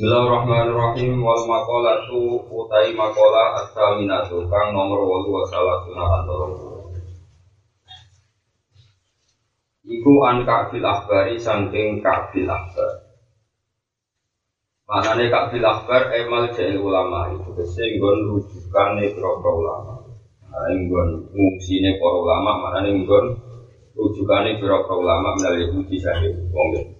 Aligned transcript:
Bismillahirrahmanirrahim. 0.00 1.20
Wal 1.20 1.44
maqalatu 1.44 2.40
utai 2.48 2.96
maqala 2.96 3.60
as-saminatu 3.60 4.48
kang 4.48 4.72
nomor 4.72 5.04
8 5.04 5.28
wa 5.28 5.44
salatuna 5.44 6.04
Iku 9.84 10.12
an 10.24 10.48
ka'bil 10.48 10.80
akhbari 10.80 11.36
saking 11.36 12.00
ka'bil 12.00 12.48
akhbar. 12.48 13.12
Manane 14.88 15.28
ka'bil 15.28 15.68
akhbar 15.68 16.16
emal 16.16 16.48
jail 16.48 16.80
ulama 16.80 17.36
itu 17.36 17.52
kese 17.60 18.00
nggon 18.00 18.24
rujukane 18.24 19.04
para 19.04 19.52
ulama. 19.52 20.00
Manane 20.40 20.80
nggon 20.80 21.28
ngungsine 21.28 22.00
para 22.00 22.16
ulama 22.16 22.50
manane 22.56 23.04
nggon 23.04 23.36
rujukane 23.92 24.64
para 24.64 24.80
ulama 24.80 25.36
menawi 25.36 25.68
Yahudi 25.68 26.00
sahih 26.00 26.40
wong 26.56 26.99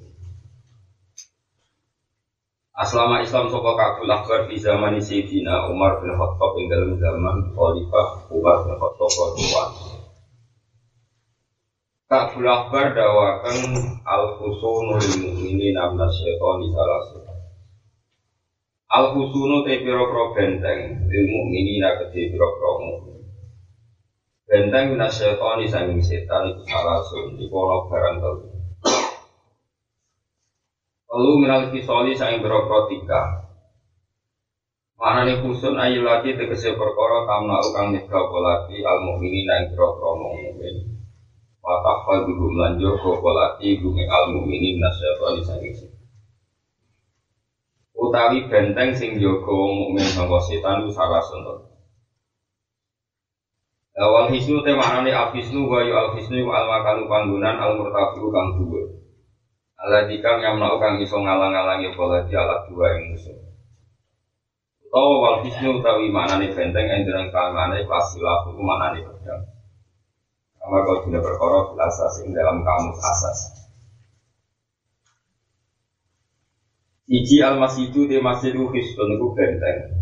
Aslama 2.81 3.21
Islam 3.21 3.53
sopa 3.53 3.77
kabul 3.77 4.09
akbar 4.09 4.49
di 4.49 4.57
zaman 4.57 4.97
Sayyidina 4.97 5.69
Umar 5.69 6.01
bin 6.01 6.16
Khattab 6.16 6.57
yang 6.57 6.66
dalam 6.73 6.93
zaman 6.97 7.37
Khalifah 7.52 8.09
Umar 8.33 8.65
bin 8.65 8.73
Khattab 8.80 9.11
kedua. 9.37 9.65
Kabul 12.09 12.48
akbar 12.48 12.97
dawakan 12.97 13.77
al-husunu 14.01 14.97
lil 14.97 15.16
mu'minin 15.29 15.77
amna 15.77 16.09
syaitan 16.09 16.57
di 16.65 16.69
salah 16.73 17.01
Al-husunu 18.97 19.60
te 19.69 19.85
piro 19.85 20.33
benteng 20.33 21.05
lil 21.05 21.24
mu'minin 21.29 21.85
akati 21.85 22.33
piro 22.33 22.49
mu'min. 22.80 23.29
Benteng 24.49 24.97
syaitan 25.12 25.60
di 25.60 25.69
sanging 25.69 26.01
setan 26.01 26.49
itu 26.49 26.65
salah 26.65 27.05
di 27.37 27.45
kono 27.45 27.93
barang 27.93 28.16
telu. 28.24 28.49
Lalu 31.10 31.42
minal 31.42 31.74
kisoli 31.74 32.14
saing 32.14 32.38
berokro 32.38 32.87
tiga. 32.87 33.51
Mana 34.95 35.27
nih 35.27 35.42
kusun 35.42 35.74
ayu 35.74 36.06
lagi 36.06 36.38
tegese 36.38 36.79
perkara 36.79 37.26
tamna 37.26 37.59
ukang 37.59 37.90
nyegah 37.90 38.30
lagi 38.30 38.79
al 38.87 39.02
mukminin 39.02 39.51
ing 39.51 39.62
berokro 39.74 40.15
mukmin. 40.15 41.02
Watafal 41.60 42.30
dulu 42.30 42.54
melanjur 42.54 42.95
koko 43.02 43.30
lagi 43.35 43.82
bumi 43.82 44.07
al 44.07 44.30
mukminin 44.30 44.79
nasyatoni 44.79 45.43
saing 45.43 45.74
Utawi 48.01 48.48
benteng 48.48 48.95
sing 48.95 49.18
jogo 49.18 49.66
mukmin 49.66 50.07
sangka 50.07 50.38
setan 50.46 50.87
itu 50.87 50.95
salah 50.95 51.20
suntuk. 51.20 51.74
Awal 53.98 54.32
hisnu 54.32 54.63
te 54.65 54.73
maknane 54.73 55.10
al 55.13 55.35
hisnu 55.37 55.68
wa 55.68 55.85
yu 55.85 55.92
al 55.92 56.16
hisnu 56.16 56.48
al 56.48 56.65
makanu 56.70 57.04
panggunan 57.10 57.60
al 57.60 57.76
murtafiu 57.76 58.32
kang 58.32 58.57
dhuwur. 58.57 58.99
Allah 59.80 60.04
dikang 60.04 60.45
yang 60.45 60.60
melakukan 60.60 61.00
iso 61.00 61.16
ngalang-alangi 61.16 61.96
pola 61.96 62.20
di 62.28 62.36
alat 62.36 62.68
dua 62.68 63.00
yang 63.00 63.16
musuh. 63.16 63.32
Tahu 64.91 65.12
wal 65.25 65.41
hisnu 65.41 65.81
utawi 65.81 66.12
nih 66.12 66.53
benteng 66.53 66.84
enderang 66.84 67.32
kalmane 67.32 67.88
pasilah 67.88 68.44
hukum 68.44 68.69
nih 68.69 69.00
pedang. 69.00 69.41
Kama 70.60 70.84
kau 70.84 71.00
tidak 71.08 71.25
berkorok 71.25 71.81
asas 71.81 72.20
dalam 72.28 72.60
kamus 72.60 72.98
asas. 73.00 73.38
Iji 77.08 77.41
al 77.41 77.56
masjidu 77.56 78.04
di 78.04 78.20
masjidu 78.20 78.69
hisnun 78.75 79.16
itu 79.16 79.26
benteng. 79.32 79.97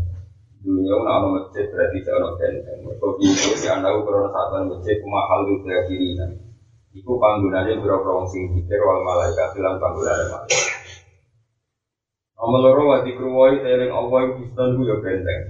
Dunia 0.59 0.99
una 0.99 1.23
ono 1.23 1.39
masjid 1.39 1.71
berarti 1.71 2.03
jangan 2.03 2.35
benteng. 2.35 2.83
Mereka 2.83 3.07
itu 3.23 3.51
di 3.63 3.67
anda 3.71 3.95
ukuran 3.95 4.27
saat 4.35 4.67
masjid 4.67 4.99
mahal 5.07 5.47
itu 5.47 5.55
kiri 5.87 6.19
nanti. 6.19 6.48
Iku 6.97 7.21
panggunanya 7.21 7.77
berapa 7.85 8.09
wong 8.09 8.29
sing 8.33 8.57
dikir 8.57 8.81
wal 8.81 9.05
malaikat 9.05 9.53
bilang 9.53 9.77
panggunanya 9.77 10.25
malaikat. 10.33 10.69
Nomor 12.39 12.61
loro 12.65 12.83
wa 12.87 12.99
dikruwai 13.03 13.61
teling 13.61 13.93
Allah 13.93 14.19
yang 14.25 14.33
Kristen 14.39 14.69
ku 14.79 14.83
ya 14.87 14.97
benteng. 15.03 15.43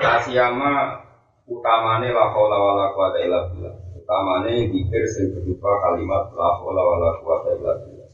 Kasiyama 0.00 0.98
utamane 1.46 2.10
la 2.10 2.26
haula 2.32 2.56
wala 2.58 2.84
quwata 2.96 3.20
illa. 3.22 3.44
Utamane 3.94 4.66
dikir 4.72 5.04
sing 5.06 5.30
berupa 5.36 5.70
kalimat 5.84 6.32
la 6.34 6.58
haula 6.58 6.82
wala 6.82 7.08
quwata 7.22 7.54
billah. 7.60 8.08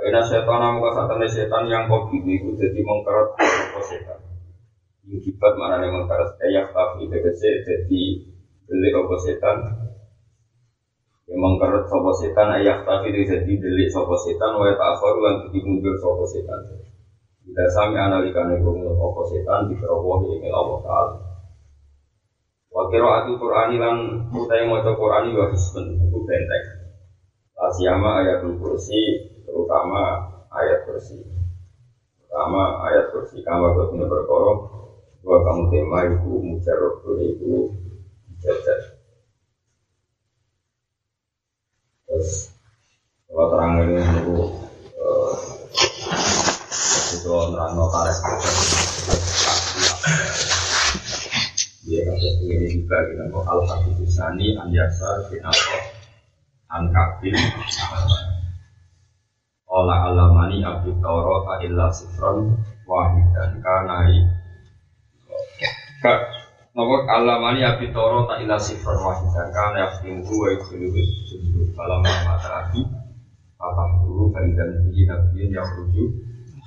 Karena 0.00 0.24
setan 0.24 0.58
namu 0.64 0.88
kasatane 0.88 1.28
setan 1.28 1.68
yang 1.68 1.84
bibi 1.84 2.40
itu 2.40 2.56
jadi 2.56 2.80
mengkeret 2.80 3.36
setan. 3.84 4.24
Yang 5.04 5.20
kibat 5.28 5.52
mana 5.60 5.84
yang 5.84 6.00
mengkeret 6.00 6.32
ayak 6.40 6.72
tapi 6.72 7.12
tegese 7.12 7.66
jadi 7.66 8.02
beli 8.64 8.88
apa 8.96 9.14
setan 9.20 9.56
Memang 11.30 11.62
kerut 11.62 11.86
sopo 11.86 12.10
setan 12.10 12.58
ayah 12.58 12.82
tapi 12.82 13.14
jadi 13.14 13.46
delik 13.46 13.88
sopo 13.94 14.18
setan 14.18 14.58
wa 14.58 14.66
ta'akhir 14.66 15.14
lan 15.22 15.34
jadi 15.46 15.58
mundur 15.62 15.94
sopo 16.02 16.26
setan. 16.26 16.58
Kita 17.46 17.64
sami 17.70 17.94
analikane 18.02 18.58
rumus 18.58 18.98
sopo 18.98 19.22
setan 19.30 19.70
di 19.70 19.78
keroboh 19.78 20.26
ini 20.26 20.50
Allah 20.50 20.78
Ta'ala. 20.82 21.14
Wa 22.74 22.82
qira'atul 22.90 23.38
Qur'ani 23.38 23.76
lan 23.78 23.96
utai 24.34 24.66
maca 24.66 24.90
Qur'ani 24.90 25.30
wa 25.38 25.46
hisbun 25.54 25.94
itu 25.94 26.18
benteng. 26.26 26.66
Asyama 27.54 28.26
ayat 28.26 28.42
kursi 28.42 28.98
terutama 29.46 30.26
ayat 30.50 30.82
kursi. 30.82 31.22
Terutama 32.18 32.90
ayat 32.90 33.14
kursi 33.14 33.38
kama 33.46 33.70
kau 33.78 33.94
berkorok 33.94 34.80
Dua 35.20 35.36
kamu 35.44 35.62
tema 35.68 35.98
itu 36.08 36.32
mujarab 36.40 37.04
itu 37.20 37.76
jajar 38.40 38.80
Terus 42.08 42.09
kalau 43.30 43.46
terang 43.50 43.72
ini 43.84 44.02
itu 44.02 44.36
itu 47.16 47.30
terang 47.30 47.72
notaris 47.76 48.18
dia 51.86 52.00
kata 52.06 52.28
ini 52.46 52.66
juga 52.70 52.96
kita 53.08 53.24
mau 53.32 53.42
al 53.48 53.60
hadis 53.66 54.10
sani 54.14 54.54
an 54.54 54.68
yasar 54.70 55.26
bin 55.32 55.42
an 56.70 56.82
kabin 56.92 57.34
Ola 59.70 60.10
alamani 60.10 60.66
abdi 60.66 60.90
taurat 60.98 61.62
illa 61.62 61.94
sifron 61.94 62.58
wahidan 62.90 63.62
kanai 63.62 64.26
Nopo 66.70 66.94
alamani 67.02 67.66
abi 67.66 67.90
toro 67.90 68.30
tak 68.30 68.46
ila 68.46 68.54
sifar 68.54 68.94
wahidan 68.94 69.50
kan 69.50 69.74
ya 69.74 69.90
timbu 69.98 70.30
wa 70.38 70.48
ikhluhu 70.54 71.02
sujud 71.26 71.66
falam 71.74 71.98
mata 71.98 72.48
abi 72.62 72.86
apa 73.58 73.82
dulu 74.06 74.30
faidan 74.30 74.78
bihi 74.86 75.02
nabiyin 75.02 75.50
yang 75.50 75.66
rujuk 75.66 76.14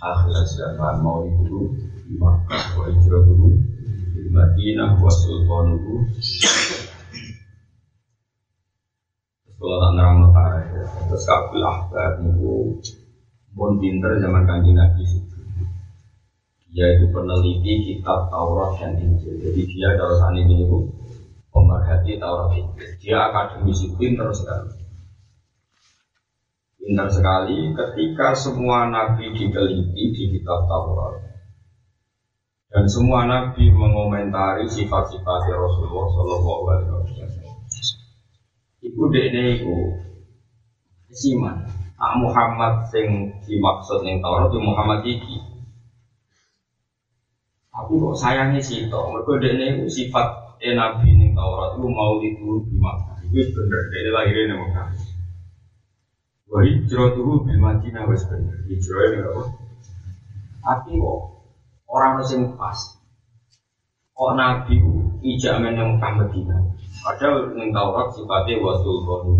akhir 0.03 0.43
zaman 0.43 0.99
mau 0.99 1.23
dulu 1.23 1.71
di 2.03 2.19
Makkah 2.19 2.75
wa 2.75 2.83
hijrah 2.91 3.23
dulu 3.23 3.47
di 4.11 4.27
Madinah 4.27 4.91
wa 4.99 5.07
sultan 5.07 5.71
dulu 5.71 5.95
kalau 9.55 9.77
tak 9.79 9.91
nerang 9.95 10.15
notare 10.19 10.61
terus 11.07 11.23
kabul 11.23 11.63
ahbar 11.63 12.19
niku 12.19 12.75
pun 13.55 13.71
pinter 13.79 14.19
zaman 14.19 14.43
kanji 14.43 14.75
nabi 14.75 15.07
yaitu 16.73 17.05
peneliti 17.13 17.73
kitab 17.85 18.33
Taurat 18.33 18.81
dan 18.81 18.97
Injil. 18.97 19.37
Jadi 19.37 19.61
dia 19.69 19.93
kalau 19.93 20.17
saat 20.17 20.33
ini 20.41 20.65
bu 20.65 20.89
pemerhati 21.53 22.17
Taurat 22.17 22.49
Injil. 22.57 22.89
Dia 22.97 23.29
akademisi 23.29 23.93
pinter 23.93 24.33
sekali. 24.33 24.73
Pinter 26.81 27.07
sekali 27.13 27.77
ketika 27.77 28.33
semua 28.33 28.89
nabi 28.89 29.29
diteliti 29.37 30.03
di 30.17 30.23
kitab 30.33 30.65
Taurat. 30.65 31.21
Dan 32.73 32.89
semua 32.89 33.29
nabi 33.29 33.69
mengomentari 33.69 34.65
sifat-sifat 34.65 35.41
Rasulullah 35.53 36.09
Shallallahu 36.09 36.49
Alaihi 36.73 36.89
Wasallam. 36.89 37.53
Iku 38.81 39.01
dekne 39.13 39.61
iku 39.61 39.77
siman. 41.13 41.69
Ah 42.01 42.17
Muhammad 42.17 42.89
sing 42.89 43.29
dimaksud 43.45 44.01
ning 44.01 44.25
Taurat 44.25 44.49
Muhammad 44.57 45.05
iki 45.05 45.52
Aku 47.73 47.97
kok 47.97 48.15
sayangnya 48.21 48.61
sih 48.61 48.85
toh, 48.85 49.09
mereka 49.09 49.41
dia 49.41 49.57
ini 49.57 49.89
sifat 49.89 50.61
eh 50.61 50.77
nabi 50.77 51.09
nih 51.17 51.33
Taurat 51.33 51.73
itu 51.73 51.87
mau 51.89 52.21
itu 52.21 52.61
di 52.69 52.77
Makkah. 52.77 53.17
Itu 53.25 53.49
bener, 53.49 53.81
dia 53.89 54.13
lahirnya 54.13 54.53
nih 54.53 54.57
Makkah. 54.61 54.87
Wah 56.53 56.61
hijrah 56.61 57.17
tuh 57.17 57.41
di 57.49 57.57
Madinah 57.57 58.05
wes 58.05 58.23
bener, 58.29 58.61
hijrah 58.69 59.03
ini 59.09 59.17
apa? 59.25 59.43
Tapi 60.61 60.91
kok 61.01 61.19
orang 61.89 62.21
yang 62.29 62.53
pas, 62.53 62.77
kok 64.13 64.31
nabi 64.37 64.77
ijak 65.25 65.57
men 65.57 65.73
yang 65.73 65.97
Makkah 65.97 66.29
Madinah. 66.29 66.61
Padahal 67.01 67.57
ning 67.57 67.73
Taurat 67.73 68.13
sifatnya 68.13 68.61
wasul 68.61 69.01
konu. 69.01 69.33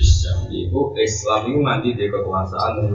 Islam 0.00 0.48
itu 0.48 0.80
Islam 0.96 1.40
itu 1.44 1.60
nanti 1.60 1.88
di 1.92 2.08
kekuasaan 2.08 2.88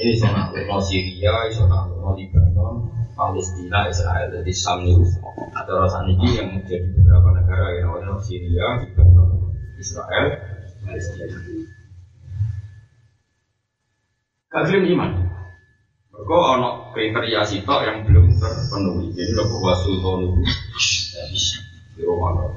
ini 0.00 0.12
sama 0.18 0.50
Syria, 0.82 1.46
sama 1.54 1.86
Lebanon, 2.18 2.90
Palestina, 3.22 3.86
Israel, 3.86 4.34
jadi 4.34 4.50
Sam 4.50 4.82
itu 4.82 5.06
atau 5.54 5.74
rasa 5.78 6.02
ini 6.10 6.42
yang 6.42 6.58
menjadi 6.58 6.90
beberapa 6.90 7.38
negara 7.38 7.66
yang 7.78 7.94
namanya 7.94 8.18
Syria, 8.18 8.66
Lebanon, 8.82 9.54
Israel, 9.78 10.26
Palestina. 10.82 11.38
Gelem 14.52 14.84
iman. 14.98 15.10
Mereka 16.12 16.36
ono 16.58 16.92
kriteria 16.92 17.40
sitok 17.46 17.80
yang 17.86 17.98
belum 18.04 18.36
terpenuhi. 18.36 19.14
Jadi 19.16 19.32
lo 19.32 19.48
wasul 19.64 19.96
tolu 20.02 20.28
di 21.96 22.02
Roma. 22.04 22.52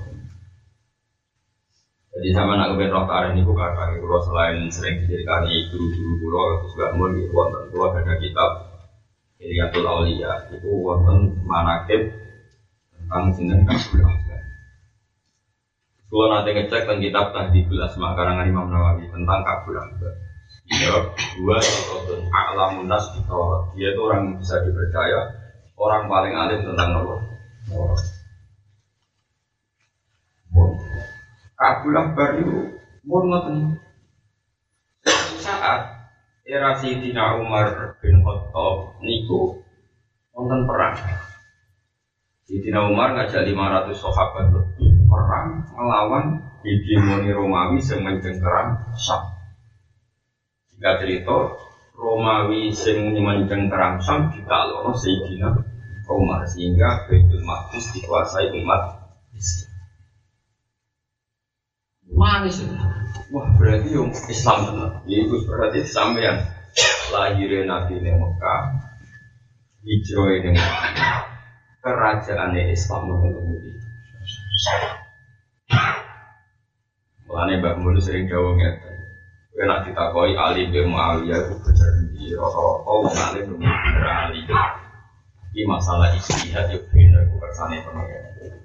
Jadi 2.15 2.29
sama 2.31 2.59
nak 2.59 2.75
kepen 2.75 2.95
roh 2.95 3.05
tarik 3.07 3.35
bukan 3.43 3.71
kaki 3.75 3.99
kulo 3.99 4.23
selain 4.23 4.71
sering 4.71 5.03
diceritakan 5.03 5.51
guru-guru 5.71 6.15
kulo 6.23 6.43
gak 6.79 6.91
mau 6.95 7.11
di 7.11 7.27
wonten 7.27 7.63
kulo 7.75 7.91
ada 7.91 8.15
kitab 8.15 8.74
Iliatul 9.45 9.85
Aulia 9.85 10.49
itu 10.49 10.65
wonten 10.65 11.37
manakib 11.45 12.09
tentang 12.97 13.29
sinten 13.37 13.61
kabul 13.61 14.01
akbar. 14.01 14.41
Kulo 16.09 16.25
nanti 16.33 16.49
ngecek 16.57 16.89
tentang 16.89 16.97
kitab 16.97 17.25
Tahdidul 17.29 17.85
Asma 17.85 18.17
karangan 18.17 18.49
Imam 18.49 18.73
Nawawi 18.73 19.05
tentang 19.05 19.45
kabul 19.45 19.77
akbar. 19.77 20.13
Ya, 20.65 20.97
dua 21.37 21.61
sosok 21.61 22.25
alamun 22.33 22.89
nas 22.89 23.05
di 23.13 23.21
Dia 23.77 23.93
itu 23.93 24.01
orang 24.01 24.33
yang 24.33 24.41
bisa 24.41 24.65
dipercaya, 24.65 25.21
orang 25.77 26.09
paling 26.09 26.33
alim 26.33 26.65
tentang 26.65 26.89
Allah. 27.05 27.19
Kabul 31.55 31.93
Akbar 31.93 32.29
itu 32.41 32.81
ngoten. 33.05 33.84
Era 36.45 36.77
Sayyidina 36.77 37.41
Umar 37.41 37.97
bin 38.05 38.21
Khattab 38.21 39.01
niku 39.01 39.65
wonten 40.29 40.69
perang. 40.69 40.93
Sayyidina 42.45 42.85
Umar 42.85 43.17
ngajak 43.17 43.49
500 43.49 43.89
sahabat 43.97 44.53
lebih 44.53 45.09
perang 45.09 45.65
melawan 45.73 46.45
hegemoni 46.61 47.33
Romawi 47.33 47.81
yang 47.81 48.05
mencengkeram 48.05 48.77
Syam. 48.93 49.25
Jika 50.69 51.01
cerita 51.01 51.57
Romawi 51.97 52.69
sing 52.69 53.17
mencengkeram 53.17 53.97
Syam 53.97 54.29
lolos 54.45 55.01
Sayyidina 55.01 55.49
Umar 56.05 56.45
sehingga 56.45 57.09
Baitul 57.09 57.41
Maqdis 57.41 57.89
dikuasai 57.97 58.53
umat 58.53 59.01
Islam. 59.33 59.73
Manis 62.13 62.61
Wah 63.31 63.47
berarti 63.57 63.89
yang 63.95 64.11
Islam 64.11 64.57
benar. 64.69 64.91
Ya, 65.09 65.17
itu 65.25 65.35
berarti 65.47 65.79
sampean 65.87 66.45
lahirnya 67.09 67.67
Nabi 67.67 68.03
di 68.03 68.11
Mekah, 68.11 68.61
hijrah 69.83 70.29
di 70.43 70.49
Mekah, 70.53 71.19
kerajaan 71.81 72.55
Islam 72.69 73.01
mengemudi. 73.09 73.71
Mulane 77.25 77.53
Mbak 77.59 77.75
Mulu 77.81 77.99
sering 77.99 78.31
jauh 78.31 78.55
ngeten. 78.55 78.95
Kowe 79.55 79.63
nak 79.63 79.87
ditakoi 79.87 80.35
Ali 80.35 80.67
bin 80.67 80.91
Muawiyah 80.91 81.47
itu 81.47 81.55
berjanji 81.63 82.35
rata-rata 82.35 82.91
wong 82.91 83.15
alim 83.15 83.55
Ali. 84.03 84.43
Ini 85.55 85.63
masalah 85.63 86.11
istihad 86.11 86.67
yo 86.75 86.83
ben 86.91 87.15
aku 87.15 87.39
kersane 87.39 87.79
pengen. 87.79 88.64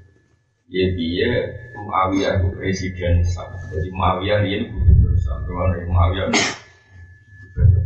Ya 0.70 0.86
dia 0.94 1.30
Muawiyah 1.74 2.38
itu 2.38 2.48
presiden 2.54 3.26
Islam. 3.26 3.58
Jadi 3.74 3.90
Muawiyah 3.90 4.38
dia 4.46 4.58
gubernur 4.70 5.18
Islam. 5.18 5.38
Ke 5.42 5.50
mana 5.50 5.74
Muawiyah 5.82 6.26
gubernur. 6.30 7.84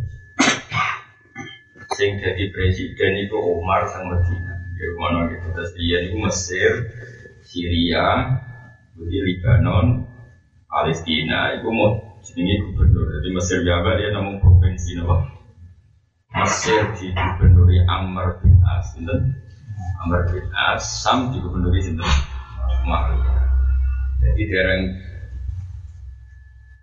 Sing 1.97 2.21
jadi 2.21 2.45
presiden 2.53 3.11
itu 3.25 3.37
Umar 3.41 3.89
sang 3.89 4.05
Medina. 4.05 4.53
Ya 4.77 4.85
mana 5.01 5.33
gitu. 5.33 5.49
Terus 5.57 5.71
dia 5.73 5.97
itu 6.05 6.15
Mesir, 6.21 6.71
Syria, 7.41 8.37
jadi 8.93 9.17
Lebanon, 9.33 10.05
Palestina. 10.69 11.57
Itu 11.57 11.73
mau 11.73 12.21
jadi 12.21 12.53
gubernur. 12.69 13.05
Jadi 13.17 13.29
Mesir 13.33 13.57
Jawa 13.65 13.97
dia 13.97 14.13
namun 14.13 14.37
provinsi 14.37 15.01
nama. 15.01 15.25
Mesir 16.37 16.85
di 17.01 17.09
gubernuri 17.17 17.81
Amr 17.89 18.45
bin 18.45 18.61
As. 18.61 18.93
Amr 20.05 20.21
bin 20.29 20.45
As. 20.53 20.85
Sam 21.01 21.33
di 21.33 21.41
gubernuri 21.41 21.81
Sinten 21.81 22.34
makhluk. 22.85 23.25
Jadi 24.21 24.41
dereng 24.49 24.83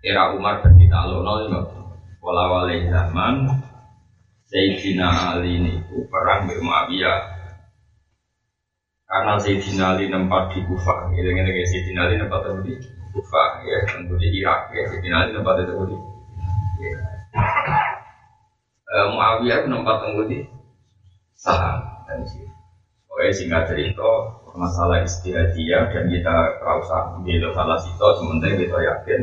era 0.03 0.35
Umar 0.35 0.59
bin 0.63 0.83
Talon 0.91 1.47
itu 1.47 1.59
wala 2.19 2.43
wala 2.51 2.75
zaman 2.75 3.35
Sayyidina 4.47 5.35
Ali 5.35 5.59
ini 5.59 5.73
perang 6.11 6.45
di 6.45 6.59
Muawiyah 6.59 7.19
karena 9.07 9.33
Sayyidina 9.39 9.95
Ali 9.95 10.11
nempat 10.11 10.51
di 10.51 10.59
Kufah 10.67 11.09
gitu 11.15 11.29
kan 11.31 11.47
kayak 11.47 11.67
Sayyidina 11.71 12.01
Ali 12.07 12.15
nempat 12.19 12.41
di 12.67 12.75
Kufah 13.15 13.49
ya 13.63 13.77
tentu 13.87 14.13
di 14.19 14.27
Irak 14.43 14.75
ya 14.75 14.83
Sayyidina 14.91 15.17
Ali 15.23 15.31
nempat 15.39 15.55
itu 15.63 15.73
di 15.87 15.97
ya. 16.83 16.99
Uh, 18.93 19.07
Muawiyah 19.15 19.65
nempat 19.71 19.97
di 20.27 20.43
Saham 21.39 21.79
dan 22.07 22.23
sih. 22.27 22.43
Oke 23.07 23.31
singkat 23.31 23.71
cerita 23.71 24.42
masalah 24.53 25.01
istihadiyah 25.01 25.89
dan 25.89 26.05
kita 26.09 26.35
rasa 26.61 27.17
bela 27.25 27.49
salah 27.57 27.77
situ 27.81 28.07
sementara 28.21 28.53
kita 28.53 28.77
yakin 28.77 29.21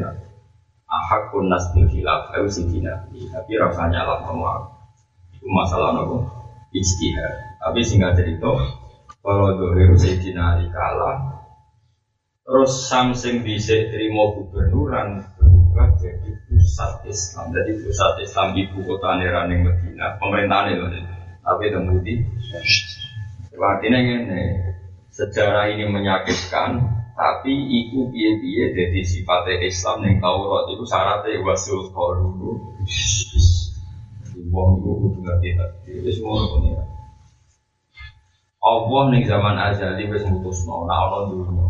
ahakun 0.91 1.47
nas 1.47 1.71
bil 1.71 1.87
khilaf 1.87 2.35
harus 2.35 2.59
sidina 2.59 3.07
tapi 3.31 3.53
rasanya 3.55 4.03
lah 4.03 4.19
semua 4.27 4.55
itu 5.31 5.47
masalah 5.47 5.95
nopo 5.95 6.27
istihad 6.75 7.59
tapi 7.63 7.81
singkat 7.87 8.19
cerita 8.19 8.51
kalau 9.23 9.55
dohir 9.55 9.95
sidina 9.95 10.59
kalah 10.75 11.47
terus 12.43 12.91
samsing 12.91 13.47
bisa 13.47 13.87
terima 13.95 14.35
gubernuran 14.35 15.23
berubah 15.39 15.95
jadi 16.03 16.31
pusat 16.51 17.07
Islam. 17.07 17.55
Jadi 17.55 17.79
pusat 17.79 18.19
Islam 18.27 18.59
ibu 18.59 18.83
kota 18.83 19.23
Neraning 19.23 19.63
Medina 19.63 20.19
pemerintahan 20.19 20.75
itu 20.75 20.87
tapi 21.41 21.73
temudi 21.73 22.15
artinya 23.61 23.99
ini 24.01 24.43
sejarah 25.11 25.71
ini 25.75 25.91
menyakitkan 25.91 26.79
tapi 27.19 27.53
iku 27.53 28.09
piye 28.09 28.41
piye 28.41 28.65
jadi 28.73 29.01
sifatnya 29.05 29.61
Islam 29.67 29.99
yang 30.07 30.17
Taurat 30.23 30.65
itu 30.73 30.85
syaratnya 30.87 31.43
wasul 31.45 31.91
dulu 31.93 32.51
Wong 34.51 34.83
itu 34.83 34.91
kudu 34.99 35.19
ngerti 35.21 35.49
tadi 35.53 35.91
itu 36.01 36.11
semua 36.17 36.43
ini 36.59 36.75
Allah 38.61 39.03
nih 39.13 39.23
zaman 39.25 39.57
azali 39.57 40.05
wis 40.13 40.25
mutusno 40.29 40.85
ora 40.85 41.09
ana 41.09 41.19
dunya. 41.33 41.67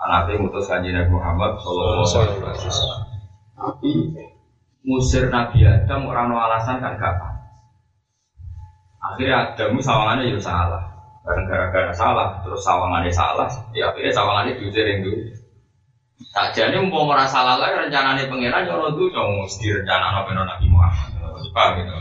Anake 0.00 0.40
mutus 0.40 0.64
kanjeng 0.64 0.96
Nabi 0.96 1.12
Muhammad 1.12 1.60
sallallahu 1.60 2.08
alaihi 2.08 2.40
wasallam. 2.40 3.00
Tapi 3.52 3.90
musir 4.86 5.28
Nabi 5.28 5.68
Adam 5.68 6.08
orang 6.08 6.32
alasan 6.32 6.80
kan 6.80 6.96
gak 6.96 7.20
akhirnya 8.98 9.52
Adam 9.52 9.76
sawangannya 9.76 10.32
ya 10.32 10.40
salah 10.40 10.97
karena 11.28 11.44
gara-gara 11.44 11.92
salah, 11.92 12.40
terus 12.40 12.64
sawangannya 12.64 13.12
salah, 13.12 13.52
ya 13.76 13.92
akhirnya 13.92 14.16
sawangannya 14.16 14.56
diusir 14.56 14.88
yang 14.88 15.04
dulu. 15.04 15.20
Tak 16.32 16.56
jadi 16.56 16.80
mau 16.80 17.04
merasa 17.04 17.44
salah 17.44 17.60
lagi 17.60 17.76
rencananya 17.76 18.24
pangeran 18.32 18.64
ya 18.64 18.72
orang 18.72 18.96
tuh 18.96 19.12
dong 19.12 19.44
mesti 19.44 19.70
rencana 19.70 20.06
nabi 20.18 20.32
nabi 20.34 20.66
Muhammad. 20.72 21.12
Paham 21.52 21.80
gitu 21.80 21.92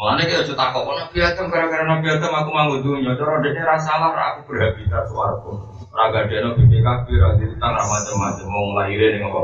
Mulanya 0.00 0.24
kita 0.24 0.42
cerita 0.48 0.72
kok 0.72 0.88
nabi 0.88 1.18
Adam 1.20 1.46
gara-gara 1.52 1.84
nabi 1.84 2.06
Adam 2.08 2.32
aku 2.32 2.50
mau 2.54 2.72
dunia, 2.78 3.12
terus 3.18 3.42
dia 3.44 3.66
rasa 3.66 3.98
salah, 3.98 4.14
aku 4.14 4.40
berhabitat 4.48 5.04
suaraku. 5.10 5.50
Raga 5.90 6.30
dia 6.30 6.40
nabi 6.46 6.62
PKB, 6.70 7.06
raga 7.18 7.44
kita 7.44 7.66
macam-macam 7.66 8.46
mau 8.46 8.64
ngelahirin 8.72 9.20
yang 9.20 9.28
apa. 9.28 9.42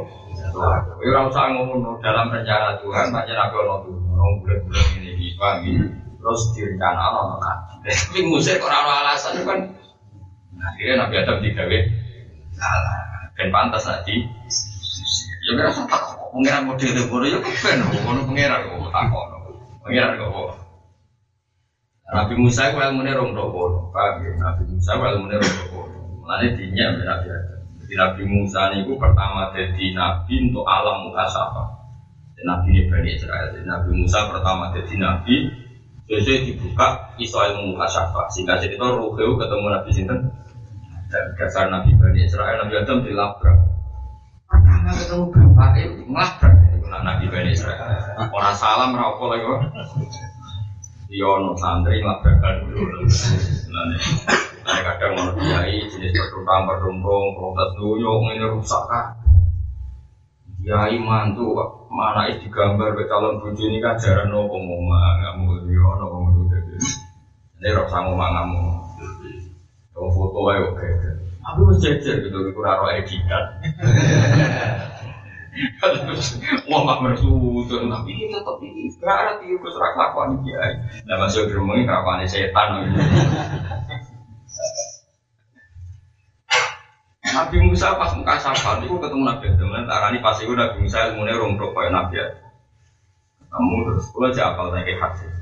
Ya 1.02 1.08
orang 1.10 1.26
usah 1.28 1.44
ngomong 1.52 2.00
dalam 2.00 2.32
rencana 2.32 2.78
Tuhan, 2.80 3.06
banyak 3.12 3.34
nabi 3.34 3.54
orang 3.60 3.78
tuh, 3.82 3.98
orang 4.14 4.32
bulan-bulan 4.40 4.86
ini, 5.02 5.26
paham 5.36 5.58
gitu 5.66 6.05
terus 6.26 6.42
direncana 6.58 7.14
ono 7.22 7.38
kaji. 7.38 7.74
Tapi 7.86 8.18
musik 8.26 8.58
orang 8.58 9.06
alasan 9.06 9.46
kan. 9.46 9.62
Akhirnya 10.58 11.06
Nabi 11.06 11.14
Adam 11.22 11.38
digawe 11.38 11.78
salah. 12.58 13.30
Ben 13.38 13.54
pantas 13.54 13.86
nanti. 13.86 14.26
Ya 15.46 15.54
kira 15.54 15.70
tak 15.70 15.86
kok 16.18 16.34
pengiran 16.34 16.66
model 16.66 17.06
bodoh 17.06 17.28
ya 17.30 17.38
ben 17.38 17.78
ngono 17.78 18.26
pengiran 18.26 18.66
kok 18.66 18.90
tak 18.90 19.04
kok. 19.14 19.26
Pengiran 19.86 20.18
kok. 20.18 20.50
Nabi 22.06 22.34
Musa 22.38 22.70
itu 22.70 22.78
ilmu 22.78 23.02
rong 23.02 23.34
dopo, 23.34 23.90
paham 23.90 24.22
ya? 24.22 24.30
Nabi 24.38 24.62
Musa 24.70 24.94
itu 24.94 25.04
ilmu 25.06 25.26
rong 25.26 25.42
dopo. 25.42 25.80
Mulanya 26.22 26.48
dinya 26.54 26.86
Nabi 27.02 27.28
Adam. 27.30 27.60
Jadi 27.82 27.94
Nabi 27.98 28.22
Musa 28.26 28.62
itu 28.74 28.92
pertama 28.98 29.54
jadi 29.54 29.84
nabi 29.94 30.34
untuk 30.50 30.66
alam 30.66 31.06
mukasafa. 31.06 31.86
Nabi 32.46 32.78
ini 32.78 32.82
Bani 32.86 33.10
Israel. 33.14 33.54
Jadi 33.54 33.66
Nabi 33.66 33.90
Musa 33.94 34.26
pertama 34.30 34.70
jadi 34.74 34.94
nabi 35.02 35.65
Sesuai 36.06 36.46
dibuka 36.46 37.18
iso 37.18 37.42
ilmu 37.42 37.74
mukasyafah 37.74 38.30
sehingga 38.30 38.62
jadi 38.62 38.78
itu 38.78 38.86
Ruheu 38.86 39.34
ketemu 39.34 39.66
Nabi 39.74 39.90
Sinten? 39.90 40.18
Dan 41.10 41.24
dasar 41.34 41.66
Nabi 41.66 41.98
Bani 41.98 42.22
Israel 42.22 42.62
Nabi 42.62 42.74
Adam 42.78 43.02
dilabrak. 43.02 43.58
Pertama 44.46 44.90
ketemu 44.94 45.24
bapak 45.34 45.70
itu 45.82 46.02
ngelabrak. 46.06 46.54
Itu 46.78 46.86
Nabi 46.86 47.24
Bani 47.26 47.50
Israel. 47.50 47.82
Orang 48.30 48.54
salam 48.54 48.94
rokok 48.94 49.26
lagi 49.34 49.44
kok 49.50 49.60
Yono 51.06 51.54
iya, 51.54 51.62
santri 51.62 52.02
ngelabrakan 52.02 52.66
dulu. 52.66 53.06
Nah, 54.66 54.78
kadang 54.82 55.14
mau 55.14 55.30
kiai 55.38 55.78
jenis 55.86 56.10
pertumpang 56.10 56.66
pertumpung 56.66 57.38
protes 57.38 57.78
dulu 57.78 58.26
ini 58.34 58.42
rusak 58.42 58.82
kan 58.90 59.14
Ya 60.66 60.90
iman 60.90 61.38
tuh 61.38 61.54
mana 61.86 62.26
is 62.26 62.42
digambar 62.42 62.98
ke 62.98 63.06
calon 63.06 63.38
bojo 63.38 63.62
ini 63.70 63.78
kan 63.78 63.94
jarang 64.02 64.34
no 64.34 64.50
ngomong 64.50 64.90
kamu 65.22 65.70
yo 65.70 65.94
no 65.94 66.04
ngomong 66.10 66.42
itu 66.42 66.74
ini 67.62 67.70
rok 67.70 67.86
sama 67.86 68.18
kamu 68.18 68.58
kamu 69.94 70.08
foto 70.10 70.38
aja 70.50 70.66
oke 70.66 70.90
aku 71.46 71.60
harus 71.70 71.78
jejer 71.78 72.18
gitu 72.26 72.50
kurang 72.50 72.82
roh 72.82 72.90
editan. 72.90 73.44
Wah 76.66 76.82
mak 76.82 76.98
bersutun 77.00 77.86
tapi 77.86 78.10
ini 78.12 78.34
tetap 78.34 78.58
ini 78.60 78.90
karena 78.98 79.38
tiup 79.38 79.62
keserak 79.62 79.94
lakukan 79.94 80.42
dia. 80.42 80.82
Nah 81.06 81.16
masuk 81.22 81.46
geremeng 81.46 81.86
kelakuan 81.86 82.26
setan. 82.26 82.90
Nabi 87.36 87.68
Musa 87.68 87.92
pas 88.00 88.16
muka 88.16 88.40
safar 88.40 88.80
itu 88.80 88.96
ketemu 88.96 89.28
Nabi 89.28 89.44
Adam 89.52 89.68
dan 89.68 89.84
tarani 89.84 90.24
pas 90.24 90.40
itu 90.40 90.56
Nabi 90.56 90.76
Musa 90.80 91.12
ilmu 91.12 91.28
nya 91.28 91.36
rong 91.36 91.60
kayak 91.60 91.92
Nabi 91.92 92.14
Adam. 92.16 92.40
Kamu 93.52 93.76
terus 93.84 94.04
kalau 94.08 94.30
jawab 94.32 94.72
lagi 94.72 94.96
hadis. 94.96 95.32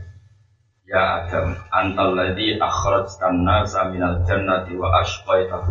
Ya 0.90 1.22
Adam, 1.22 1.54
antal 1.70 2.18
ladzi 2.18 2.58
akhrajtan 2.58 3.46
nasa 3.46 3.94
minal 3.94 4.26
jannati 4.26 4.74
wa 4.74 4.90
ashqaitahu. 5.06 5.70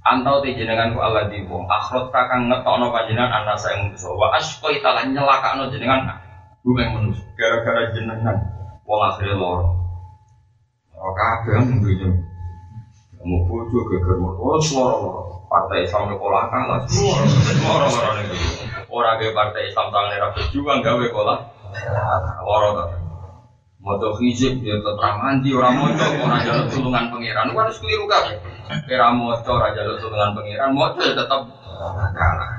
Antau 0.00 0.44
te 0.44 0.56
jenengan 0.56 0.96
ku 0.96 1.00
Allah 1.00 1.28
di 1.28 1.44
wong 1.44 1.68
akhrot 1.68 2.08
kakang 2.12 2.48
ngetokno 2.48 2.88
panjenengan 2.88 3.44
ana 3.44 3.52
saya 3.56 3.80
manusa 3.84 4.08
wa 4.12 4.32
ashqaita 4.32 4.96
lan 4.96 5.12
nyelakakno 5.12 5.68
jenengan 5.72 6.08
bumi 6.64 6.84
manusia 6.88 7.24
gara-gara 7.36 7.92
jenengan 7.92 8.36
wong 8.84 9.00
akhire 9.08 9.36
loro. 9.36 9.76
Ora 10.96 11.12
kabeh 11.16 11.64
mung 11.64 11.80
Kamu 13.20 13.36
bojo 13.44 13.78
geger 13.84 14.16
motor, 14.16 14.56
loro-loro 14.56 15.44
partai 15.50 15.84
Islam 15.84 16.14
sekolah 16.14 16.42
kalah 16.46 16.78
semua 16.86 17.20
orang 17.74 17.92
orang 17.92 18.16
itu 18.22 18.36
orang 18.86 19.18
ke 19.18 19.34
partai 19.34 19.66
Islam 19.66 19.90
tangan 19.90 20.14
era 20.14 20.28
berjuang 20.30 20.78
gawe 20.80 21.06
kolah. 21.10 21.38
Orang. 22.46 22.72
Tuh 22.80 23.00
Moto 23.80 24.12
hijab 24.20 24.60
dia 24.60 24.76
tetap 24.76 25.16
mandi 25.24 25.56
orang 25.56 25.72
moto. 25.80 26.04
Orang 26.04 26.44
jalur 26.44 26.68
tulungan 26.68 27.08
pangeran 27.08 27.48
itu 27.48 27.56
harus 27.56 27.76
keliru 27.80 28.04
kan 28.04 28.28
era 28.84 29.08
moto 29.08 29.56
orang 29.56 29.72
jalur 29.72 29.96
tulungan 29.96 30.36
pangeran 30.36 30.70
moto 30.76 31.00
ya 31.00 31.16
tetap 31.16 31.40
kalah. 32.12 32.52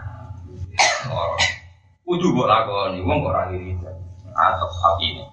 Kudu 2.01 2.27
buat 2.35 2.49
lakoni, 2.49 2.99
wong 3.05 3.23
kok 3.23 3.31
ora 3.31 3.47
wiridan. 3.53 3.95
Atau 4.35 4.67
sapi. 4.67 5.15
Ini. 5.15 5.23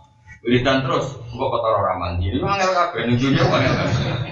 Wiridan 0.47 0.87
terus, 0.87 1.17
kok 1.17 1.49
kotor 1.51 1.75
orang 1.75 1.99
mandi. 1.99 2.31
Ini 2.31 2.39
mangel 2.39 2.71
kabeh 2.71 3.03
dunia 3.19 3.43
mangel 3.49 3.73
kabeh. 3.75 4.28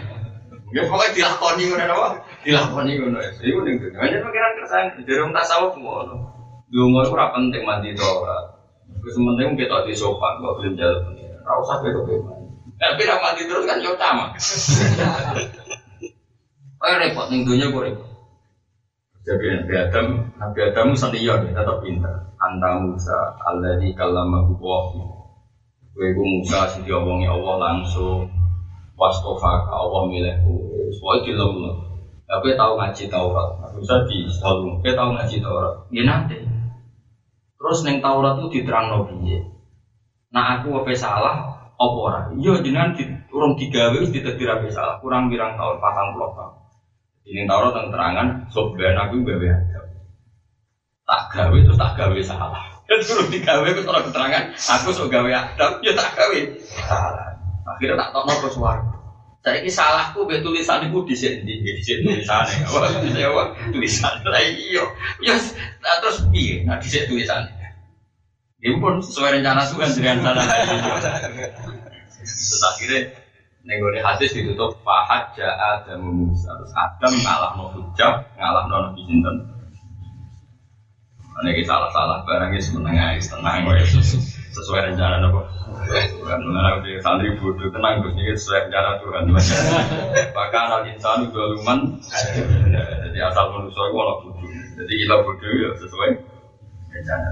Ya 0.76 0.85
pokoknya 0.85 1.16
dilakoni 1.16 1.62
ngono 1.73 1.85
apa? 1.88 2.09
Dilakoni 2.45 2.92
ngono. 3.00 3.18
Iku 3.40 3.59
ning 3.64 3.80
dunia. 3.80 3.97
Hanya 3.97 4.18
pikiran 4.21 4.52
kersane 4.61 4.88
dari 5.09 5.21
wong 5.25 5.33
tasawuf 5.33 5.73
ngono. 5.80 6.14
Dungo 6.68 7.00
iku 7.00 7.16
ora 7.16 7.33
penting 7.33 7.64
mandi 7.64 7.97
to 7.97 8.04
ora. 8.04 8.61
Wis 9.00 9.16
penting 9.16 9.56
kita 9.56 9.88
di 9.88 9.97
sopan 9.97 10.37
kok 10.45 10.61
belum 10.61 10.76
jalan. 10.76 11.16
Ora 11.49 11.54
usah 11.64 11.80
ketok 11.80 12.04
mandi. 12.28 12.52
Tapi 12.76 13.09
ra 13.09 13.16
mandi 13.25 13.42
terus 13.49 13.64
kan 13.64 13.80
yo 13.80 13.97
sama. 13.97 14.26
Oh 16.76 16.92
repot 16.92 17.33
ning 17.33 17.49
dunia 17.49 17.73
kok 17.73 17.83
repot. 17.88 18.09
Jadi 19.25 19.47
Nabi 19.59 19.75
Adam, 19.75 20.06
Nabi 20.38 20.59
Adam 20.71 20.88
santiyah 20.92 21.40
tetap 21.40 21.83
pintar. 21.83 22.30
Anta 22.37 22.78
Musa, 22.78 23.35
Allah 23.42 23.80
di 23.80 23.90
kalamahu 23.97 24.54
wahi. 24.61 25.02
Kue 25.97 26.14
Musa, 26.14 26.68
sih 26.71 26.85
diomongi 26.87 27.26
Allah 27.26 27.54
langsung 27.59 28.28
wastofa 28.97 29.69
Allah 29.69 30.03
milihku 30.09 30.57
soalnya 30.97 31.29
di 31.29 31.33
tapi 32.26 32.59
tahu 32.59 32.75
ngaji 32.75 33.07
Taurat. 33.07 33.49
Bisa 33.79 34.03
di 34.11 34.26
selalu 34.26 34.83
tapi 34.83 34.99
tahu 34.99 35.15
ngaji 35.15 35.37
Taurat. 35.38 35.75
Ya 35.95 36.03
nanti. 36.03 36.43
Terus 37.57 37.79
neng 37.87 38.03
Taurat 38.03 38.43
itu 38.43 38.61
diterang 38.61 38.91
nabi 38.91 39.41
nah 40.35 40.59
aku 40.59 40.83
apa 40.83 40.91
salah? 40.99 41.37
Apa 41.79 41.97
ora? 41.97 42.21
Iya 42.35 42.61
jenengan 42.67 42.99
di 42.99 43.05
urung 43.31 43.55
digawe 43.55 43.95
wis 43.95 44.11
ditetir 44.11 44.49
apa 44.50 44.67
salah. 44.75 44.99
Kurang 44.99 45.31
birang 45.31 45.55
tahun 45.55 45.79
patang 45.79 46.19
puluh 46.19 46.35
tahun. 46.35 46.53
Ini 47.31 47.47
Taurat 47.47 47.73
yang 47.79 47.88
terangan 47.95 48.29
sobat 48.50 48.97
aku 48.99 49.23
gawe 49.23 49.49
tak 51.07 51.23
gawe 51.31 51.55
terus 51.62 51.79
tak 51.79 51.95
gawe 51.95 52.21
salah. 52.26 52.65
Terus 52.87 53.31
digawe 53.31 53.67
aku 53.67 53.83
orang 53.87 54.07
keterangan 54.11 54.43
aku 54.55 54.88
sok 54.95 55.11
gawe 55.11 55.31
adab 55.31 55.79
ya 55.83 55.95
tak 55.95 56.11
gawe 56.19 56.38
salah 56.87 57.36
Akhirnya 57.66 57.99
tak 57.99 58.08
tahu 58.14 58.23
nopo 58.30 58.49
suara. 58.50 58.82
Saya 59.42 59.62
ini 59.62 59.70
salahku 59.70 60.26
be 60.26 60.42
tulisan 60.42 60.82
itu 60.90 60.99
di 61.06 61.14
sini, 61.14 61.38
di 61.46 61.78
sini 61.78 62.02
tulisan 62.02 62.42
Wah, 62.66 62.90
apa? 62.90 63.42
Tulisan 63.70 64.18
lah 64.26 64.42
iyo. 64.42 64.90
Ya, 65.23 65.38
terus 66.02 66.26
piye? 66.35 66.66
Nah, 66.66 66.82
di 66.82 66.88
sini 66.90 67.06
tulisan. 67.06 67.46
Ini 68.58 68.82
pun 68.82 68.99
sesuai 68.99 69.38
rencana 69.38 69.62
Tuhan 69.70 69.90
dengan 69.94 70.16
sana. 70.26 70.42
Terus 72.26 72.62
akhirnya 72.75 73.00
nenggone 73.66 73.99
hadis 73.99 74.30
ditutup 74.30 74.78
Fahad 74.87 75.35
ja'a 75.35 75.82
dan 75.82 75.99
Musa 75.99 76.54
terus 76.54 76.73
Adam 76.78 77.12
ngalah 77.18 77.50
no 77.58 77.64
hujab 77.75 78.23
ngalah 78.38 78.70
no 78.70 78.76
nabi 78.90 79.02
sinten 79.11 79.37
ini 81.44 81.62
salah-salah 81.66 82.25
barangnya 82.25 82.62
semenengah 82.62 83.18
tenang 83.20 83.66
sesuai 84.56 84.92
rencana 84.92 85.20
nopo 85.20 85.44
Tuhan 85.86 86.40
di 86.80 86.96
santri 87.04 87.36
bodoh 87.36 87.68
tenang 87.68 88.00
Gus. 88.00 88.16
Ini 88.16 88.32
sesuai 88.32 88.66
rencana 88.66 88.90
Tuhan. 89.04 89.22
Bahkan 90.36 90.62
anak 90.72 90.88
insan 90.88 91.28
juga 91.28 91.52
luman 91.52 91.78
jadi 93.04 93.18
asal 93.28 93.52
manusia 93.52 93.82
itu 93.84 93.96
orang 94.00 94.18
bodoh. 94.25 94.48
Jadi 94.80 94.92
kita 95.04 95.14
bodoh 95.20 95.50
ya 95.52 95.68
sesuai 95.76 96.10
rencana. 96.96 97.30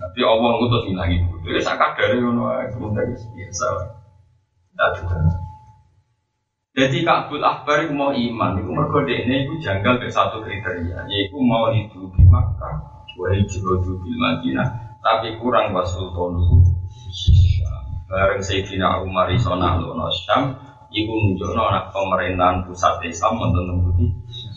Tapi 0.00 0.18
Allah 0.26 0.50
ngutus 0.58 0.82
ngilangi 0.90 1.16
bodoh. 1.30 1.50
Ya 1.54 1.60
sakit 1.62 1.90
dari 1.94 2.18
sebentar 2.74 3.04
biasa 3.06 3.66
tidak 4.70 4.90
Tuhan 4.98 5.24
jadi 6.70 7.02
Kabul 7.02 7.42
Akbar 7.42 7.82
itu 7.82 7.92
mau 7.98 8.14
iman, 8.14 8.56
itu 8.56 8.70
mereka 8.70 9.02
ini 9.04 9.42
itu 9.42 9.58
janggal 9.58 9.98
ke 9.98 10.06
satu 10.06 10.38
kriteria, 10.40 11.02
yaitu 11.10 11.36
mau 11.42 11.66
hidup 11.74 12.08
di 12.14 12.22
Makkah, 12.24 13.04
wahai 13.18 13.42
jirodu 13.44 13.98
di 14.00 14.12
Madinah, 14.14 14.89
tapi 15.00 15.36
kurang 15.40 15.72
wasultonu 15.72 16.60
bareng 18.10 18.42
Sayyidina 18.42 19.00
Umar 19.00 19.30
iso 19.30 19.54
nalono 19.54 20.10
Syam 20.10 20.50
iku 20.90 21.12
nunjukno 21.14 21.62
anak 21.62 21.94
pemerintahan 21.94 22.66
pusat 22.66 22.98
Islam 23.06 23.38
wonten 23.38 23.70
tembuti 23.70 24.06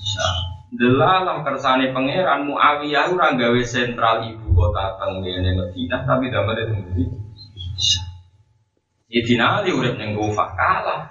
Syam. 0.01 0.35
Delalah 0.73 1.45
kersane 1.45 1.93
pangeran 1.93 2.49
Muawiyah 2.49 3.13
ora 3.13 3.37
gawe 3.37 3.61
sentral 3.61 4.25
ibu 4.25 4.57
kota 4.57 4.97
teng 4.97 5.21
Madinah 5.21 6.01
tapi 6.01 6.33
damel 6.33 6.57
tembuti 6.65 7.03
Syam. 7.77 8.05
Sayyidina 9.13 9.61
Ali 9.61 9.69
urip 9.69 9.93
ning 10.01 10.17
Kufah 10.17 10.49
kalah. 10.57 11.01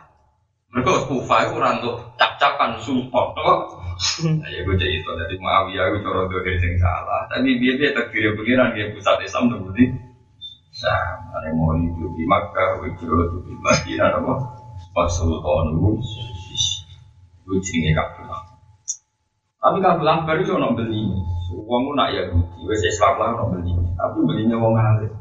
Mereka 0.74 1.06
Kufah 1.06 1.54
orang 1.54 1.78
untuk 1.78 2.18
cap-capan 2.18 2.74
support 2.82 3.38
ya 4.52 4.60
gue 4.64 4.76
jadi 4.76 4.94
itu 5.00 5.10
dari 5.12 5.36
Muawiyah 5.38 5.84
gue 5.92 6.00
cara 6.04 6.28
doa 6.28 6.52
sing 6.58 6.74
salah. 6.80 7.28
Tapi 7.30 7.58
dia 7.58 7.76
dia 7.76 7.90
takdir 7.92 8.32
pengiran 8.36 8.72
dia 8.72 8.92
pusat 8.92 9.20
Islam 9.24 9.52
tuh 9.52 9.58
budi. 9.68 9.84
Sam, 10.72 11.28
ada 11.36 11.52
mau 11.52 11.76
itu 11.76 12.08
di 12.16 12.24
Makkah, 12.24 12.80
gue 12.80 12.96
itu 12.96 13.04
di 13.44 13.52
Madinah, 13.60 14.16
apa? 14.24 14.34
Pasultan 14.96 15.76
gue, 15.76 16.00
gue 17.44 17.58
jenenge 17.60 17.92
kabel. 17.92 18.32
Tapi 19.62 19.78
kabel 19.78 20.08
akbar 20.08 20.40
itu 20.40 20.56
orang 20.56 20.74
beli. 20.74 21.06
Uangmu 21.52 21.92
nak 21.92 22.10
ya 22.16 22.24
gue 22.32 22.74
saya 22.74 22.88
Islam 22.88 23.14
lah 23.20 23.28
orang 23.36 23.50
beli. 23.60 23.72
Tapi 23.94 24.18
belinya 24.24 24.56
uang 24.58 24.74
ngalir. 24.74 25.12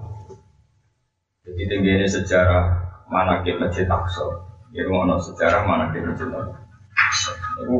Jadi 1.45 1.61
tingginya 1.67 2.07
sejarah 2.07 2.65
mana 3.11 3.43
kita 3.43 3.67
cetak 3.69 4.07
so. 4.07 4.25
Ya 4.71 4.87
ngono 4.87 5.19
sejarah 5.19 5.67
mana 5.67 5.91
kita 5.91 6.15
cetak. 6.15 6.60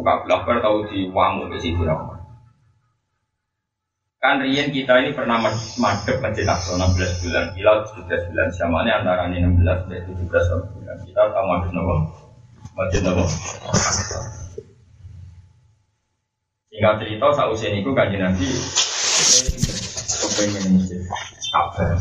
Kabilah 0.02 0.40
ber 0.44 0.58
tahu 0.60 0.92
di 0.92 1.08
wamu 1.10 1.48
ke 1.48 1.58
situ 1.64 1.84
Kan 4.22 4.38
Rian 4.38 4.70
kita 4.70 5.02
ini 5.02 5.18
pernah 5.18 5.42
madep 5.42 6.22
masjid 6.22 6.46
Aqsa 6.46 6.78
16 6.78 7.26
bulan, 7.26 7.46
Hilal 7.58 7.78
17 7.90 8.30
bulan, 8.30 8.48
ini 8.54 8.92
antara 8.94 9.26
ini 9.26 9.42
16 9.42 9.90
dan 9.90 10.02
17 10.14 10.78
bulan. 10.78 10.98
Kita 11.02 11.22
tahu 11.34 11.46
madep 11.50 11.72
nopo, 11.74 11.96
masjid 12.78 13.02
nopo. 13.02 13.26
Singkat 16.70 16.96
cerita, 17.02 17.28
sausia 17.34 17.74
ini 17.74 17.82
kan 17.82 18.14
Nabi 18.22 18.46
kepengen 20.22 20.64
masjid 20.78 21.02
Ka'bah. 21.50 21.98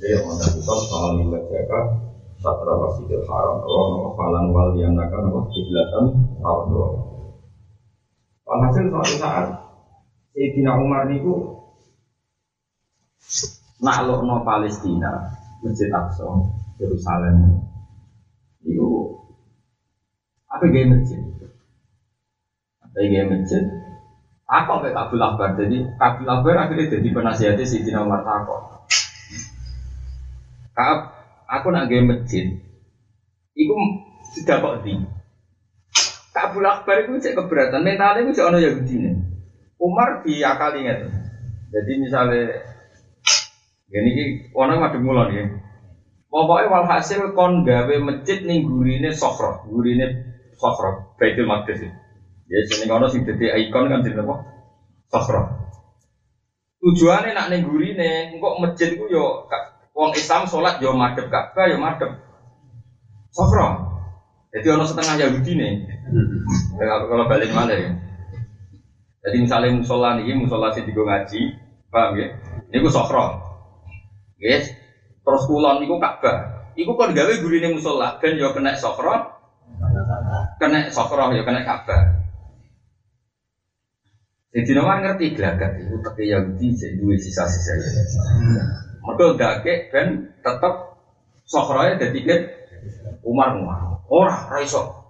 Dia 0.00 0.24
mau 0.24 0.40
kita 0.40 0.74
soal 0.88 1.20
jaga 1.52 2.07
satra 2.38 2.72
masjidil 2.78 3.26
haram. 3.26 3.58
Allah 3.62 3.84
nama 3.92 4.10
falan 4.14 4.44
wal 4.54 4.70
yang 4.78 4.94
nakan 4.94 5.20
nama 5.26 5.40
kiblatan 5.50 6.04
Allah 6.42 6.90
Walhasil 8.48 8.88
suatu 8.88 9.14
saat 9.20 9.46
Sayyidina 10.32 10.80
Umar 10.80 11.04
niku 11.04 11.60
nakluk 13.84 14.24
no 14.24 14.40
Palestina 14.40 15.36
Masjid 15.60 15.92
Aqsa 15.92 16.24
Yerusalem. 16.80 17.60
Itu 18.64 18.88
apa 20.48 20.64
gaya 20.72 20.96
masjid. 20.96 21.20
Apa 22.80 22.96
gaya 22.96 23.24
masjid. 23.28 23.62
Takok 24.48 24.80
kayak 24.80 24.96
Kabul 24.96 25.20
Akbar. 25.20 25.48
Jadi 25.60 25.76
Kabul 26.00 26.28
Akbar 26.32 26.54
akhirnya 26.56 26.88
jadi 26.88 27.08
penasihatnya 27.12 27.68
si 27.68 27.84
Dina 27.84 28.00
Umar 28.00 28.24
takok. 28.24 28.80
Kak, 30.72 31.17
aku 31.48 31.72
nak 31.72 31.88
game 31.88 32.12
masjid. 32.12 32.46
Iku 33.56 33.74
sudah 34.36 34.60
kok 34.60 34.76
di. 34.84 34.92
Kabul 36.36 36.62
Akbar 36.68 37.02
itu 37.02 37.18
cek 37.18 37.34
keberatan. 37.34 37.82
Mentalnya 37.82 38.28
itu 38.28 38.38
cek 38.38 38.46
ono 38.52 38.58
Yahudi 38.60 38.94
nih. 39.00 39.14
Umar 39.80 40.22
diakali 40.22 40.86
nggak 40.86 41.00
Jadi 41.68 41.92
misalnya 42.00 42.62
ini 43.88 44.10
ki 44.12 44.24
orang 44.52 44.84
madem 44.84 45.02
mulon 45.04 45.32
ya. 45.32 45.44
Pokoknya 46.28 46.68
walhasil 46.68 47.32
kon 47.32 47.64
gawe 47.64 47.94
masjid 48.04 48.44
ning 48.44 48.68
gurine 48.68 49.08
sofro, 49.16 49.64
gurine 49.64 50.12
sofro, 50.60 51.16
Baitul 51.16 51.48
Maqdis. 51.48 51.88
Ya 52.48 52.58
sini 52.68 52.84
kono 52.84 53.08
sing 53.08 53.24
dadi 53.24 53.48
ikon 53.48 53.88
kan 53.88 54.04
jenenge 54.04 54.28
apa? 54.28 54.34
Sofro. 55.08 55.40
Tujuannya 56.84 57.32
nak 57.32 57.48
ning 57.48 57.64
gurine, 57.64 58.36
engko 58.36 58.60
masjid 58.60 58.92
ku 59.00 59.08
yo 59.08 59.48
wong 59.98 60.14
Islam 60.14 60.46
sholat 60.46 60.78
yo 60.78 60.94
madhep 60.94 61.26
Ka'bah 61.26 61.66
yo 61.66 61.82
madhep 61.82 62.14
sofro. 63.34 63.98
Jadi 64.54 64.66
ono 64.70 64.86
setengah 64.86 65.26
Yahudi 65.26 65.52
nih. 65.58 65.72
Kalau 66.78 67.26
balik 67.26 67.50
mana 67.50 67.74
ya? 67.74 67.90
Jadi 69.26 69.36
misalnya 69.44 69.74
musola 69.74 70.16
nih, 70.16 70.32
musola 70.32 70.72
sih 70.72 70.86
tiga 70.86 71.04
ngaji, 71.04 71.40
paham 71.92 72.16
ya? 72.16 72.26
Ini 72.70 72.80
gue 72.80 72.88
sofro. 72.88 73.44
Yes. 74.40 74.70
Terus 75.20 75.42
kulon 75.44 75.82
niku 75.82 76.00
Ka'bah. 76.00 76.70
Iku 76.78 76.94
kon 76.94 77.12
gawe 77.12 77.32
gurine 77.42 77.74
musola 77.74 78.16
ben 78.22 78.38
yo 78.38 78.54
kena 78.54 78.78
sofro. 78.78 79.36
Kena 80.62 80.88
sofro 80.88 81.34
yo 81.34 81.42
kena 81.42 81.66
Ka'bah. 81.66 82.24
Jadi 84.48 84.70
nomor 84.72 85.04
ngerti 85.04 85.36
gelagat 85.36 85.76
itu 85.76 86.00
tapi 86.00 86.32
Yahudi 86.32 86.72
jadi 86.72 86.96
dua 86.96 87.14
sisa-sisa. 87.20 87.72
Mereka 89.04 89.38
dake 89.38 89.72
ben 89.92 90.34
tetap 90.42 90.98
sofronya 91.48 91.98
jadi 91.98 92.18
kan 92.24 92.40
Umar 93.24 93.56
Umar. 93.56 94.04
Ora 94.08 94.48
raiso. 94.52 95.04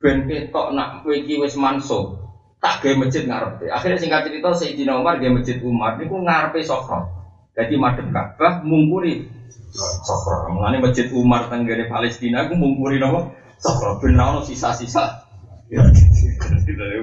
Ben 0.00 0.28
ketok 0.28 0.76
nak 0.76 1.02
kowe 1.02 1.14
iki 1.14 1.40
wis 1.40 1.56
manso. 1.56 2.20
Tak 2.60 2.80
gawe 2.80 2.96
masjid 2.96 3.28
ngarepe. 3.28 3.68
Akhirnya 3.68 4.00
singkat 4.00 4.24
cerita 4.24 4.48
Sayyidina 4.56 4.96
Umar 4.96 5.20
gawe 5.20 5.32
masjid 5.36 5.60
Umar 5.60 6.00
niku 6.00 6.16
ngarepe 6.20 6.64
sofro. 6.64 7.08
Jadi 7.54 7.78
madem 7.78 8.10
Ka'bah 8.10 8.66
mungkuri 8.66 9.30
Sofra. 9.74 10.46
Mengenai 10.54 10.78
masjid 10.78 11.10
Umar 11.10 11.50
tenggene 11.50 11.90
Palestina, 11.90 12.46
aku 12.46 12.54
mungkuri 12.54 13.02
nama 13.02 13.26
Sofra. 13.58 13.98
Benar 13.98 14.38
sisa-sisa. 14.46 15.26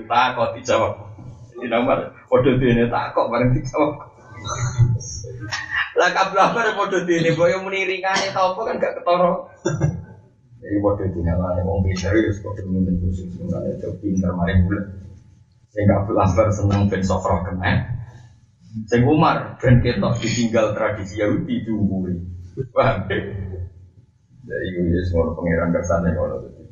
Tak 0.08 0.28
kok 0.36 0.52
dijawab. 0.56 0.94
Ini 1.60 1.68
nomor 1.68 2.16
podo 2.32 2.56
ini 2.56 2.88
tak 2.88 3.12
kok 3.12 3.28
bareng 3.28 3.52
dijawab. 3.52 4.08
Lah 6.00 6.72
podo 6.76 6.98
ini, 7.04 7.36
boyo 7.36 7.60
muni 7.64 7.84
ringane 7.84 8.32
ta 8.32 8.52
apa 8.52 8.60
kan 8.64 8.80
gak 8.80 8.96
ketara. 9.02 9.32
Jadi 10.62 10.78
podo 10.80 11.04
dene 11.04 11.32
ngene 11.36 11.62
wong 11.68 11.80
pinter 11.84 12.14
wis 12.16 12.40
podo 12.40 12.62
mungkin 12.70 12.96
khusus 13.02 13.28
ngene 13.36 13.76
itu 13.76 13.90
pinter 14.00 14.32
mari 14.32 14.56
bulan. 14.64 14.86
Sing 15.72 15.84
gak 15.88 16.08
belajar 16.08 16.48
seneng 16.54 16.88
ben 16.88 17.04
Sofra 17.04 17.44
kena. 17.44 17.92
Sing 18.88 19.04
Umar 19.04 19.60
ben 19.60 19.84
ketok 19.84 20.20
ditinggal 20.24 20.72
tradisi 20.78 21.20
Yahudi. 21.20 21.68
Paham 22.72 23.08
ya? 23.08 23.20
Jadi 24.42 24.68
gue 24.74 25.02
semua 25.08 25.32
pangeran 25.38 25.72
kersane 25.72 26.12
kalau 26.18 26.44
itu. 26.44 26.64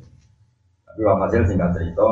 Tapi 0.84 1.00
hasil 1.06 1.46
singkat 1.46 1.70
cerita, 1.70 2.08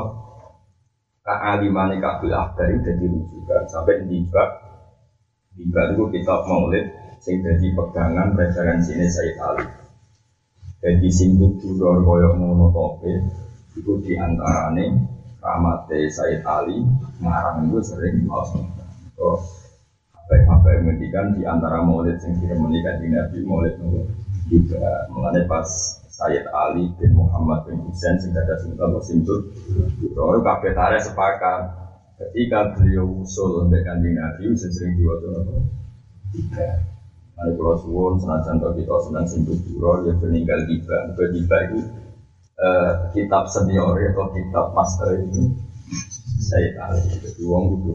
kealimane 1.27 1.99
Kabul 1.99 2.31
Akbar 2.31 2.71
itu 2.71 2.81
jadi 2.87 3.05
rujukan 3.11 3.63
sampai 3.69 4.07
tiba 4.07 4.68
tiba 5.59 5.91
itu 5.91 6.03
kitab 6.15 6.47
Maulid 6.47 6.87
sing 7.19 7.43
jadi 7.43 7.75
pegangan 7.75 8.39
ini 8.39 9.07
Sayyid 9.11 9.37
Ali. 9.43 9.67
Jadi 10.79 11.09
sing 11.11 11.35
tuduror 11.35 12.07
koyok 12.07 12.39
ngono 12.39 12.71
tope 12.71 13.11
itu 13.75 13.93
diantarane 14.07 14.87
ramate 15.43 16.07
Sayyid 16.07 16.47
Ali 16.47 16.87
ngarang 17.19 17.67
itu 17.67 17.83
sering 17.83 18.23
langsung. 18.31 18.71
Oh, 19.19 19.43
apa 20.29 20.67
yang 20.79 20.85
mendikan 20.87 21.35
di 21.35 21.43
antara 21.43 21.83
maulid 21.83 22.21
kita 22.23 22.55
menikah 22.55 23.01
di 23.03 23.11
Nabi 23.11 23.43
maulid 23.43 23.75
juga 24.47 25.09
mengenai 25.11 25.49
pas 25.51 25.67
Sayyid 26.07 26.47
Ali 26.55 26.91
bin 27.01 27.17
Muhammad 27.19 27.67
bin 27.67 27.83
Husain 27.89 28.15
sing 28.21 28.37
ada 28.37 28.55
sultan 28.61 28.95
Simtul 29.03 29.51
Roy 30.15 30.39
kabeh 30.45 30.77
tarik 30.77 31.03
sepakat 31.03 31.88
ketika 32.19 32.75
beliau 32.75 33.23
usul 33.23 33.63
untuk 33.63 33.79
kanjeng 33.87 34.19
Nabi 34.19 34.51
sering 34.59 34.99
diwajib 34.99 35.31
apa? 35.39 35.55
Tiga 36.35 36.69
Ada 37.39 37.55
pulau 37.55 37.79
suwon 37.79 38.19
senajan 38.19 38.59
to 38.59 38.75
kita 38.75 38.99
senang 39.07 39.25
duro 39.47 40.03
ya 40.03 40.13
meninggal 40.19 40.59
tiba. 40.67 41.07
Muka 41.07 41.25
tiba 41.31 41.57
itu 41.71 41.79
kitab 43.15 43.47
senior 43.47 43.95
atau 43.95 44.27
kitab 44.35 44.75
master 44.75 45.23
itu 45.23 45.55
Sayyid 46.43 46.75
Ali 46.83 47.07
itu 47.23 47.47
uang 47.47 47.79
kudu 47.79 47.95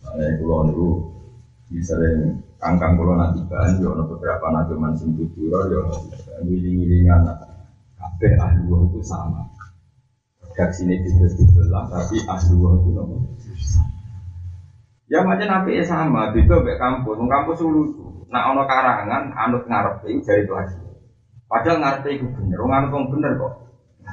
Nah, 0.00 0.32
kulo 0.42 0.56
niku 0.66 0.88
sering 1.78 2.42
kangkang 2.58 2.98
kulo 2.98 3.14
nanti 3.14 3.38
bahan 3.46 3.78
yo 3.78 3.94
ono 3.94 4.10
beberapa 4.10 4.50
nabi 4.50 4.74
mansum 4.74 5.14
tuturo 5.14 5.70
yo 5.70 5.86
ngiling-ngilingan 6.42 7.30
kabeh 7.94 8.32
ahli 8.34 8.66
itu 8.66 8.98
sama. 9.06 9.46
Redaksi 10.60 10.84
ini 10.84 11.00
tidak 11.00 11.40
dibelah 11.40 11.88
tapi 11.88 12.20
ahli 12.28 12.52
itu 12.52 12.88
nopo. 12.92 13.16
Ya 15.08 15.24
macam 15.24 15.48
nabi 15.48 15.80
sama, 15.88 16.36
itu 16.36 16.44
kayak 16.44 16.76
kampus, 16.76 17.16
kampus 17.16 17.64
lucu. 17.64 18.28
Nah 18.28 18.52
ono 18.52 18.68
karangan 18.68 19.32
anut 19.40 19.64
ngarep 19.64 20.04
itu 20.04 20.20
jadi 20.20 20.44
itu 20.44 20.52
lagi. 20.52 20.76
Padahal 21.48 21.80
ngarep 21.80 22.12
itu 22.12 22.28
bener, 22.28 22.60
ngarep 22.60 22.92
itu 22.92 23.08
bener 23.08 23.32
kok. 23.40 23.52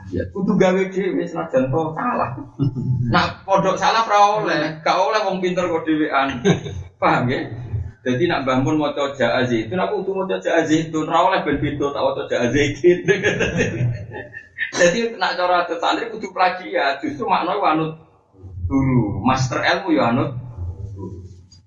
Ya, 0.07 0.23
kudu 0.31 0.55
gawe 0.55 0.81
dhewe 0.87 1.27
senajan 1.27 1.67
to 1.67 1.81
salah. 1.91 2.31
Nak 3.11 3.43
pondok 3.43 3.75
salah 3.75 4.07
ora 4.07 4.19
oleh, 4.39 4.79
gak 4.79 4.95
oleh 4.95 5.19
wong 5.27 5.43
pinter 5.43 5.67
kok 5.67 5.83
dhewean. 5.83 6.31
Paham 7.03 7.27
ya? 7.27 7.43
Jadi 8.07 8.23
nak 8.31 8.47
bangun 8.47 8.79
mau 8.79 8.95
coba 8.95 9.43
itu, 9.43 9.75
nak 9.75 9.91
kudu 9.91 10.15
mau 10.15 10.23
coba 10.23 10.63
itu, 10.63 10.95
ora 11.03 11.17
oleh 11.27 11.39
ben 11.43 11.59
beda 11.59 11.91
tak 11.91 12.03
coba 12.07 12.35
azizin. 12.47 13.03
Jadi 14.77 15.17
nak 15.17 15.33
cara 15.33 15.65
santri 15.65 16.13
kudu 16.13 16.29
plagiat, 16.29 17.01
justru 17.01 17.25
makna 17.25 17.57
wanut 17.57 18.07
dulu, 18.67 19.23
master 19.23 19.63
ilmu 19.63 19.95
ya 19.95 20.11
anut. 20.11 20.35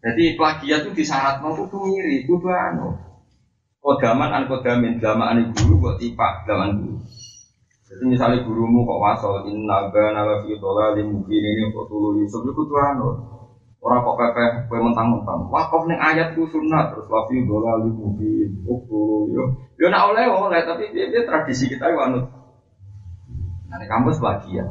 Jadi 0.01 0.37
plagiat 0.37 0.89
itu 0.89 0.97
disyarat 0.97 1.45
mau 1.45 1.53
kudu 1.57 1.77
ngiri, 1.77 2.25
kudu 2.25 2.49
anu. 2.49 2.97
Kodaman 3.81 4.29
an 4.33 4.45
kodamin, 4.45 5.01
damaan 5.01 5.57
guru 5.57 5.81
buat 5.81 5.97
tipak, 5.97 6.45
daman 6.45 6.77
guru. 6.77 7.01
Jadi 7.91 8.05
misalnya 8.07 8.47
gurumu 8.47 8.87
kok 8.87 9.01
wasol 9.03 9.51
inna 9.51 9.91
bana 9.91 10.23
la 10.23 10.37
fi 10.47 10.55
dhalalin 10.55 11.11
mubin 11.11 11.43
ini 11.43 11.75
kok 11.75 11.91
tulu 11.91 12.23
Yusuf 12.23 12.47
itu 12.47 12.63
Tuhan 12.71 13.03
Orang 13.83 14.05
kok 14.07 14.15
pepe 14.15 14.45
kue 14.71 14.79
mentang-mentang. 14.79 15.51
Wakaf 15.51 15.89
ning 15.91 15.99
ayatku 15.99 16.47
sunat 16.47 16.95
terus 16.95 17.11
la 17.11 17.27
fi 17.27 17.43
dhalalin 17.43 17.91
mubin. 17.91 18.51
Oh 18.69 18.79
tulu 18.87 19.35
yo. 19.35 19.45
Yo 19.75 19.91
nak 19.91 20.15
oleh 20.15 20.23
oleh 20.31 20.63
tapi 20.63 20.95
dia, 20.95 21.25
tradisi 21.27 21.67
kita 21.67 21.91
anut. 21.91 22.40
Nah, 23.71 23.79
kampus 23.87 24.19
bahagia. 24.19 24.67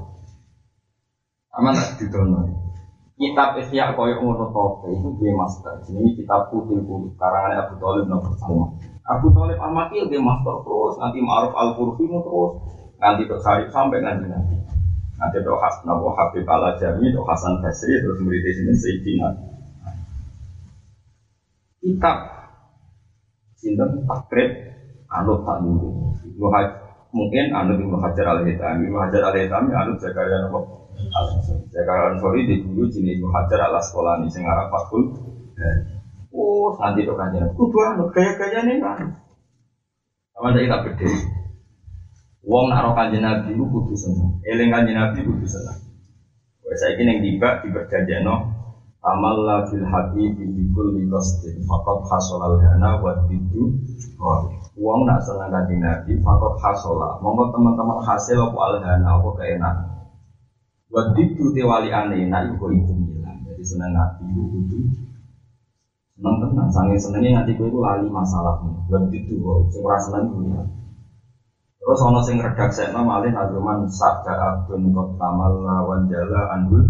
Aman 1.56 1.74
tak 1.74 1.98
didono. 2.04 2.46
Kitab 3.20 3.60
Ihya 3.60 3.96
koyo 3.96 4.20
ngono 4.20 4.52
tope 4.52 4.96
itu 4.96 5.10
dia 5.20 5.36
master. 5.36 5.76
Ini 5.92 6.16
kitab 6.16 6.52
putih 6.52 6.80
putih 6.84 7.12
karangan 7.20 7.68
Abu 7.68 7.76
Thalib 7.80 8.08
nomor 8.08 8.32
pertama. 8.32 8.66
Abu 9.04 9.28
Thalib 9.36 9.60
Al-Makil 9.60 10.08
dia 10.08 10.24
master 10.24 10.56
terus, 10.64 10.96
nanti 11.04 11.20
Ma'ruf 11.20 11.52
Al-Qurfi 11.52 12.08
terus, 12.08 12.52
nanti 13.00 13.28
dok 13.28 13.40
sampai 13.44 14.00
nanti 14.04 14.28
nanti 14.28 14.56
nanti 15.16 15.38
dok 15.40 15.60
Hasan 15.60 15.88
Abu 15.88 16.12
Habib 16.16 16.44
Al 16.48 16.76
Jami 16.80 17.12
dok 17.16 17.28
Hasan 17.28 17.64
Basri 17.64 17.96
terus 17.96 18.20
murid 18.20 18.44
sini 18.44 18.74
Sayyidina 18.76 19.30
kitab 21.80 22.18
sinten 23.56 24.04
takrib 24.04 24.52
anut 25.12 25.48
tak 25.48 25.64
dulu 25.64 26.12
mungkin 27.10 27.50
anut 27.54 27.78
Ibnu 27.82 27.98
Hajar 27.98 28.26
Al 28.38 28.46
Hitami 28.46 28.86
Ibnu 28.86 28.98
Hajar 29.02 29.22
Al 29.30 29.36
Hitami 29.38 29.70
anut 29.74 29.98
Zakaria 29.98 30.38
Nabi 30.46 30.60
Zakaria 31.74 32.42
di 32.46 32.56
dulu 32.62 32.84
jenis 32.90 33.18
Ibnu 33.18 33.28
Hajar 33.34 33.60
Al 33.70 33.78
Asqalani 33.82 34.30
sing 34.30 34.46
Fakul. 34.46 35.04
Oh 36.30 36.70
nanti 36.78 37.02
dok 37.04 37.18
kanjeng. 37.18 37.50
Kudu 37.58 37.78
anut 37.82 38.14
gaya-gaya 38.14 38.62
nih 38.64 38.78
kan 38.78 39.18
sama 40.40 40.56
saya 40.56 40.72
tak 40.72 40.96
beda 40.96 41.10
Wong 42.48 42.72
nak 42.72 42.88
roh 42.88 42.94
kanjeng 42.96 43.26
Nabi 43.26 43.52
itu 43.52 43.66
kudu 43.68 43.94
seneng. 43.98 44.40
Eling 44.48 44.72
kanjeng 44.72 44.96
Nabi 44.96 45.26
kudu 45.26 45.44
seneng. 45.44 45.78
Wes 46.64 46.80
saiki 46.80 47.04
ning 47.04 47.20
tiba 47.20 47.60
amal 49.00 49.36
la 49.48 49.58
fil 49.68 49.84
hati 49.88 50.24
bi 50.36 50.64
kulli 50.76 51.08
qasdin 51.08 51.64
faqad 51.64 52.00
hasala 52.12 52.52
al 52.52 52.58
hana 52.60 53.00
wa 53.00 53.16
bidu 53.28 53.72
Wong 54.78 55.10
nak 55.10 55.26
seneng 55.26 55.50
kanjeng 55.50 55.82
Nabi 55.82 56.20
faqad 56.22 56.54
hasala. 56.62 57.18
Monggo 57.24 57.50
teman-teman 57.50 58.04
hasil 58.06 58.38
apa 58.38 58.58
al 58.60 58.74
hana 58.84 59.10
apa 59.18 59.30
keenak. 59.40 59.76
Wadid 60.90 61.38
tu 61.38 61.54
tewali 61.54 61.94
aneh, 61.94 62.26
nah 62.26 62.42
ibu 62.42 62.66
itu 62.74 62.90
bilang, 62.98 63.46
jadi 63.46 63.62
seneng 63.62 63.94
nabi 63.94 64.26
itu 64.26 64.90
seneng 66.18 66.36
tenang, 66.42 66.66
sange 66.74 66.98
senengnya 66.98 67.46
nanti 67.46 67.54
gue 67.54 67.70
itu 67.70 67.78
lali 67.78 68.10
masalahmu. 68.10 68.90
Wadid 68.90 69.22
tu 69.30 69.38
kok, 69.38 69.70
semua 69.70 70.02
seneng 70.02 70.34
gue 70.34 70.50
ya. 70.50 70.62
Terus 71.78 72.02
ono 72.02 72.20
sing 72.26 72.42
redak 72.42 72.74
sekno 72.74 73.06
malih 73.06 73.30
nazuman 73.30 73.86
sabda 73.86 74.34
abdun 74.34 74.90
kot 74.90 75.14
tamal 75.22 75.62
lawan 75.62 76.10
jala 76.10 76.58
anhul 76.58 76.82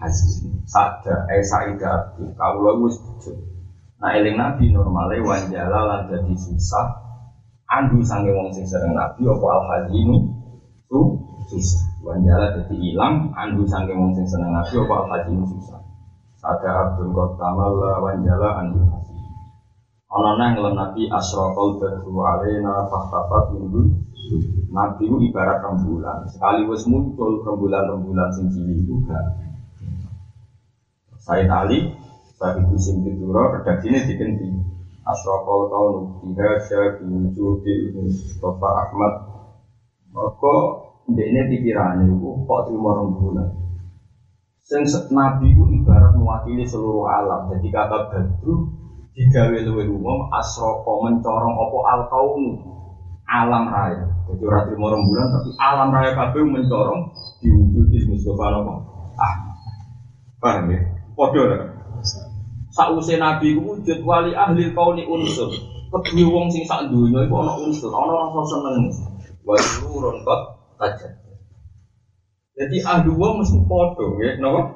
hasil. 0.00 0.48
Sabda 0.64 1.28
eh 1.28 1.44
saida 1.44 2.08
abdun 2.08 2.32
kawula 2.32 2.80
wis 2.80 2.96
Nah 4.02 4.18
eling 4.18 4.34
nabi 4.34 4.72
normale 4.74 5.22
wanjala 5.22 5.86
lan 5.86 6.10
dadi 6.10 6.34
susah 6.34 7.01
andu 7.72 8.04
sange 8.04 8.28
wong 8.36 8.52
sing 8.52 8.68
sering 8.68 8.92
nabi 8.92 9.24
apa 9.24 9.46
al 9.48 9.62
hazinu 9.72 10.16
tu 10.92 11.00
susah. 11.48 11.82
Wanjala 12.04 12.58
jadi 12.58 12.74
hilang, 12.76 13.32
andu 13.32 13.64
sangking 13.64 13.96
wong 13.96 14.12
sing 14.12 14.26
seneng 14.28 14.52
nabi 14.52 14.74
apa 14.76 14.94
al 14.94 15.06
haji 15.08 15.32
susah. 15.48 15.80
Ada 16.42 16.68
abdul 16.68 17.16
kotamal 17.16 17.80
wanjala 17.80 18.48
andu 18.60 18.84
haji. 18.84 19.16
Ono 20.12 20.30
nang 20.36 20.52
ngelem 20.52 20.76
nabi 20.76 21.08
asrokol 21.08 21.80
badru 21.80 22.20
alena 22.20 22.84
fahtafat 22.92 23.56
minggu. 23.56 23.82
Nabi 24.72 25.04
itu 25.04 25.16
ibarat 25.28 25.60
rembulan. 25.60 26.24
Sekali 26.28 26.64
wis 26.64 26.88
muncul 26.88 27.44
rembulan-rembulan 27.44 28.32
sing 28.32 28.48
cilik 28.48 28.80
itu 28.80 28.96
gak. 29.04 29.20
Saya 31.20 31.44
tali, 31.44 31.92
saya 32.40 32.56
itu 32.64 32.76
sing 32.80 33.04
dituro, 33.04 33.52
redaksi 33.52 33.92
ini 33.92 34.00
diganti. 34.08 34.71
Asrokol 35.02 35.66
kaunu 35.66 36.00
biha 36.22 36.62
syabi 36.62 37.02
wujudi 37.10 37.90
Mustafa 37.90 38.68
Ahmad. 38.86 39.14
Maka 40.14 40.56
ini 41.10 41.40
pikirannya 41.50 42.06
itu 42.06 42.46
kok 42.46 42.60
terima 42.70 42.90
rembulan. 43.02 43.50
Sing 44.62 44.86
nabi 45.10 45.50
itu 45.50 45.64
ibarat 45.82 46.14
mewakili 46.14 46.62
seluruh 46.62 47.10
alam. 47.10 47.50
Jadi 47.50 47.66
kata 47.74 48.14
badru 48.14 48.70
digawe 49.12 49.58
luwih 49.66 49.90
umum 49.90 50.30
asroko 50.30 51.02
mencorong 51.02 51.54
opo 51.58 51.78
al 51.82 52.06
kaunu 52.06 52.62
alam 53.26 53.74
raya. 53.74 54.06
Jadi 54.30 54.42
ora 54.46 54.70
trimo 54.70 54.86
rembulan 54.86 55.28
tapi 55.34 55.50
alam 55.58 55.88
raya 55.90 56.14
kabeh 56.14 56.46
mencorong 56.46 57.10
diwujudi 57.42 58.06
Mustafa 58.06 58.44
apa? 58.54 58.74
Ah. 59.18 59.34
Paham 60.38 60.70
ya? 60.70 60.80
Padha 61.18 61.42
lah. 61.42 61.71
Sausé 62.72 63.20
nabi 63.20 63.52
wujud 63.60 64.00
wali 64.00 64.32
ahli 64.32 64.72
kauni 64.72 65.04
unsur. 65.04 65.52
Kedue 65.92 66.24
wong 66.24 66.48
sing 66.48 66.64
sak 66.64 66.88
donya 66.88 67.28
iku 67.28 67.36
unsur, 67.68 67.92
ana 67.92 68.16
rasa 68.16 68.42
seneng. 68.48 68.88
Wa 69.44 69.60
surun 69.60 70.24
kot. 70.24 70.40
Jadi 72.56 72.76
ahli 72.80 73.12
wong 73.12 73.44
mesti 73.44 73.60
padha 73.68 74.06
ya, 74.24 74.40
napa? 74.40 74.72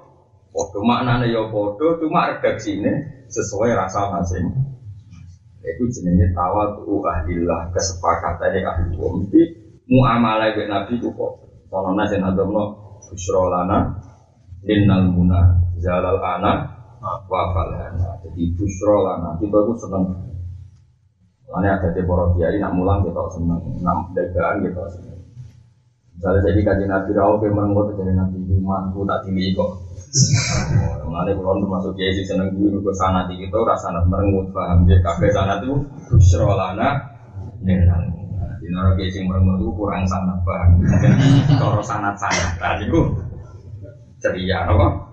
Padha 0.52 0.78
maknane 0.84 1.32
ya 1.32 1.48
padha, 1.48 1.96
cuma 1.96 2.36
redaksine 2.36 2.92
sesuai 3.32 3.72
rasa 3.72 4.12
masing. 4.12 4.44
Itu 5.64 5.88
jenenge 5.88 6.36
tawadu 6.36 7.00
ahlillah 7.00 7.72
kesepakatan 7.72 8.60
ahli 8.60 8.92
wong. 9.00 9.24
Mesti 9.24 9.40
muamalah 9.88 10.52
dengan 10.52 10.84
nabi 10.84 11.00
ku 11.00 11.08
kok. 11.16 11.48
Nasi 11.96 12.20
nadomno 12.20 12.76
busrolana 13.08 13.88
linnal 14.64 15.12
muna 15.12 15.60
zalal 15.80 16.20
ana 16.20 16.75
wa 17.26 17.42
falana. 17.54 18.18
Jadi 18.26 18.42
busrolana 18.58 19.38
kita 19.38 19.58
itu 19.62 19.74
seneng. 19.78 20.04
Lainnya 21.46 21.78
ada 21.78 21.94
di 21.94 22.02
para 22.02 22.26
kiai 22.34 22.58
nak 22.58 22.74
mulang 22.74 23.06
kita 23.06 23.22
seneng, 23.30 23.62
nak 23.78 24.10
dagang 24.18 24.66
kita 24.66 24.82
seneng. 24.90 25.20
Misalnya 26.16 26.40
jadi 26.48 26.60
kaji 26.64 26.84
nabi 26.88 27.10
rawuh 27.14 27.38
ke 27.38 27.52
merenggut 27.52 27.92
jadi 27.94 28.12
nabi 28.16 28.40
imanku 28.50 29.06
tak 29.06 29.22
tinggi 29.22 29.54
kok. 29.54 29.70
Mengenai 31.06 31.36
kulon 31.38 31.62
termasuk 31.62 31.92
kiai 31.94 32.16
sih 32.16 32.26
seneng 32.26 32.50
gue 32.56 32.80
ke 32.82 32.92
sana 32.96 33.28
di 33.30 33.36
kita 33.38 33.62
rasa 33.62 33.94
nak 33.94 34.08
merengut 34.10 34.50
paham 34.50 34.88
dia 34.88 34.98
kafe 35.04 35.28
sana 35.30 35.60
tuh 35.60 35.76
busrolana 36.08 37.04
linnal 37.62 38.00
di 38.58 38.66
nara 38.72 38.96
kiai 38.98 39.12
sing 39.12 39.28
merengut 39.30 39.62
itu 39.62 39.70
kurang 39.76 40.02
sangat 40.08 40.40
paham. 40.42 40.82
Kalau 41.62 41.84
sanat 41.84 42.18
sanat 42.18 42.58
tadi 42.58 42.90
itu 42.90 43.00
ceria, 44.18 44.66
apa? 44.66 45.05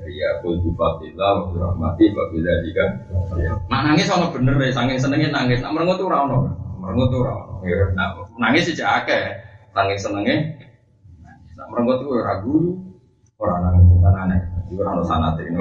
Ceria 0.00 0.40
kul 0.40 0.56
bifatillah 0.64 1.30
wa 1.36 1.44
birahmati 1.52 2.08
wa 2.16 2.24
bidzalika. 2.32 2.84
Nak 3.68 3.80
nangis 3.84 4.08
ono 4.08 4.32
bener 4.32 4.56
ya, 4.56 4.72
saking 4.72 4.96
senenge 4.96 5.28
nangis. 5.28 5.60
Nak 5.60 5.76
merengut 5.76 6.00
ora 6.00 6.24
ono. 6.24 6.48
Merengut 6.80 7.12
ora 7.12 7.32
ono. 7.36 7.54
Ya, 7.68 7.92
Nak 7.92 8.32
nangis 8.40 8.72
sih 8.72 8.80
akeh. 8.80 9.36
Saking 9.76 9.98
senenge 10.00 10.34
nangis. 11.20 11.52
Nak 11.52 11.68
merengut 11.68 12.00
itu 12.00 12.12
ragu 12.16 12.56
ora 13.36 13.54
nangis 13.60 13.84
kan 14.00 14.14
aneh. 14.24 14.40
Iku 14.72 14.80
ora 14.80 14.90
ono 14.96 15.04
sanate 15.04 15.44
ini. 15.44 15.60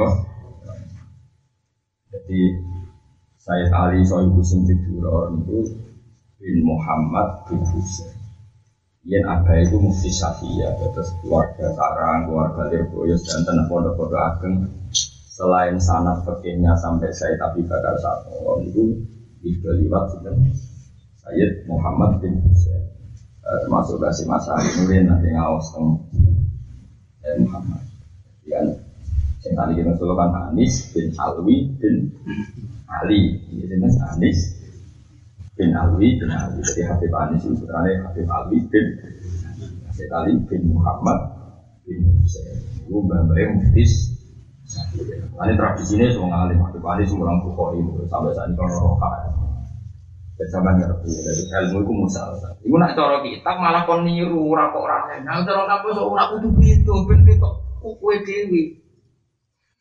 Jadi 2.10 2.42
Sayyid 3.40 3.70
Ali 3.76 4.04
Sohibu 4.08 4.40
sing 4.40 4.64
tidur 4.64 5.36
itu 5.36 5.76
bin 6.40 6.64
Muhammad 6.64 7.44
bin 7.48 7.60
Husain. 7.76 8.19
Yen 9.10 9.26
ada 9.26 9.58
itu 9.58 9.82
mufti 9.82 10.14
Safia, 10.14 10.70
terus 10.78 11.10
keluarga 11.26 11.74
Sarang, 11.74 12.30
keluarga 12.30 12.70
Lirboyos 12.70 13.26
dan 13.26 13.42
tanah 13.42 13.66
pondok-pondok 13.66 14.22
ageng. 14.22 14.70
Selain 15.34 15.82
sanat 15.82 16.22
fakihnya 16.22 16.78
sampai 16.78 17.10
saya 17.10 17.34
tapi 17.42 17.66
bakar 17.66 17.98
satu 17.98 18.62
itu 18.62 19.02
itu 19.42 19.66
liwat 19.66 20.20
dan 20.22 20.36
Sayyid 21.26 21.66
Muhammad 21.66 22.22
bin 22.22 22.38
Husain 22.44 23.00
Eh, 23.50 23.58
termasuk 23.66 23.98
kasih 23.98 24.30
masa 24.30 24.62
Nurin 24.78 25.10
nanti 25.10 25.34
ngawas 25.34 25.74
teng 25.74 26.06
eh, 27.26 27.34
Muhammad. 27.42 27.82
Yang 28.46 28.78
yang 29.42 29.54
tadi 29.58 29.74
kita 29.82 29.98
kan 29.98 30.54
Anis 30.54 30.94
bin 30.94 31.10
Alwi 31.18 31.66
bin 31.82 32.14
Ali. 32.86 33.42
Ini 33.50 33.90
Anis 34.14 34.59
bin 35.60 35.76
Alwi 35.76 36.16
bin 36.16 36.32
Ali. 36.32 36.64
Jadi 36.64 36.88
Habib 36.88 37.12
Anis 37.12 37.44
itu 37.44 37.60
sebenarnya 37.60 38.08
Habib 38.08 38.28
Alwi 38.32 38.58
bin 38.72 38.86
Habib 39.92 40.10
Ali 40.16 40.32
bin 40.48 40.62
Muhammad 40.72 41.20
bin 41.84 42.00
Husain. 42.24 42.56
Itu 42.88 43.04
mbak-mbaknya 43.04 43.60
muftis. 43.60 44.16
Ini 45.36 45.54
tradisinya 45.60 46.08
semua 46.16 46.30
ngalim 46.32 46.64
Habib 46.64 46.84
semua 47.04 47.28
orang 47.28 47.44
Bukhari 47.44 47.78
itu 47.84 48.08
sampai 48.08 48.32
saat 48.32 48.48
ini 48.48 48.56
kalau 48.56 48.96
roha. 48.96 49.12
Bersama 50.40 50.72
ngerti, 50.72 51.12
jadi 51.20 51.44
ilmu 51.68 51.84
itu 51.84 51.92
musal. 51.92 52.32
Ibu 52.64 52.80
nak 52.80 52.96
cara 52.96 53.20
kita 53.20 53.60
malah 53.60 53.84
kon 53.84 54.08
niru 54.08 54.56
rapok 54.56 54.88
orang 54.88 55.20
Nah 55.28 55.44
cara 55.44 55.68
kamu 55.68 56.00
ora 56.00 56.32
kudu 56.32 56.56
itu, 56.64 56.96
ben 57.04 57.28
ketok 57.28 57.60
kue 57.84 58.16
dewi. 58.24 58.80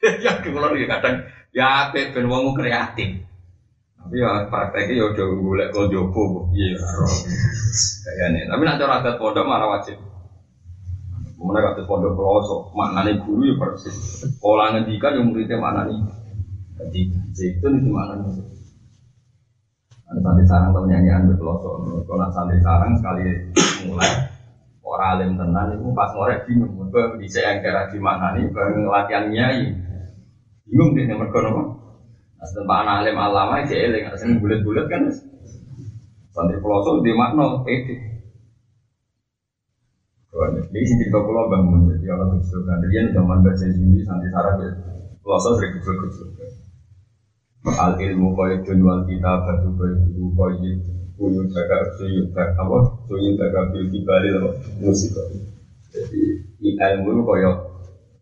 Ya 0.02 0.42
kalau 0.42 0.74
kadang 0.74 1.30
ya 1.54 1.94
ben 1.94 2.26
wong 2.26 2.58
kreatif. 2.58 3.27
Tapi 4.08 4.24
ya 4.24 4.48
prakteknya 4.48 5.04
ya 5.04 5.04
udah 5.12 5.26
golek 5.36 5.68
kok 5.68 5.92
jopo 5.92 6.48
iya 6.56 6.80
kayaknya. 8.08 8.48
Tapi 8.48 8.62
nak 8.64 8.80
cara 8.80 9.04
adat 9.04 9.20
pondok 9.20 9.44
malah 9.44 9.68
wajib. 9.68 10.00
Kemudian 11.36 11.60
kata 11.60 11.84
pondok 11.84 12.16
pelosok, 12.16 12.72
maknanya 12.72 13.20
guru 13.20 13.52
ya 13.52 13.54
persis. 13.60 14.24
Pola 14.40 14.72
ngendikan 14.72 15.12
yang 15.12 15.28
muridnya 15.28 15.60
maknanya. 15.60 16.08
Jadi 16.80 17.00
itu 17.36 17.66
di 17.68 17.90
mana 17.92 18.16
nih? 18.16 18.32
Ada 20.08 20.20
santri 20.24 20.44
sarang 20.48 20.72
atau 20.72 20.88
nyanyian 20.88 21.28
di 21.28 21.36
pelosok. 21.36 22.08
Kalau 22.08 22.32
santri 22.32 22.64
sarang 22.64 22.96
sekali 22.96 23.28
mulai 23.92 24.24
orang 24.80 25.20
alim 25.20 25.36
tenan 25.36 25.76
itu 25.76 25.92
pas 25.92 26.08
ngorek 26.16 26.48
bingung. 26.48 26.80
Mereka 26.80 27.20
bisa 27.20 27.44
yang 27.44 27.60
kira 27.60 27.92
di 27.92 28.00
mana 28.00 28.32
nih, 28.32 28.48
bareng 28.48 28.88
latihan 28.88 29.28
nyai. 29.28 29.68
Bingung 30.64 30.96
deh 30.96 31.04
mereka 31.12 31.44
nopo. 31.44 31.77
Asal 32.38 32.62
Pak 32.62 32.86
Alim 32.86 33.18
alama 33.18 33.66
aja 33.66 33.74
eling, 33.74 34.06
asal 34.06 34.30
bulat-bulat 34.38 34.86
kan. 34.86 35.10
Santri 36.30 36.62
pelosok 36.62 37.02
di 37.02 37.10
makna 37.10 37.66
pede. 37.66 37.94
Ini 40.38 40.86
sih 40.86 40.96
cerita 41.02 41.18
pulau 41.18 41.50
bangun, 41.50 41.90
jadi 41.90 42.14
orang 42.14 42.38
kecil 42.38 42.62
kan. 42.62 42.78
Dia 42.86 43.10
zaman 43.10 43.42
baca 43.42 43.64
juli 43.74 44.06
santri 44.06 44.30
sarang 44.30 44.62
ya. 44.62 44.70
Pelosok 45.18 45.58
sering 45.58 45.72
kecil-kecil. 45.82 46.26
Al 47.66 47.98
ilmu 47.98 48.38
qaidun 48.38 48.86
wal 48.86 49.02
kitabatu 49.02 49.74
qaidu 49.74 50.30
qaid 50.38 50.78
Kuyun 51.18 51.50
baga 51.50 51.82
suyun 51.98 52.30
baga 52.30 52.54
apa? 52.62 52.78
Suyun 53.10 53.34
baga 53.34 53.66
bil 53.74 53.90
kibali 53.90 54.30
apa? 54.30 54.50
Musik 54.78 55.10
Jadi 55.90 56.22
ilmu 56.62 57.08
itu 57.10 57.22
kaya 57.26 57.50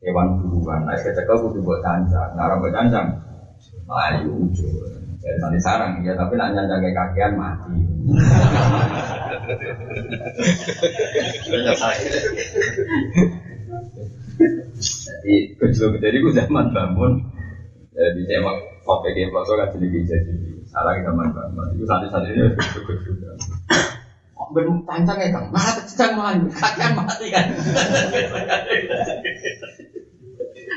hewan 0.00 0.40
buruan 0.40 0.88
Nah 0.88 0.96
kecekel 0.96 1.36
kudu 1.36 1.60
buat 1.60 1.84
cancang 1.84 2.32
Nah 2.32 2.56
buat 2.56 2.72
cancang 2.72 3.25
Melayu 3.86 4.30
ujung 4.50 4.74
Jadi 5.22 5.38
nanti 5.40 5.58
sarang 5.62 6.02
ya 6.02 6.12
Tapi 6.18 6.34
nak 6.36 6.52
nyancang 6.52 6.80
kayak 6.82 6.94
kakian 6.94 7.32
mati 7.38 7.78
Jadi 14.76 15.34
kecil 15.56 15.96
jadi 15.96 16.16
gue 16.18 16.32
zaman 16.34 16.74
bangun 16.74 17.12
Jadi 17.96 18.20
emang 18.36 18.76
Kopi 18.86 19.10
game 19.18 19.34
foto 19.34 19.58
kan 19.58 19.66
jadi 19.74 19.98
jadi 20.06 20.56
salah 20.70 20.94
kita 20.94 21.10
main 21.10 21.34
banget. 21.34 21.74
Itu 21.74 21.84
santri 21.90 22.38
ini 22.38 22.54
cukup 22.54 22.98
juga. 23.02 23.34
ben 24.54 24.78
tancang 24.86 25.18
ya 25.18 25.34
kang, 25.34 25.50
malah 25.50 25.74
kecang 25.82 26.14
melayu, 26.14 26.46
kakian 26.54 26.94
mati 26.94 27.26
kan. 27.34 27.50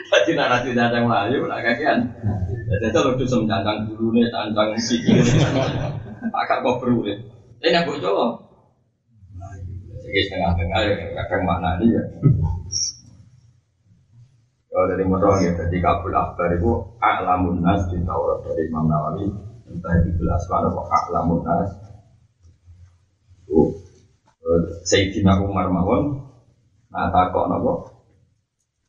Jadi 0.10 0.32
narasi 0.34 0.74
tancang 0.74 1.06
melayu, 1.06 1.46
lah 1.46 1.62
kakian. 1.62 2.10
Jadi 2.70 2.86
itu 2.94 3.00
lucu 3.02 3.26
sem 3.26 3.42
cancang 3.50 3.90
dulu 3.90 4.14
nih, 4.14 4.30
cancang 4.30 4.78
sikil, 4.78 5.18
agak 6.30 6.62
kok 6.62 6.78
perlu 6.78 7.02
nih. 7.02 7.18
Ini 7.66 7.82
aku 7.82 7.98
coba. 7.98 8.46
Jadi 10.06 10.20
setengah-tengah 10.22 10.80
ya, 10.86 10.94
kadang 11.18 11.44
mana 11.50 11.82
nih 11.82 11.90
ya. 11.98 12.04
Kalau 14.70 14.86
dari 14.86 15.02
motor 15.02 15.42
ya, 15.42 15.50
jadi 15.58 15.78
kabul 15.82 16.14
akbar 16.14 16.54
itu 16.54 16.70
a'lamun 17.02 17.58
nas 17.66 17.90
di 17.90 17.98
Taurat 18.06 18.38
dari 18.46 18.70
Imam 18.70 18.86
Nawawi. 18.86 19.26
Entah 19.66 19.94
di 20.06 20.14
gelas 20.14 20.46
mana 20.46 20.70
kok 20.70 20.88
a'lamun 20.94 21.42
nas. 21.42 21.70
Itu 23.50 23.74
Sayyidina 24.86 25.42
Umar 25.42 25.74
mawon. 25.74 26.22
Nah 26.94 27.10
takok 27.10 27.50
nopo? 27.50 27.74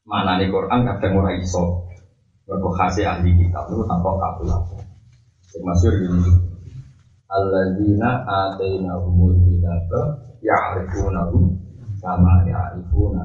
Mana 0.04 0.36
nih 0.36 0.52
Quran 0.52 0.84
kadang 0.84 1.16
ora 1.16 1.32
iso 1.32 1.79
Mergo 2.50 2.70
khasi 2.74 3.06
ahli 3.06 3.30
kitab 3.38 3.70
itu 3.70 3.86
tanpa 3.86 4.10
kabul 4.18 4.50
akbar 4.50 4.82
Yang 5.54 5.62
masyur 5.62 5.92
gini 6.02 6.30
Alladzina 7.30 8.26
atainahumul 8.26 9.38
kitaba 9.38 10.18
ya'rifunahu 10.42 11.38
kama 12.02 12.42
ya'rifuna 12.50 13.22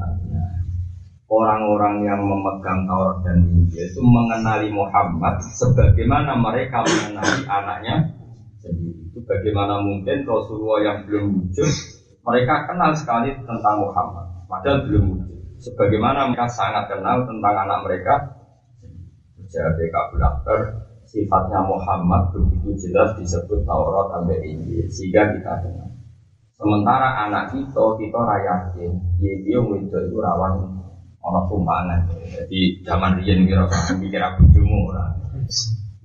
orang-orang 1.26 2.06
yang 2.06 2.22
memegang 2.22 2.86
Taurat 2.86 3.18
dan 3.26 3.42
Injil 3.50 3.90
itu 3.90 4.02
mengenali 4.02 4.70
Muhammad 4.70 5.42
sebagaimana 5.58 6.38
mereka 6.38 6.86
mengenali 6.86 7.42
anaknya 7.50 7.96
sendiri. 8.62 9.10
Itu 9.10 9.20
bagaimana 9.26 9.82
mungkin 9.82 10.22
Rasulullah 10.26 10.80
yang 10.86 10.98
belum 11.10 11.26
wujud 11.34 11.72
mereka 12.26 12.70
kenal 12.70 12.92
sekali 12.94 13.34
tentang 13.42 13.76
Muhammad 13.82 14.26
padahal 14.46 14.86
belum 14.86 15.04
wujud. 15.18 15.40
Sebagaimana 15.56 16.30
mereka 16.30 16.46
sangat 16.52 16.92
kenal 16.92 17.26
tentang 17.26 17.56
anak 17.58 17.80
mereka 17.88 18.14
jadi 19.56 19.88
Kabul 19.88 20.20
Akbar 20.20 20.60
sifatnya 21.08 21.64
Muhammad 21.64 22.36
begitu 22.36 22.76
jelas 22.76 23.16
disebut 23.16 23.64
Taurat 23.64 24.12
sampai 24.12 24.44
Injil 24.44 24.84
sehingga 24.92 25.32
kita 25.32 25.54
kenal. 25.64 25.90
Sementara 26.56 27.28
anak 27.28 27.56
kita 27.56 27.86
kita 28.00 28.20
rayakin, 28.20 28.92
dia 29.20 29.34
dia 29.44 29.60
itu 29.60 30.18
rawan 30.20 30.76
ono 31.24 31.40
tumpangan. 31.48 32.12
Jadi 32.28 32.84
zaman 32.84 33.20
riyen 33.20 33.48
kira 33.48 33.66
mikir 33.96 34.22
aku 34.24 34.46
bojomu 34.52 34.92
ora. 34.92 35.06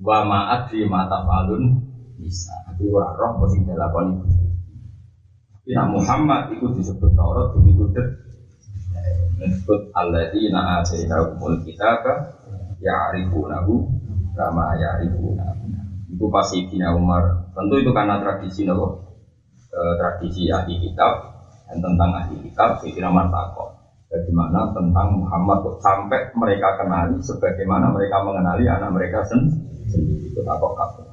Wa 0.00 0.24
ma'at 0.24 0.70
di 0.70 0.86
mata 0.86 1.26
falun 1.26 1.76
bisa. 2.18 2.54
Tapi 2.70 2.86
ora 2.88 3.14
roh 3.18 3.46
sing 3.50 3.66
dilakoni. 3.66 4.16
Tapi 5.54 5.70
nak 5.76 5.90
Muhammad 5.92 6.54
itu 6.54 6.66
disebut 6.72 7.10
Taurat 7.18 7.52
begitu. 7.54 7.84
Disebut 9.38 9.80
alladzina 9.92 10.80
atainahumul 12.80 13.52
kitaba 13.60 13.60
ya'rifunahu 13.60 13.72
kama 14.34 14.66
ya'rifunahu. 14.80 15.64
Itu 16.10 16.26
pasti 16.32 16.64
Sayyidina 16.66 16.96
Umar. 16.96 17.52
Tentu 17.52 17.74
itu 17.78 17.90
karena 17.92 18.18
tradisi 18.18 18.66
nopo? 18.66 19.10
Eh, 19.70 19.94
tradisi 19.94 20.50
ahli 20.50 20.74
kitab 20.82 21.12
dan 21.70 21.78
tentang 21.78 22.10
ahli 22.10 22.36
kitab 22.42 22.82
Sayyidina 22.82 23.12
Umar 23.12 23.30
takut 23.30 23.80
bagaimana 24.10 24.74
tentang 24.74 25.14
Muhammad 25.14 25.78
sampai 25.78 26.34
mereka 26.34 26.74
kenali 26.82 27.22
sebagaimana 27.22 27.94
mereka 27.94 28.18
mengenali 28.26 28.66
anak 28.66 28.90
mereka 28.90 29.22
sendiri 29.22 30.26
itu 30.26 30.42
kabeh. 30.42 31.06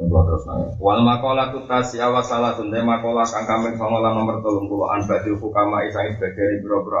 terus 0.00 0.42
nanya. 0.48 0.74
Wal 0.82 1.06
makola 1.06 1.54
tu 1.54 1.62
tasya 1.70 2.10
wa 2.10 2.24
salah 2.24 2.58
tunde 2.58 2.82
makola 2.82 3.22
kang 3.22 3.46
kambing 3.46 3.78
songolan 3.78 4.16
nomor 4.16 4.42
tolong 4.42 4.66
puluh 4.66 4.90
an 4.90 5.06
badil 5.06 5.38
hukama 5.38 5.86
isang 5.86 6.10
sebagai 6.18 6.64
bro 6.66 6.82
bro 6.82 6.98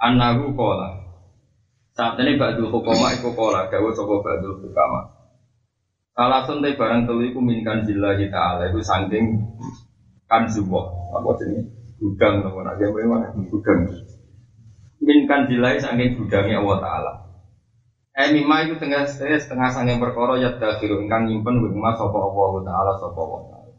Anahu 0.00 0.56
kola. 0.56 0.99
Saat 1.94 2.18
ini 2.22 2.38
badul 2.38 2.70
hukama 2.70 3.12
iku 3.14 3.34
kola 3.34 3.66
dawa 3.70 3.90
sopo 3.94 4.22
badul 4.22 4.62
hukama. 4.62 5.10
Salah 6.14 6.46
tunde 6.46 6.74
barang 6.74 7.06
telu 7.06 7.22
iku 7.28 7.38
minkan 7.42 7.86
jillahi 7.86 8.30
ta'ala 8.30 8.70
itu 8.70 8.80
sangking 8.82 9.40
kan 10.30 10.46
zuboh. 10.46 10.86
Apa 11.14 11.34
jenis? 11.38 11.80
gudang 12.00 12.40
nopo 12.40 12.64
nak 12.64 12.80
gawe 12.80 13.02
mana 13.04 13.28
gudang 13.36 13.84
minkan 15.04 15.44
dilai 15.52 15.76
saking 15.76 16.16
gudangnya 16.16 16.64
Allah 16.64 16.78
Taala 16.80 17.12
eh 18.16 18.32
mima 18.32 18.64
itu 18.64 18.80
tengah 18.80 19.04
setengah 19.04 19.68
saking 19.68 20.00
perkara 20.00 20.40
ya 20.40 20.56
dakhiru 20.56 21.04
ingkang 21.04 21.28
nyimpen 21.28 21.60
wingma 21.60 21.92
sapa 21.92 22.16
Allah 22.16 22.64
Taala 22.64 22.92
sapa 22.96 23.20
Allah 23.20 23.40
Taala 23.52 23.72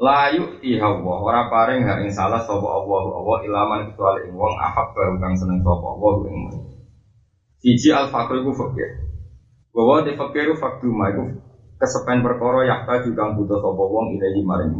layu 0.00 0.44
ihawa 0.58 1.22
ora 1.22 1.46
paring 1.46 1.86
hak 1.86 2.02
ing 2.02 2.10
salah 2.10 2.42
sapa 2.42 2.66
Allah 2.66 3.02
Allah 3.14 3.36
ilaman 3.46 3.80
kecuali 3.94 4.26
ing 4.26 4.34
ahab 4.34 4.90
baru 4.90 5.14
kang 5.22 5.34
seneng 5.38 5.62
sapa 5.62 5.86
Allah 5.86 6.14
ing 6.26 6.38
siji 7.60 7.92
al 7.92 8.08
fakir 8.08 8.40
iku 8.40 8.52
fakir 8.56 8.88
bahwa 9.70 10.02
di 10.02 10.16
fakir 10.16 10.50
faktu 10.56 10.88
iku 10.90 11.24
kesepen 11.80 12.20
perkara 12.20 12.66
yakta 12.66 13.06
juga 13.06 13.32
butuh 13.36 13.60
sapa 13.60 13.82
wong 13.84 14.20
ilahi 14.20 14.42
maring 14.44 14.74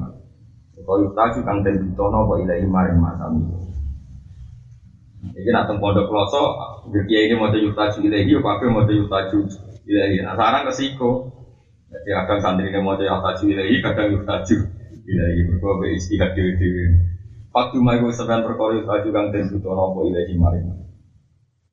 Kau 0.80 0.96
yutaju 0.96 1.38
kang 1.44 1.60
den 1.60 1.92
butono 1.92 2.24
apa 2.24 2.34
ilahi 2.40 2.64
maring 2.64 2.98
masami. 2.98 3.44
Jadi 5.36 5.52
nak 5.52 5.68
pondok 5.76 6.08
kloso, 6.08 6.56
dia 6.88 7.28
ini 7.28 7.36
mau 7.36 7.52
yutaju 7.52 7.98
ilahi, 8.00 8.32
apa 8.40 8.64
mau 8.72 8.88
yutaju 8.88 9.38
ilahi. 9.84 10.24
Nah 10.24 10.34
sekarang 10.36 10.64
kesiko. 10.72 11.10
Jadi 11.90 12.08
kadang 12.16 12.40
santri 12.40 12.72
ini 12.72 12.80
mau 12.80 12.96
yutaju 12.96 13.44
ilahi, 13.44 13.74
kadang 13.84 14.08
yutaju 14.08 14.56
ilahi. 15.04 15.40
Berkuah 15.52 15.74
be 15.84 15.86
istihad 16.00 16.32
dewi. 16.32 16.96
Waktu 17.50 17.76
mai 17.82 17.98
gue 18.00 18.14
sebenarnya 18.14 18.46
perkara 18.46 18.72
yutaju 18.80 19.08
kang 19.12 19.26
den 19.36 19.44
butono 19.52 19.82
apa 19.92 20.00
ilahi 20.08 20.34
maring. 20.40 20.68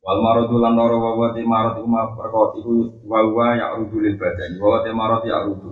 Wal 0.07 0.23
maradu 0.23 0.63
lan 0.63 0.79
loro 0.79 1.03
wa 1.03 1.11
wa 1.19 1.27
marad 1.35 1.83
uma 1.83 2.15
perkara 2.15 2.55
iku 2.55 3.03
wa 3.03 3.27
wa 3.27 3.59
ya 3.59 3.75
rudulil 3.75 4.15
badan. 4.15 4.55
Wa 4.55 4.79
wa 4.79 4.91
marad 4.95 5.27
ya 5.27 5.43
rudu. 5.43 5.67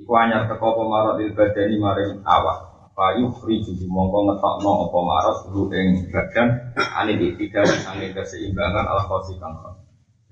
Iku 0.00 0.08
anyar 0.16 0.48
teko 0.48 0.72
apa 0.72 0.82
marad 0.88 1.16
il 1.20 1.36
badani 1.36 1.76
maring 1.76 2.24
awak. 2.24 2.72
Free 3.44 3.60
jadi 3.60 3.84
mongko 3.84 4.18
ngetokno 4.24 4.88
apa 4.88 4.98
maros 5.04 5.38
lu 5.52 5.68
ing 5.68 6.08
badan 6.08 6.48
ane 6.96 7.12
tiga 7.36 7.60
sange 7.68 8.16
keseimbangan 8.16 8.88
ala 8.88 9.04
kosi 9.04 9.36
kangkon. 9.36 9.76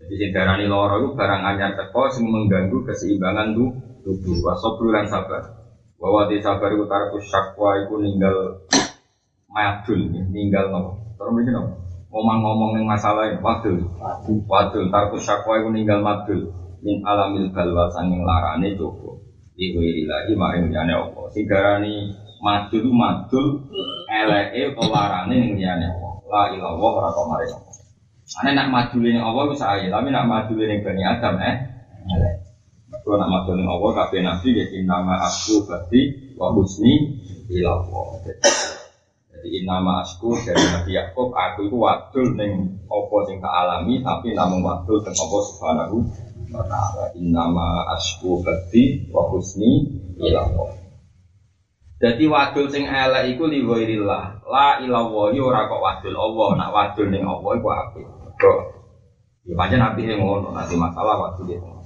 Jadi 0.00 0.14
sing 0.16 0.30
darani 0.32 0.64
loro 0.64 1.04
itu 1.04 1.12
barang 1.12 1.42
anyar 1.44 1.76
teko 1.76 2.08
sing 2.08 2.24
mengganggu 2.24 2.88
keseimbangan 2.88 3.52
tu 3.52 3.68
tubuh. 4.00 4.48
Wasobru 4.48 4.96
lan 4.96 5.04
sabar. 5.04 5.60
Bahwa 6.00 6.24
di 6.24 6.40
sabar 6.40 6.72
itu 6.72 6.88
tarku 6.88 7.20
itu 7.20 7.94
ninggal 8.00 8.64
madul, 9.52 10.00
ninggal 10.32 10.72
nopo. 10.72 11.20
Terus 11.20 11.30
begini 11.36 11.52
nopo. 11.52 11.91
Ngomong-ngomong 12.12 12.76
yang 12.76 12.84
masalah 12.92 13.32
ini, 13.32 13.40
wadul, 13.40 13.88
wadul, 14.44 14.84
tarku 14.92 15.16
syakwa 15.16 15.64
itu 15.64 15.68
ninggal 15.72 16.04
madul. 16.04 16.52
Min 16.84 17.00
alamil 17.08 17.48
balwa 17.48 17.88
sanging 17.88 18.20
larane 18.20 18.76
coba. 18.76 19.16
Iku 19.56 19.78
iri 19.80 20.04
lagi 20.04 20.36
maring 20.36 20.68
jane 20.68 20.92
opo. 20.92 21.32
Sigarani 21.32 22.12
madul 22.44 22.92
madul 22.92 23.64
eleke 24.12 24.76
pewarane 24.76 25.32
ning 25.32 25.56
liyane 25.56 25.88
Allah. 25.88 26.12
La 26.28 26.42
ilallah 26.52 26.92
ora 27.00 27.08
kok 27.16 27.26
mari. 27.32 27.48
Ane 28.42 28.50
nak 28.56 28.68
madule 28.72 29.08
ning 29.12 29.24
Allah 29.24 29.44
wis 29.48 29.62
ae, 29.64 29.88
tapi 29.92 30.08
nak 30.08 30.28
madule 30.28 30.64
ning 30.64 30.80
Bani 30.80 31.02
Adam 31.04 31.36
eh 31.40 31.56
elek. 32.12 32.34
Kalau 32.92 33.16
nak 33.20 33.30
madul 33.30 33.56
ning 33.56 33.68
Allah 33.68 33.90
kabeh 34.04 34.20
nabi 34.20 34.48
ya 34.52 34.64
nama 34.84 35.16
aku 35.22 35.64
berarti 35.64 36.00
wa 36.36 36.52
husni 36.52 37.20
ilallah. 37.48 38.20
Jadi 39.42 39.66
nama 39.66 40.06
asku 40.06 40.38
dari 40.46 40.62
Nabi 40.70 40.94
Yakub, 40.94 41.34
aku 41.34 41.66
itu 41.66 41.74
wadul 41.74 42.38
neng 42.38 42.78
opo 42.86 43.26
sing 43.26 43.42
tak 43.42 43.50
alami, 43.50 43.98
tapi 43.98 44.38
namun 44.38 44.62
wadul 44.62 45.02
teng 45.02 45.18
opo 45.18 45.42
subhanahu 45.42 45.98
wa 46.54 46.62
ta'ala. 46.62 47.10
Innama 47.18 47.82
asku 47.98 48.38
berarti 48.38 49.10
wa 49.10 49.26
husni. 49.34 49.98
Jadi 51.98 52.24
wadul 52.30 52.70
sing 52.70 52.86
elek 52.86 53.34
iku 53.34 53.50
li 53.50 53.66
ghairillah. 53.66 54.46
La 54.46 54.78
ilallah 54.78 55.34
yo 55.34 55.50
ora 55.50 55.66
kok 55.66 55.82
wadul 55.82 56.14
Allah, 56.14 56.48
nak 56.62 56.70
wadul 56.70 57.10
ning 57.10 57.26
Allah 57.26 57.50
iku 57.58 57.68
apik. 57.74 58.06
Kok 58.38 58.58
ya 59.42 59.58
pancen 59.58 59.82
apike 59.82 60.22
ngono, 60.22 60.54
nanti 60.54 60.78
masalah 60.78 61.18
wadul 61.18 61.50
itu. 61.50 61.81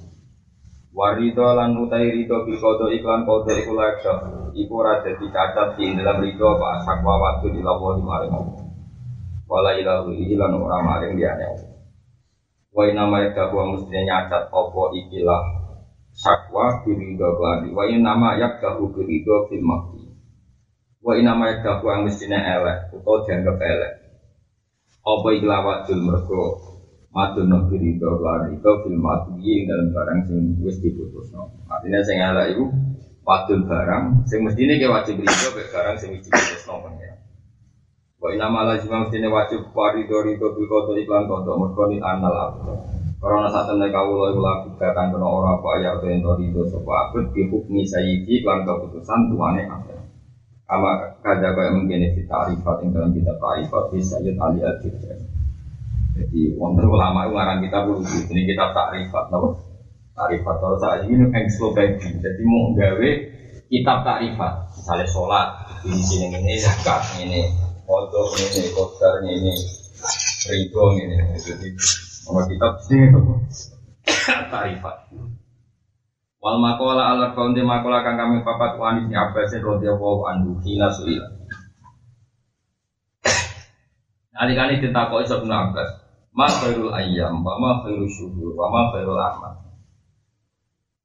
Warido 0.96 1.44
lan 1.52 1.76
utai 1.76 2.08
rido 2.08 2.48
bil 2.48 2.56
kodo 2.56 2.88
iklan 2.88 3.28
kodo 3.28 3.52
iku 3.52 3.76
laksa. 3.76 4.16
Iku 4.56 4.80
ora 4.80 5.04
dadi 5.04 5.28
cacat 5.28 5.76
di 5.76 5.92
dalam 5.92 6.24
rido 6.24 6.56
apa 6.56 6.80
sakwa 6.88 7.20
wadul 7.20 7.52
ilallah 7.52 8.00
di 8.00 8.02
maring 8.02 8.32
Wala 9.44 9.76
ilahu 9.76 10.16
ilan 10.16 10.56
ora 10.56 10.80
maring 10.80 11.20
liyane 11.20 11.44
Allah. 11.44 11.72
Wa 12.72 12.88
nama 12.88 13.28
eka 13.28 13.52
wa 13.52 13.76
mestinya 13.76 14.00
nyacat 14.08 14.48
opo 14.48 14.96
ikilah 14.96 15.44
sakwa 16.16 16.80
birido 16.84 17.28
keladi 17.36 17.76
Wa 17.76 17.84
nama 17.92 18.40
yak 18.40 18.64
dahu 18.64 18.88
birido 18.96 19.52
fil 19.52 19.60
makti 19.60 20.00
Wa 21.04 21.12
inama 21.12 21.52
yadaku 21.52 21.92
yang 21.92 22.08
mestinya 22.08 22.40
elek 22.40 22.90
Atau 22.96 23.20
dianggap 23.28 23.60
elek. 23.60 23.92
Apa 25.06 25.28
ikhla 25.38 25.56
wadul 25.60 26.00
mergo 26.02 26.75
Madun 27.16 27.48
nabi 27.48 27.80
ridho 27.80 28.20
Lari 28.20 28.60
itu 28.60 28.72
film 28.84 29.00
mati 29.00 29.64
dalam 29.64 29.88
barang 29.88 30.20
sing 30.28 30.52
wis 30.60 30.76
diputus 30.84 31.32
no. 31.32 31.48
Artinya 31.64 32.04
sing 32.04 32.20
elek 32.20 32.52
itu 32.52 32.68
wadul 33.24 33.64
barang 33.64 34.28
sing 34.28 34.44
mestine 34.44 34.76
ke 34.76 34.84
wajib 34.84 35.24
rido 35.24 35.48
ke 35.56 35.64
barang 35.72 35.96
sing 35.96 36.12
wajib 36.12 36.28
tresno 36.28 36.76
pengen. 36.84 37.16
Wa 38.20 38.36
inna 38.36 38.52
ma 38.52 38.68
lazim 38.68 38.92
mestine 38.92 39.32
wajib 39.32 39.64
warido 39.72 40.28
rido 40.28 40.52
bil 40.52 40.68
qada 40.68 40.92
iklan 40.92 41.24
qada 41.24 41.52
mergo 41.56 41.82
ni 41.88 41.96
anal 42.04 42.36
abdo. 42.36 42.84
Karena 43.16 43.48
saat 43.48 43.64
temen 43.64 43.88
kawula 43.88 44.36
iku 44.36 44.40
laku 44.44 44.68
katan 44.76 45.08
kena 45.16 45.24
ora 45.24 45.56
apa 45.56 45.70
ya 45.80 45.96
ento 45.96 46.36
rido 46.36 46.68
sapa 46.68 47.16
abd 47.16 47.32
bi 47.32 47.48
hukmi 47.48 47.80
sayyidi 47.88 48.44
lan 48.44 48.68
keputusan 48.68 49.32
tuane 49.32 49.64
abd. 49.64 50.04
Ama 50.68 51.16
kada 51.24 51.56
kaya 51.56 51.80
mungkin 51.80 52.12
di 52.12 52.28
tarifat 52.28 52.84
yang 52.84 52.92
dalam 52.92 53.10
kitab 53.16 53.40
tarifat 53.40 53.84
di 53.88 54.04
Sayyid 54.04 54.36
Ali 54.36 54.60
al 54.66 54.76
Jadi 56.16 56.56
wonten 56.56 56.88
ulama 56.88 57.28
itu 57.28 57.36
ngarang 57.36 57.60
kita 57.60 57.78
dulu 57.84 58.00
ini 58.32 58.48
kitab 58.48 58.72
tarifat, 58.72 59.28
nopo 59.28 59.60
tarifat 60.16 60.54
kalau 60.64 60.80
saat 60.80 61.04
ini 61.04 61.28
ensiklopedia. 61.28 62.08
Jadi 62.24 62.42
mau 62.48 62.72
gawe 62.72 63.10
kitab 63.68 63.98
tarifat, 64.00 64.52
misalnya 64.80 65.06
sholat, 65.12 65.48
ini 65.84 66.00
sini 66.00 66.26
ini 66.32 66.56
zakat 66.56 67.04
ini, 67.20 67.52
foto 67.84 68.32
ini, 68.32 68.72
kodar 68.72 69.20
ini, 69.28 69.52
ridho 70.48 70.84
ini. 70.96 71.16
Jadi 71.36 71.68
mau 72.32 72.40
kitab 72.48 72.72
sini 72.88 73.12
tarifat. 74.48 74.96
Wal 76.40 76.62
makola 76.62 77.12
ala 77.12 77.34
kaunti 77.34 77.60
makola 77.60 78.06
kang 78.06 78.16
kami 78.16 78.40
papat 78.46 78.78
wanis 78.80 79.10
ni 79.10 79.18
Abbasin 79.18 79.60
radhiyallahu 79.66 80.30
anhu 80.30 80.56
hina 80.62 80.88
suila. 80.94 81.26
Adik-adik 84.36 84.84
ditakoi 84.84 85.24
Ibnu 85.24 85.48
Abbas, 85.48 86.05
ma 86.36 86.46
khairul 86.52 86.92
ayyam 86.92 87.40
wa 87.40 87.56
ma 87.56 87.70
khairul 87.80 88.12
syuhur 88.12 88.52
wa 88.52 88.68
ma 88.68 88.92
khairul 88.92 89.16
amal. 89.16 89.56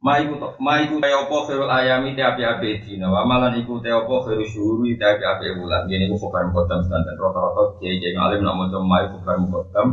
Ma 0.02 0.18
iku 0.20 0.34
ma 0.60 0.82
iku 0.84 1.00
te 1.00 1.08
apa 1.08 1.36
khairul 1.48 1.72
ayami 1.72 2.18
te 2.18 2.22
api-api 2.26 2.84
dina, 2.84 3.08
wa 3.08 3.24
malan 3.24 3.56
iku 3.56 3.80
te 3.80 3.88
apa 3.96 4.12
khairul 4.28 4.44
syuhuri 4.44 5.00
te 5.00 5.06
api-api 5.08 5.56
bulan. 5.56 5.88
Gini 5.88 6.12
ku 6.12 6.20
bukan 6.20 6.52
mukoddam 6.52 6.84
sedanten 6.84 7.16
rata-rata 7.16 7.80
kiai-kiai 7.80 8.12
ngalim 8.18 8.44
nak 8.44 8.56
maca 8.60 8.78
ma 8.84 8.98
iku 9.08 9.24
bukan 9.24 9.38
mukoddam 9.48 9.88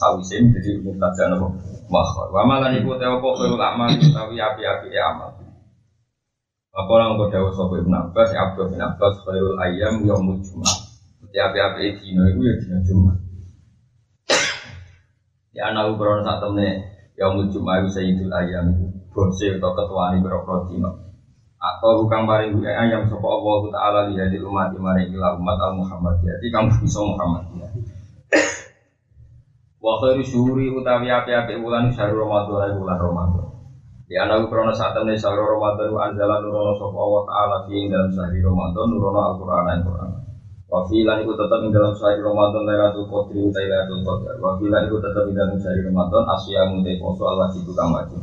sawisin 0.00 0.48
jadi 0.56 0.80
mubtada 0.80 1.28
napa 1.28 1.52
makhor. 1.92 2.32
Wa 2.32 2.42
malan 2.48 2.80
iku 2.80 2.96
te 2.96 3.04
apa 3.04 3.28
khairul 3.28 3.60
amal 3.60 3.92
utawi 3.92 4.36
api-api 4.40 4.88
amal. 4.96 5.30
Apa 6.72 6.88
orang 6.88 7.20
kau 7.20 7.28
dawa 7.28 7.52
sopo 7.52 7.76
ibn 7.76 7.92
Abbas, 7.92 8.32
ya 8.32 8.48
Abdul 8.48 8.72
bin 8.72 8.80
Abbas, 8.80 9.20
khairul 9.28 9.60
ayam 9.60 10.00
yaumul 10.08 10.40
jumat. 10.40 10.88
Jadi 11.20 11.36
api-api 11.36 12.00
dino 12.00 12.24
itu 12.32 12.40
ya 12.48 12.80
dino. 12.80 13.12
Ya 15.52 15.68
anak 15.68 15.92
ukron 15.96 16.24
saat 16.24 16.40
temen 16.40 16.80
yaumul 17.20 17.52
itu 17.52 17.60
ayam 18.32 18.72
itu 18.72 18.84
bose 19.12 19.46
atau 19.60 19.76
ketua 19.76 20.16
ini 20.16 20.24
berapa 20.24 20.64
dino. 20.64 20.90
Atau 21.60 22.02
bukan 22.02 22.24
paling 22.24 22.58
gue 22.58 22.72
ayam 22.72 23.06
sopo 23.06 23.28
Allah 23.28 23.60
Taala 23.70 24.00
lihat 24.10 24.32
di 24.32 24.40
umat 24.40 24.72
maring 24.74 25.12
ila 25.12 25.36
umat 25.36 25.58
al 25.60 25.76
Muhammad. 25.76 26.18
Jadi 26.24 26.48
kamu 26.48 26.72
bisa 26.80 26.98
Muhammad 27.04 27.44
ya. 27.54 27.68
Wa 29.78 30.00
khairu 30.00 30.24
syuhuri 30.24 30.72
utawi 30.72 31.12
api-api 31.12 31.60
bulan 31.60 31.92
syahrul 31.92 32.24
Ramadan 32.24 32.80
bulan 32.80 32.98
Ramadan. 32.98 33.46
Di 34.08 34.16
anak 34.16 34.48
krono 34.48 34.72
saat 34.72 34.96
temen 34.96 35.14
syahrul 35.14 35.52
Ramadan 35.52 35.92
wa 35.92 36.00
anzala 36.08 36.40
nurono 36.40 36.72
sapa 36.80 36.96
Allah 36.96 37.22
taala 37.28 37.56
fi 37.68 37.76
dalam 37.92 38.08
syahrul 38.08 38.42
Ramadan 38.56 38.84
nurono 38.88 39.20
Al-Qur'an 39.20 39.66
Al-Qur'an. 39.68 40.10
Wa 40.72 40.88
fi 40.88 41.04
lan 41.04 41.20
iku 41.20 41.36
tetep 41.36 41.68
ing 41.68 41.70
dalam 41.76 41.92
syahrul 41.92 42.32
Ramadan 42.32 42.64
Lailatul 42.64 43.04
Qadri 43.04 43.44
utai 43.44 43.68
Lailatul 43.68 44.00
Qadar. 44.08 44.40
Wa 44.40 44.56
fi 44.56 44.72
lan 44.72 44.88
iku 44.88 44.96
tetep 45.04 45.28
ing 45.28 45.36
dalam 45.36 45.60
syahrul 45.60 45.84
Ramadan 45.92 46.24
asyamu 46.32 46.80
te 46.80 46.96
poso 46.96 47.28
al 47.28 47.36
wajib 47.44 47.68
kang 47.76 47.92
wajib. 47.92 48.20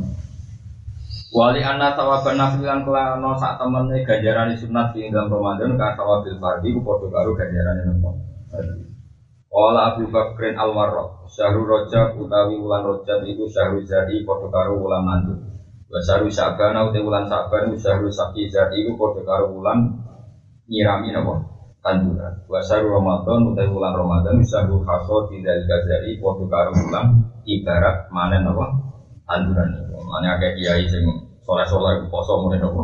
Wali 1.30 1.62
anna 1.62 1.94
tawaban 1.94 2.42
nafilan 2.42 2.82
kelano 2.90 3.38
sak 3.38 3.62
temene 3.62 4.02
ganjaran 4.02 4.50
sunat 4.58 4.98
fi 4.98 5.14
dalam 5.14 5.30
Ramadan 5.30 5.78
ka 5.78 5.94
tawabil 5.94 6.42
fardhi 6.42 6.74
ku 6.74 6.82
padha 6.82 7.06
karo 7.14 7.38
ganjaran 7.38 7.86
nopo. 7.86 8.18
Wala 9.54 9.94
Abu 9.94 10.10
Bakrin 10.10 10.58
Al 10.58 10.74
Warraq, 10.74 11.30
Syahrul 11.30 11.70
Rajab 11.70 12.18
utawi 12.18 12.58
wulan 12.58 12.82
Rajab 12.82 13.30
iku 13.30 13.46
Syahrul 13.46 13.86
Zari 13.86 14.26
padha 14.26 14.50
karo 14.50 14.82
wulan 14.82 15.06
mandu. 15.06 15.38
Wa 15.86 16.02
Syahrul 16.02 16.34
Sa'ban 16.34 16.74
utawi 16.74 17.06
wulan 17.06 17.30
Syahrul 17.78 18.10
Saqi 18.10 18.50
Zari 18.50 18.90
iku 18.90 18.98
padha 18.98 19.22
karo 19.22 19.54
wulan 19.54 20.02
nyirami 20.66 21.14
napa? 21.14 21.59
Tanduran. 21.90 22.34
Wa 22.46 22.62
Syahrul 22.62 23.02
Ramadan 23.02 23.50
utawi 23.50 23.66
wulan 23.74 23.98
Ramadan 23.98 24.38
iku 24.38 24.46
Syahrul 24.46 24.86
Hasad 24.86 25.34
dari 25.42 25.66
Zari 25.66 26.22
padha 26.22 26.46
karo 26.46 26.72
wulan 26.78 27.06
ibarat 27.50 28.06
manen 28.14 28.46
napa? 28.46 28.66
Tanduran. 29.26 29.90
Mane 29.90 30.28
akeh 30.38 30.54
kiai 30.54 30.86
sing 30.86 31.02
soleh-soleh 31.42 32.06
poso 32.14 32.46
mune 32.46 32.62
napa? 32.62 32.84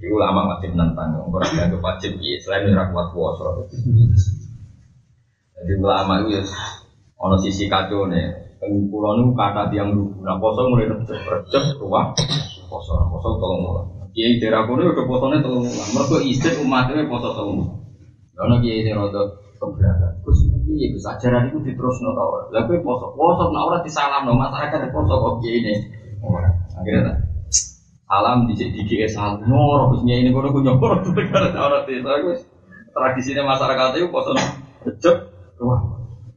Iku 0.00 0.16
lama 0.16 0.56
mati 0.56 0.72
menentang, 0.72 1.10
orang 1.18 1.58
yang 1.58 1.74
wajib, 1.82 2.16
selain 2.40 2.70
ora 2.72 2.88
kuat 2.88 3.12
puasa. 3.12 3.66
Jadi 5.58 5.72
ulama 5.74 6.22
itu 6.22 6.38
ya 6.38 6.42
ono 7.20 7.36
sisi 7.36 7.68
kacau 7.68 8.08
nih. 8.08 8.56
Itu 8.62 8.96
kata 9.36 9.68
tiang 9.68 9.92
dulu. 9.92 10.22
Nah 10.24 10.38
poso 10.40 10.70
mulai 10.70 10.88
recep 10.88 11.18
recep 11.18 11.64
ruang 11.82 12.14
poso 12.70 12.94
poso 13.10 13.28
tolong 13.36 13.60
mulan. 13.60 13.97
Kiai 14.14 14.40
daerah 14.40 14.64
kono 14.66 14.88
udah 14.88 15.04
posone 15.04 15.36
tolong 15.44 15.64
mulan. 15.68 15.88
Mereka 15.94 16.16
istri 16.24 16.52
umatnya 16.60 17.06
poso 17.08 17.28
mulan. 17.48 17.78
Karena 18.38 18.54
kiai 18.62 18.86
ini 18.86 18.90
rada 18.94 19.22
keberatan. 19.58 20.12
Ini 20.68 20.94
gus 20.94 21.06
ajaran 21.08 21.50
itu 21.50 21.58
diterus 21.66 21.98
no 22.04 22.14
tau. 22.14 22.48
Lalu 22.54 22.80
poso 22.86 23.14
poso 23.18 23.50
nah 23.50 23.62
orang 23.66 23.82
disalam 23.82 24.22
no 24.24 24.38
masyarakat 24.38 24.94
poso 24.94 25.14
kok 25.14 25.34
kiai 25.42 25.58
ini. 25.58 25.74
Akhirnya 26.78 27.14
salam 28.06 28.46
di 28.46 28.54
di 28.54 28.82
kiai 28.86 29.10
salam. 29.10 29.42
Nyoro 29.42 29.94
kusnya 29.94 30.22
ini 30.22 30.30
kono 30.30 30.54
nyoro 30.54 31.00
tuh 31.04 31.12
karena 31.16 31.58
orang 31.58 31.84
desa 31.84 32.12
gus. 32.22 32.40
Tradisinya 32.94 33.54
masyarakat 33.54 33.98
itu 33.98 34.08
poso 34.10 34.32
recep 34.86 35.38
Wah, 35.58 35.82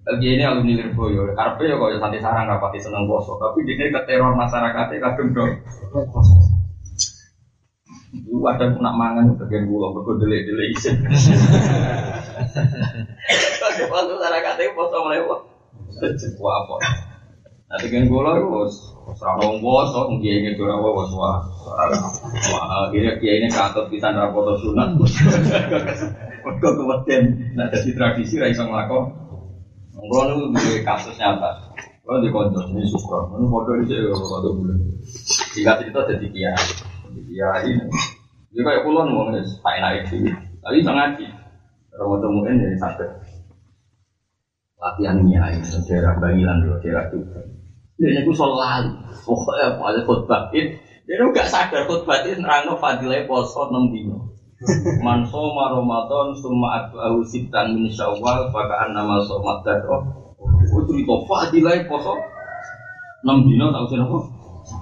lagi 0.01 0.33
ini 0.33 0.41
alumni 0.41 0.81
Lirboyo, 0.81 1.37
karpe 1.37 1.69
ya 1.69 1.77
kok 1.77 1.93
santai 2.01 2.25
sarang 2.25 2.49
rapati 2.49 2.81
seneng 2.81 3.05
poso, 3.05 3.37
tapi 3.37 3.61
dia 3.69 3.85
ke 3.85 4.01
teror 4.09 4.33
masyarakatnya 4.33 4.97
kadung 4.97 5.29
dong. 5.37 5.61
Itu 8.31 8.39
ada 8.47 8.63
nak 8.79 8.95
mangan 8.95 9.35
bagian 9.35 9.67
gula, 9.67 9.91
berkode 9.91 10.23
delay 10.23 10.47
delay 10.47 10.71
isin. 10.71 11.03
Kalau 13.59 13.91
poso 13.91 14.15
masyarakatnya 14.15 14.71
poso 14.71 14.95
mulai 15.03 15.19
wah, 15.27 15.43
wah 16.39 16.55
apa? 16.63 16.75
Nanti 17.67 17.91
kan 17.91 18.07
gula 18.07 18.39
itu 18.39 18.71
serabong 19.19 19.59
poso, 19.59 20.07
mungkin 20.15 20.47
ini 20.47 20.55
tuh 20.55 20.63
apa 20.63 20.87
wah 20.95 21.11
wah. 21.11 21.43
Akhirnya 22.87 23.19
dia 23.19 23.43
ini 23.43 23.51
katut 23.51 23.91
bisa 23.91 24.15
narapoto 24.15 24.55
sunat. 24.63 24.95
Mereka 26.41 26.67
kemudian 26.71 27.23
nah 27.59 27.67
jadi 27.67 27.91
tradisi 27.91 28.39
ra 28.39 28.47
iso 28.47 28.63
nglakon. 28.63 29.11
Kulo 29.91 30.21
niku 30.31 30.55
duwe 30.55 30.79
kasus 30.87 31.19
nyata. 31.19 31.67
Kulo 32.07 32.23
di 32.23 32.31
konco 32.31 32.63
ini 32.63 32.87
sukro. 32.87 33.35
Ini 33.35 33.43
foto 33.43 33.75
ini 33.75 33.91
saya 33.91 34.15
foto 34.15 34.55
bulan. 34.55 34.79
Jika 35.51 35.83
cerita 35.83 35.99
jadi 36.07 36.27
kiai, 36.31 36.67
kiai 37.27 37.75
Dia 38.51 38.61
kayak 38.67 38.83
kulo 38.83 39.07
nih 39.07 39.13
ngomongnya 39.15 39.41
tak 39.63 39.73
enak 39.79 39.91
itu. 40.03 40.27
Tapi 40.59 40.83
bisa 40.83 40.91
ngaji. 40.91 41.25
Ramadan 41.95 42.29
mungkin 42.35 42.59
jadi 42.59 42.77
sakit. 42.79 43.09
Latihan 44.81 45.23
kiai, 45.23 45.55
daerah 45.87 46.13
Bangilan 46.19 46.57
dulu, 46.65 46.75
daerah 46.83 47.05
Tuban. 47.07 47.45
Dia 48.01 48.17
nyaku 48.17 48.33
soal 48.33 48.97
Pokoknya 49.21 49.77
apa 49.77 49.81
ada 49.93 49.99
khutbah 50.01 50.41
Dia 50.49 51.13
nggak 51.21 51.47
sadar 51.47 51.85
khutbah 51.85 52.25
itu 52.25 52.41
nerangno 52.41 52.75
fadilah 52.81 53.23
poso 53.29 53.69
6 53.69 53.93
dino. 53.93 54.33
Man 55.05 55.21
soma 55.25 55.69
Ramadan 55.73 56.33
summa 56.37 56.81
atba'ahu 56.81 57.21
sitan 57.25 57.77
min 57.77 57.89
Syawal 57.93 58.49
maka 58.49 58.75
annama 58.83 59.21
somat. 59.21 59.63
Oh 59.85 60.81
cerita 60.89 61.15
fadilah 61.29 61.77
poso 61.85 62.17
6 63.21 63.47
dino 63.47 63.69
tak 63.69 63.85
usah 63.85 64.01
apa. 64.01 64.40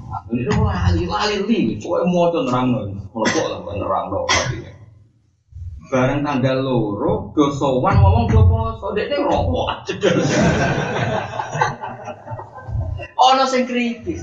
Ini 0.10 0.42
tuh 0.50 0.66
lali 0.66 1.04
lali 1.06 1.38
li, 1.46 1.60
kowe 1.78 2.02
moco 2.06 2.42
nerangno. 2.46 2.86
Mlepok 3.14 3.46
lah 3.50 3.58
kok 3.62 3.76
nerangno 3.78 4.20
fadilah. 4.26 4.74
Bareng 5.90 6.22
tanggal 6.22 6.62
loro 6.62 7.34
do 7.34 7.50
sowan 7.50 7.98
ngomong 7.98 8.30
do 8.30 8.42
poso, 8.46 8.94
dekne 8.94 9.26
rokok 9.26 9.90
cedel. 9.90 10.22
Ono 13.18 13.44
sing 13.50 13.66
kritis. 13.66 14.22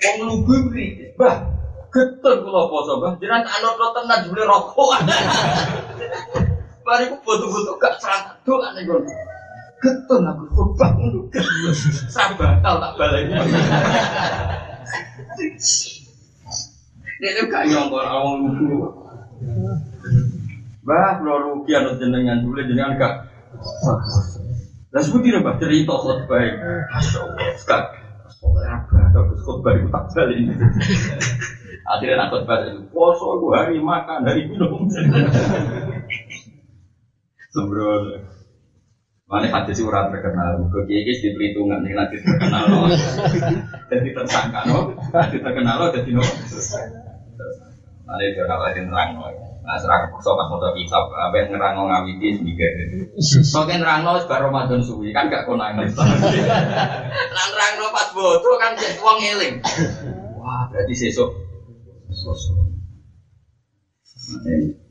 Wong 0.00 0.16
lugu 0.24 0.72
kritis. 0.72 1.12
Bah, 1.20 1.44
getun 1.92 2.44
kula 2.44 2.68
poso, 2.72 2.96
Bah. 3.00 3.12
Tak 3.20 3.52
anut 3.60 3.76
tenan 3.92 4.24
jebule 4.24 4.44
rokok. 4.48 5.04
Bariku 6.80 7.16
foto-foto 7.24 7.76
gak 7.76 8.00
doa 8.46 8.72
nih 8.72 8.88
gue. 8.88 9.00
Getun 9.84 10.24
aku 10.24 10.44
khutbah 10.48 10.96
ngono. 10.96 11.28
Sabar 12.08 12.56
tak 12.64 12.96
baleni. 12.96 13.36
Dia 17.16 17.28
itu 17.32 17.42
gak 17.48 17.64
nyongkor 17.72 18.04
awang 18.04 18.44
lugu. 18.44 18.92
Bah, 20.86 21.18
kalau 21.18 21.42
rugi 21.42 21.72
anut 21.74 21.98
jenengan 21.98 22.44
dulu 22.44 22.62
jenengan 22.62 22.94
gak. 23.00 23.14
Lah 24.92 25.02
seperti 25.02 25.34
apa 25.34 25.58
cerita 25.58 25.94
khutbah. 25.96 26.38
Masya 26.38 27.18
Allah, 27.24 27.42
apa? 28.70 28.98
Kalau 29.10 29.34
khutbah 29.40 29.72
itu 29.74 29.88
tak 29.90 30.04
balik. 30.14 30.54
Akhirnya 31.86 32.16
nak 32.20 32.30
khutbah 32.34 32.66
itu, 32.68 32.84
poso 32.92 33.40
gue 33.40 33.56
hari 33.56 33.80
makan, 33.80 34.26
hari 34.28 34.46
minum. 34.46 34.86
Sembrono. 37.50 38.35
Mana 39.26 39.50
hadis 39.50 39.82
ora 39.82 40.06
terkenal, 40.06 40.70
ke 40.70 40.86
kiai 40.86 41.02
di 41.02 41.34
perhitungan 41.34 41.82
yang 41.82 41.98
nanti 41.98 42.22
terkenal 42.22 42.62
loh, 42.70 42.86
jadi 43.90 44.14
tersangka 44.14 44.62
loh, 44.70 44.94
nanti 45.10 45.42
terkenal 45.42 45.82
loh, 45.82 45.90
jadi 45.90 46.14
loh. 46.14 46.30
Mana 48.06 48.22
itu 48.22 48.38
orang 48.46 48.60
lain 48.70 48.86
terang 48.86 49.10
loh. 49.18 49.34
Nah, 49.66 49.74
serah 49.82 50.06
kepaksa 50.06 50.30
pas 50.30 50.46
mau 50.46 50.62
kitab, 50.78 51.10
apa 51.10 51.34
yang 51.42 51.58
ngerang 51.58 51.74
ngawiti 51.74 52.38
sembilan. 52.38 52.72
Soalnya 53.42 53.82
nerang 53.82 54.00
loh, 54.06 54.14
baru 54.30 54.46
Ramadan 54.46 54.78
suwi 54.78 55.10
kan 55.10 55.26
gak 55.26 55.42
konangan. 55.42 55.90
Nang 57.34 57.48
nerang 57.50 57.72
loh 57.82 57.90
pas 57.90 58.14
bodoh 58.14 58.54
kan 58.62 58.78
jadi 58.78 58.94
uang 59.02 59.18
ngeling. 59.18 59.54
Wah, 60.38 60.70
berarti 60.70 60.94
sesuk 60.94 61.34
sosok. 62.14 62.62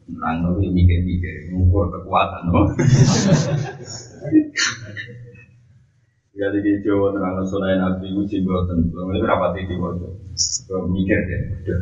Nerang 0.05 0.35
loh 0.45 0.61
mikir-mikir, 0.61 1.49
ngukur 1.49 1.89
kekuatan 1.89 2.43
loh. 2.53 2.65
Ya 6.35 6.51
di 6.51 6.59
Jawa 6.83 7.15
terang 7.15 7.47
sunai 7.47 7.79
Nabi 7.79 8.11
uji 8.11 8.43
buatan, 8.43 8.91
belum 8.91 9.07
ini 9.15 9.23
berapa 9.23 9.55
titik 9.55 9.79
waktu, 9.79 10.11
mikir 10.91 11.15
deh, 11.31 11.39
udah. 11.63 11.81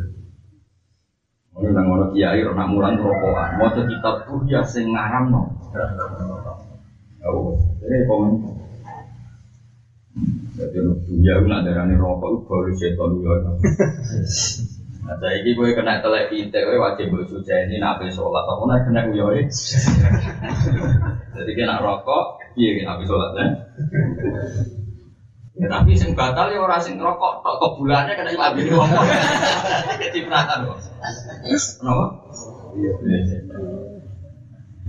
Ini 1.58 1.74
nang 1.74 1.90
ono 1.90 2.14
kiai 2.14 2.38
ora 2.46 2.62
mulan 2.62 2.94
rokokan, 3.02 3.58
mau 3.58 3.74
kitab 3.74 4.22
tuh 4.22 4.46
ya 4.46 4.62
sing 4.62 4.94
ngaram 4.94 5.34
no. 5.34 5.50
Oh, 7.26 7.58
ini 7.82 8.06
komen. 8.06 8.30
Jadi 10.54 10.78
dunia 10.86 11.32
itu 11.42 11.46
nak 11.50 11.66
darani 11.66 11.98
rokok 11.98 12.30
itu 12.30 12.38
baru 12.46 12.72
setan 12.78 13.10
ya. 13.26 13.34
Nah, 15.04 15.20
saya 15.20 15.36
ini 15.44 15.52
gue 15.52 15.76
kena 15.76 16.00
telek 16.00 16.32
kita, 16.32 16.64
gue 16.64 16.80
wajib 16.80 17.12
bersuci 17.12 17.52
ini 17.52 17.76
nabi 17.76 18.08
sholat, 18.08 18.40
apa 18.48 18.62
nak 18.64 18.80
kena 18.88 19.00
gue 19.12 19.44
Jadi 21.36 21.50
kena 21.52 21.84
rokok, 21.84 22.40
iya 22.56 22.70
kena 22.72 22.96
nabi 22.96 23.04
sholat 23.04 23.30
kan? 23.36 23.50
Ya 25.54 25.66
tapi 25.68 25.92
sing 25.92 26.16
batal 26.16 26.50
ya 26.50 26.64
orang 26.64 26.80
sing 26.80 26.96
rokok, 26.96 27.44
tok 27.44 27.76
bulannya 27.76 28.16
kena 28.16 28.32
imam 28.32 28.56
ngomong. 28.56 29.06
Cipratan 30.08 30.58
kok. 30.72 30.78
Kenapa? 31.52 32.04
Iya, 32.74 32.92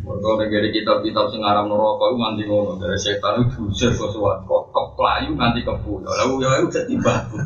Mereka 0.06 0.38
negeri 0.38 0.70
kitab-kitab 0.70 1.34
sing 1.34 1.42
neraka 1.42 2.06
itu 2.06 2.18
nganti 2.22 2.46
ngono 2.46 2.78
dari 2.78 2.94
setan 2.94 3.42
itu 3.42 3.58
diusir 3.58 3.90
ke 3.90 4.06
suat 4.14 4.46
kok 4.46 4.94
pelayu 4.94 5.34
nganti 5.34 5.66
kebu. 5.66 6.06
Lalu 6.06 6.46
ya 6.46 6.62
itu 6.62 6.70
jadi 6.70 6.94
batu. 7.02 7.42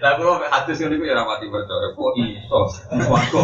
Lah 0.00 0.12
kalau 0.16 0.40
hadis 0.40 0.80
ini 0.80 1.04
ya 1.04 1.20
rapati 1.20 1.52
percaya 1.52 1.92
kok 1.92 2.16
iso 2.16 2.60
swarga. 2.72 3.40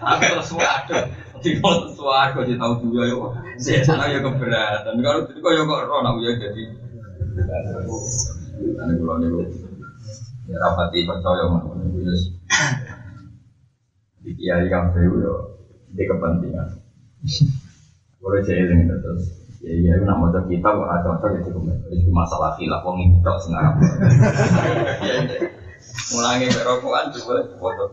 Aku 0.00 0.24
terus 0.32 0.56
waduh. 0.56 1.04
Tiba 1.44 1.92
swarga 1.92 2.40
jadi 2.40 2.56
tahu 2.56 2.88
juga 2.88 3.04
ya. 3.04 3.20
Setan 3.60 4.00
ya 4.08 4.24
keberatan. 4.24 4.96
Kalau 5.04 5.28
itu 5.28 5.44
kok 5.44 5.52
ya 5.52 5.62
kok 5.68 5.84
roh 5.84 6.00
nak 6.00 6.16
ya. 6.24 6.32
Ini 6.40 6.72
kalau 8.96 9.20
ini 9.20 9.44
ya 10.48 10.56
rapati 10.56 11.04
percaya 11.04 11.52
mana 11.52 11.68
Di 14.24 14.32
kiai 14.40 14.72
kafe 14.72 15.04
yo 15.04 15.52
di 15.92 16.08
kepentingan. 16.08 16.80
Boleh 18.20 18.40
jeeling 18.44 18.88
terus. 18.88 19.44
Ya 19.64 19.72
iya, 19.72 19.96
aku 19.96 20.04
nak 20.04 20.16
mau 20.20 20.28
kita 20.28 20.68
kok 20.76 20.88
ada 20.92 21.08
cocok 21.08 21.28
ya 21.32 21.40
cukup. 21.48 21.72
Itu 21.88 22.12
masalah 22.12 22.52
khilaf, 22.60 22.84
wong 22.84 23.00
itu 23.00 23.16
tak 23.24 23.40
sengaja. 23.40 23.80
Mulangi 26.12 26.52
berokokan 26.52 27.08
juga 27.16 27.48
foto. 27.56 27.84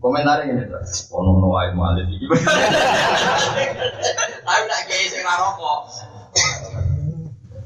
Komentar 0.00 0.48
ini 0.48 0.64
tuh, 0.64 0.80
ono 1.20 1.44
no 1.44 1.52
ayo 1.60 1.76
malih 1.76 2.08
iki. 2.08 2.24
Tapi 4.48 4.64
nak 4.64 4.80
kiai 4.88 5.12
sing 5.12 5.28
rokok. 5.28 5.80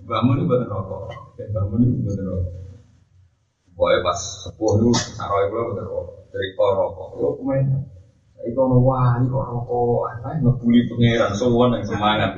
Bangun 0.03 0.43
itu 0.43 0.51
bener 0.51 0.67
rokok. 0.67 1.15
Bangun 1.39 1.87
itu 1.87 2.11
bener 2.11 2.27
rokok. 2.27 2.55
Pokoknya 3.77 3.99
pas 4.03 4.21
itu, 4.51 4.89
naruh 5.15 5.41
itu 5.47 5.55
bener 5.55 5.87
rokok. 5.87 6.27
Dari 6.35 6.49
rokok, 6.59 7.09
yo 7.23 7.39
komentar. 7.39 7.96
Iku 8.45 8.59
ono 8.69 8.77
wali 8.85 9.25
kok 9.25 9.45
rokok, 9.49 10.13
apa 10.13 10.29
ngebuli 10.37 10.85
pangeran, 10.85 11.33
sowan 11.33 11.73
yang 11.73 11.85
semangat. 11.89 12.31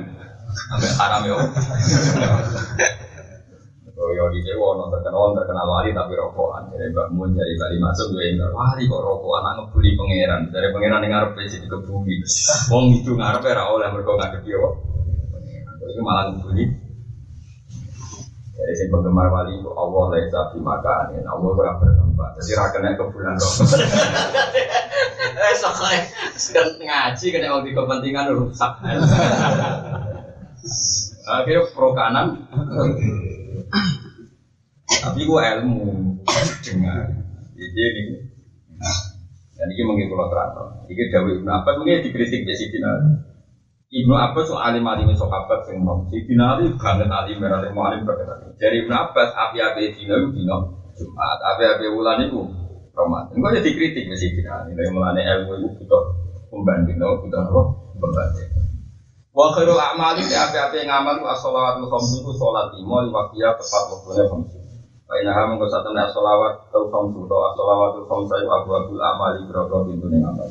Sampai 0.49 0.89
haram 0.95 1.21
yo. 1.27 1.37
Yo 3.99 4.25
di 4.31 4.39
Jawa 4.41 4.73
ono 4.73 4.87
terkenal 4.89 5.35
terkenal 5.35 5.67
wali 5.67 5.91
tapi 5.91 6.15
rokokan. 6.15 6.71
Jadi 6.71 6.87
Mbak 6.95 7.07
Mun 7.13 7.35
jadi 7.35 7.53
kali 7.59 7.75
masuk 7.77 8.15
gue 8.15 8.31
enggak 8.31 8.49
wali 8.55 8.87
kok 8.87 9.03
rokokan 9.05 9.43
anak 9.43 9.53
ngebuli 9.67 9.89
pangeran. 9.93 10.41
Dari 10.49 10.67
pangeran 10.71 11.03
yang 11.03 11.11
ngarep 11.13 11.35
sih 11.45 11.59
dikebuli. 11.61 12.15
Wong 12.71 12.85
itu 12.95 13.11
ngarep 13.13 13.43
ora 13.43 13.63
oleh 13.69 13.87
mergo 13.91 14.15
ngadep 14.15 14.41
yo. 14.47 14.81
Itu 15.83 16.01
malah 16.01 16.31
ngebuli. 16.31 16.63
Jadi 18.59 18.73
si 18.75 18.83
penggemar 18.87 19.27
wali 19.29 19.61
itu 19.61 19.69
Allah 19.77 20.03
laisa 20.15 20.39
fi 20.51 20.57
makanin. 20.57 21.23
Allah 21.27 21.49
ora 21.53 21.71
bertempat. 21.77 22.29
Jadi 22.39 22.51
ra 22.55 22.65
kena 22.73 22.97
kebulan 22.97 23.35
rokok. 23.35 23.67
Eh 25.35 25.53
soalnya 25.57 26.01
sedang 26.33 26.79
ngaji 26.81 27.25
kena 27.29 27.53
waktu 27.59 27.75
kepentingan 27.75 28.33
rusak. 28.33 28.73
Akhirnya 31.29 31.69
pro 31.73 31.93
kanan. 31.93 32.49
Tapi 34.89 35.19
gua 35.29 35.59
ilmu 35.59 36.17
dengar. 36.65 37.13
Jadi 37.53 37.81
ini. 37.81 38.15
Dan 39.59 39.67
ini 39.75 39.83
mungkin 39.83 40.07
kalau 40.07 40.31
teratur. 40.31 40.67
Ini 40.87 41.03
Dawi 41.11 41.31
Ibnu 41.43 41.51
Abbas 41.51 41.75
mungkin 41.77 42.01
dikritik 42.01 42.47
di 42.47 42.55
sini. 42.55 42.79
Ibnu 43.89 44.15
Abbas 44.15 44.47
so 44.47 44.55
alim 44.55 44.87
alim 44.87 45.11
sahabat 45.13 45.67
sing 45.67 45.83
nom. 45.83 46.07
Si 46.07 46.23
dinari 46.25 46.71
banget 46.79 47.11
alim 47.11 47.43
alim 47.43 47.75
alim 47.75 48.01
berkata. 48.07 48.55
Dari 48.55 48.87
Ibnu 48.87 48.93
Abbas 48.93 49.29
api-api 49.35 49.97
dina 49.99 50.15
itu 50.17 50.29
dina 50.33 50.79
Jumat, 50.99 51.39
api-api 51.55 51.87
wulan 51.95 52.27
itu 52.27 52.43
Ramadan. 52.99 53.31
Enggak 53.39 53.51
jadi 53.63 53.69
kritik 53.71 54.03
mesti 54.11 54.27
kita. 54.35 54.67
Nilai 54.67 54.91
mulane 54.91 55.21
ilmu 55.23 55.55
itu 55.55 55.67
butuh 55.79 56.03
pembanding, 56.51 56.99
no, 56.99 57.15
butuh 57.23 57.39
apa? 57.39 57.61
Pembanding. 57.95 58.49
Wa 59.31 59.55
khairul 59.55 59.79
a'mali 59.79 60.27
bi 60.27 60.35
api-api 60.35 60.83
ngamal 60.83 61.23
ku 61.23 61.25
as-shalawatul 61.31 61.87
khamsu 61.87 62.25
ku 62.25 62.31
salat 62.35 62.75
lima 62.75 63.07
di 63.07 63.09
waktunya 63.13 63.55
tepat 63.55 63.83
waktunya 63.87 64.25
khamsu. 64.27 64.57
Wa 65.07 65.13
inna 65.15 65.31
ha 65.31 65.47
mengko 65.47 65.69
satune 65.71 66.01
as-shalawat 66.03 66.67
tul 66.73 66.91
khamsu 66.91 67.23
to 67.23 67.37
as-shalawatul 67.47 68.05
khamsu 68.09 68.31
ayu 68.35 68.47
abwabul 68.51 68.99
amali 68.99 69.47
biro-biro 69.47 69.87
pintune 69.87 70.17
ngamal. 70.19 70.49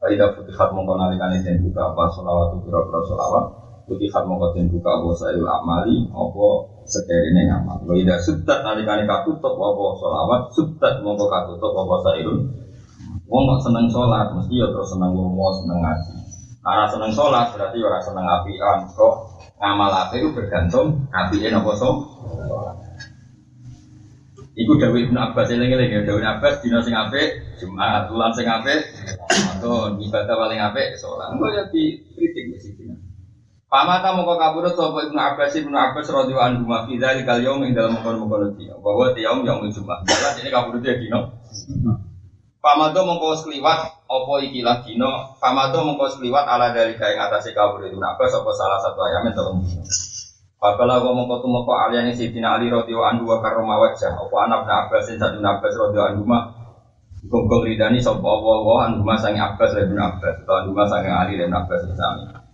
Fa 0.00 0.06
idza 0.08 0.32
futihat 0.32 0.68
mengko 0.72 0.96
nalikane 0.96 1.44
den 1.44 1.60
buka 1.60 1.92
apa 1.92 2.02
shalawatul 2.14 2.62
biro-biro 2.64 3.00
shalawat 3.04 3.65
futihat 3.86 4.26
mengko 4.26 4.50
den 4.52 4.66
buka 4.68 4.90
apa 4.98 5.10
sayul 5.14 5.46
amali 5.46 6.10
apa 6.10 6.46
sekerine 6.86 7.42
ngamal. 7.46 7.78
Wa 7.86 7.94
idza 7.94 8.18
suddat 8.18 8.66
nalikane 8.66 9.06
katutup 9.06 9.54
apa 9.54 9.84
sholawat, 10.02 10.42
suddat 10.54 10.94
mongko 11.06 11.26
katutup 11.30 11.72
apa 11.72 11.94
sairun. 12.10 12.40
Wong 13.26 13.42
kok 13.50 13.62
seneng 13.66 13.90
sholat, 13.90 14.30
mesti 14.38 14.54
ya 14.54 14.70
terus 14.70 14.86
seneng 14.94 15.10
lomo, 15.10 15.50
seneng 15.50 15.82
ngaji. 15.82 16.14
Karena 16.62 16.86
seneng 16.86 17.10
sholat 17.10 17.46
berarti 17.54 17.78
ora 17.82 17.98
seneng 17.98 18.26
apian. 18.26 18.78
Kok 18.94 19.14
ngamal 19.58 19.90
api 19.90 20.16
itu 20.22 20.30
bergantung 20.30 21.10
apian 21.10 21.58
apa 21.58 21.72
so? 21.74 21.90
Iku 24.56 24.72
Dawi 24.80 25.04
Ibn 25.04 25.16
Abbas 25.20 25.52
yang 25.52 25.68
lagi 25.68 25.76
lagi 25.76 26.08
Dawi 26.08 26.24
Abbas 26.24 26.64
dino 26.64 26.80
sing 26.80 26.96
apik 26.96 27.60
Jumat, 27.60 28.08
bulan 28.08 28.32
sing 28.32 28.48
apik 28.48 28.88
Ramadan, 29.28 30.00
ibadah 30.00 30.32
paling 30.32 30.60
apik 30.64 30.96
sholat. 30.96 31.28
Enggak 31.36 31.50
ya 31.52 31.62
dikritik 31.68 32.44
mesti 32.56 32.70
dino. 32.72 33.05
Pamata 33.66 34.14
mongko 34.14 34.38
kabudut 34.38 34.78
sapa 34.78 35.10
Ibnu 35.10 35.18
Abbas 35.18 35.58
Ibnu 35.58 35.74
Abbas 35.74 36.06
radhiyallahu 36.06 36.62
anhu 36.62 36.70
ma 36.70 36.86
fi 36.86 37.02
dzalikal 37.02 37.42
yaum 37.42 37.66
ing 37.66 37.74
dalam 37.74 37.98
mengkon-mengkon 37.98 38.54
dina. 38.54 38.78
Bahwa 38.78 39.10
yaum 39.18 39.42
yaum 39.42 39.66
Jumat. 39.74 40.06
Jelas 40.06 40.38
ini 40.38 40.54
kabudut 40.54 40.86
ya 40.86 40.94
dino. 40.94 41.34
Pamado 42.62 43.02
mongko 43.02 43.34
sekliwat 43.42 44.06
apa 44.06 44.32
ikilah 44.46 44.86
dino. 44.86 45.34
Pamado 45.42 45.82
mongko 45.82 46.14
sekliwat 46.14 46.46
ala 46.46 46.70
dari 46.70 46.94
ing 46.94 47.18
atase 47.18 47.50
kabudut 47.58 47.90
Ibnu 47.90 48.06
Abbas 48.06 48.38
apa 48.38 48.50
salah 48.54 48.78
satu 48.78 49.02
ayam 49.02 49.34
telung 49.34 49.58
dino. 49.66 49.82
Babala 50.62 51.02
wa 51.02 51.10
mongko 51.18 51.42
tumeka 51.42 51.90
aliyane 51.90 52.14
Sidina 52.14 52.54
Ali 52.54 52.70
radhiyallahu 52.70 53.18
anhu 53.18 53.24
wa 53.26 53.42
karrama 53.42 53.82
wajah. 53.82 54.14
Apa 54.14 54.36
anak 54.46 54.62
Ibnu 54.62 54.78
Abbas 54.78 55.10
satu 55.10 55.42
Abbas 55.42 55.74
radhiyallahu 55.74 56.10
anhu 56.14 56.22
ma 56.22 56.38
Gogol 57.26 57.66
ridani 57.66 57.98
sapa 57.98 58.22
Allah 58.22 58.58
wa 58.62 58.86
anhu 58.86 59.02
ma 59.02 59.18
Abbas 59.18 59.74
Ibnu 59.74 59.98
Abbas. 59.98 60.46
Atau 60.46 60.54
anhu 60.54 60.70
ma 60.70 60.86
sange 60.86 61.10
Ali 61.10 61.34
Ibnu 61.42 61.50
Abbas 61.50 61.82
sami. 61.98 62.45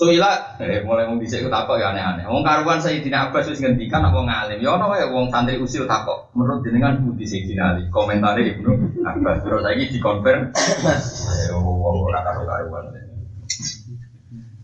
Soila, 0.00 0.56
eh, 0.56 0.80
mulai 0.80 1.04
mau 1.04 1.20
bisa 1.20 1.36
ikut 1.36 1.52
takok 1.52 1.76
ya 1.76 1.92
aneh-aneh. 1.92 2.24
Wong 2.24 2.40
karuan 2.40 2.80
Sayyidina 2.80 3.28
Abbas 3.28 3.52
wis 3.52 3.60
ngendikan 3.60 4.00
apa 4.00 4.16
ngalim. 4.16 4.56
Ya 4.64 4.72
ono 4.72 4.88
wae 4.88 5.04
wong 5.12 5.28
santri 5.28 5.60
usil 5.60 5.84
takok. 5.84 6.32
Menurut 6.32 6.64
jenengan 6.64 7.04
budi 7.04 7.28
Sayyidina 7.28 7.76
Ali. 7.76 7.84
Komentare 7.92 8.40
Ibnu 8.40 9.04
Abbas. 9.04 9.44
Terus 9.44 9.60
saiki 9.60 9.92
dikonfirm. 9.92 10.56
Eh 10.56 11.52
wong 11.52 11.96
ora 12.08 12.24
karo 12.24 12.48
karuan. 12.48 12.96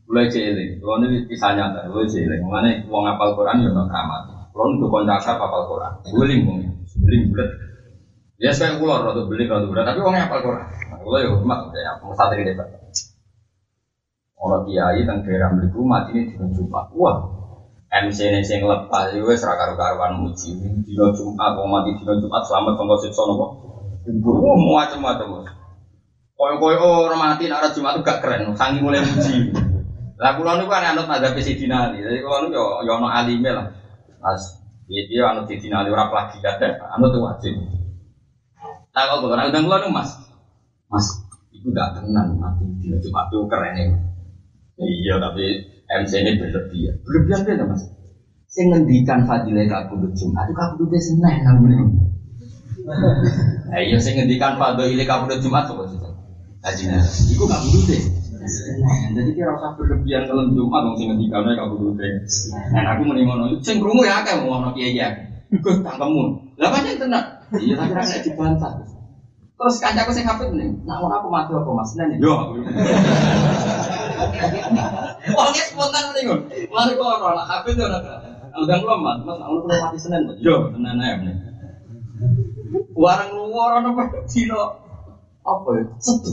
Mulai 0.09 0.33
cilik, 0.33 0.81
kalau 0.81 1.05
ini 1.05 1.29
kisah 1.29 1.53
nyata, 1.53 1.85
mulai 1.93 2.09
cilik. 2.09 2.41
Mengenai 2.41 2.89
wong 2.89 3.05
apal 3.05 3.37
Quran 3.37 3.61
ya 3.61 3.77
ono 3.77 3.85
keramat. 3.93 4.23
Kalau 4.57 4.73
untuk 4.73 4.89
kontak 4.89 5.21
apal 5.21 5.69
Quran, 5.69 5.93
beling 6.17 6.41
bung, 6.49 6.61
beling 7.05 7.23
bulat. 7.29 7.51
Ya 8.41 8.57
saya 8.57 8.81
keluar 8.81 9.05
rada 9.05 9.29
beling 9.29 9.53
rada 9.53 9.69
berat, 9.69 9.85
tapi 9.85 10.01
orangnya 10.01 10.33
apal 10.33 10.41
Quran. 10.41 10.65
Kalau 10.97 11.19
ya 11.21 11.29
hormat 11.29 11.61
ya, 11.77 11.93
ini 12.41 12.45
debat. 12.57 12.86
Orang 14.37 14.69
kiai 14.69 15.01
dan 15.09 15.25
daerah 15.25 15.49
mati 15.49 16.13
ini 16.13 16.37
di 16.37 16.37
Jumat. 16.53 16.93
Wah, 16.93 17.17
MC 17.89 18.29
ini 18.29 18.45
sing 18.45 18.69
lepas 18.69 19.09
itu 19.17 19.25
wes 19.25 19.41
raka 19.41 19.73
karuan 19.73 20.21
muji. 20.21 20.61
Dino 20.85 21.09
Jumat, 21.17 21.57
mau 21.57 21.65
mati 21.65 21.97
dino 21.97 22.21
Jumat 22.21 22.45
selamat 22.45 22.77
tonggo 22.77 23.01
siksa 23.01 23.25
nopo. 23.25 23.47
Wah, 24.05 24.57
macam-macam. 24.85 25.49
Koyo-koyo 26.37 27.09
orang 27.09 27.33
mati 27.33 27.49
nak 27.49 27.73
Jumat 27.73 27.97
itu 27.97 28.05
gak 28.05 28.21
keren, 28.21 28.53
sangi 28.53 28.85
mulai 28.85 29.01
muji. 29.01 29.57
Lah 30.21 30.37
kula 30.37 30.61
niku 30.61 30.69
kan 30.69 30.93
anut 30.93 31.09
madzhab 31.09 31.33
Sidina 31.41 31.89
Ali. 31.89 32.05
Jadi 32.05 32.21
kula 32.21 32.45
niku 32.45 32.61
yo 32.61 32.65
yo 32.85 33.01
ono 33.01 33.09
alime 33.09 33.51
lah. 33.57 33.73
Mas, 34.21 34.61
dia 34.85 35.33
anut 35.33 35.49
Sidina 35.49 35.81
Ali 35.81 35.89
ora 35.89 36.13
lagi 36.13 36.45
kate, 36.45 36.77
anut 36.77 37.09
itu 37.09 37.21
wajib. 37.25 37.55
Nah, 38.93 39.03
kok 39.09 39.25
ora 39.25 39.49
undang 39.49 39.89
Mas. 39.89 40.13
Mas, 40.93 41.09
itu 41.57 41.73
gak 41.73 41.97
tenan 41.97 42.37
mati 42.37 42.69
dino 42.85 43.01
Jumat 43.01 43.33
itu 43.33 43.49
keren 43.49 43.81
ya. 43.81 43.97
Iya, 44.77 45.17
tapi 45.17 45.45
MC 45.89 46.13
ini 46.21 46.31
berlebihan. 46.37 46.95
Berlebihan 47.01 47.41
beda 47.49 47.65
mas. 47.65 47.83
Saya 48.47 48.65
ngendikan 48.73 49.25
fadilah 49.25 49.65
kabudut 49.69 50.13
Jumat 50.17 50.49
itu 50.49 50.55
kabudutnya 50.57 51.01
seneng 51.01 51.37
nang 51.45 51.57
ini. 51.65 51.77
Nah, 53.69 53.81
iya 53.81 53.97
saya 53.97 54.21
ngendikan 54.21 54.61
fadilah 54.61 55.07
kabudut 55.09 55.41
Jumat 55.41 55.65
tuh 55.65 55.85
sih. 55.89 55.99
Ajinya, 56.61 57.01
itu 57.01 57.45
kabudutnya. 57.45 57.99
Seneng. 58.47 59.17
Jadi 59.17 59.31
kira 59.33 59.57
usah 59.57 59.73
berlebihan 59.81 60.29
kalau 60.29 60.45
Jumat 60.53 60.81
dong 60.85 60.97
sing 61.01 61.09
ngendikan 61.09 61.45
kabudutnya. 61.57 62.21
Nah, 62.77 62.97
aku 62.97 63.03
mending 63.09 63.25
ngono. 63.25 63.45
Sing 63.65 63.81
krungu 63.81 64.05
ya 64.05 64.21
akeh 64.21 64.45
mau 64.45 64.61
ngono 64.61 64.77
kiai 64.77 64.93
ya. 64.93 65.09
Gus 65.57 65.81
tangkemmu. 65.81 66.57
Lah 66.61 66.69
pancen 66.69 67.01
tenan. 67.01 67.25
Iya, 67.57 67.75
tapi 67.81 67.93
ra 67.97 68.03
dibantah. 68.03 68.73
Terus 69.57 69.81
kancaku 69.81 70.13
sing 70.13 70.29
hafid 70.29 70.53
nih, 70.53 70.69
ora 70.85 71.17
aku 71.17 71.33
mati 71.33 71.57
apa 71.57 71.71
mas? 71.73 71.97
Nen 71.97 72.21
yo. 72.21 72.61
Wongnya 75.37 75.65
spontan 75.69 76.05
nih 76.15 76.23
kan. 76.29 76.41
Mari 76.73 76.93
kok 76.97 77.07
ora 77.07 77.31
lah 77.37 77.47
hafid 77.47 77.77
yo 77.77 77.87
ora. 77.87 78.01
Udah 78.57 78.77
belum 78.81 79.01
mas, 79.05 79.21
mas 79.27 79.39
aku 79.45 79.69
perlu 79.69 79.77
mati 79.85 79.99
Senin. 80.01 80.23
Yo, 80.41 80.73
Senin 80.73 81.03
ae 81.03 81.15
nih. 81.21 81.37
Warang 82.97 83.31
luar 83.37 83.85
ana 83.85 83.93
apa 83.93 84.25
dino 84.25 84.63
apa 85.45 85.69
ya? 85.77 85.83
Setu. 86.01 86.33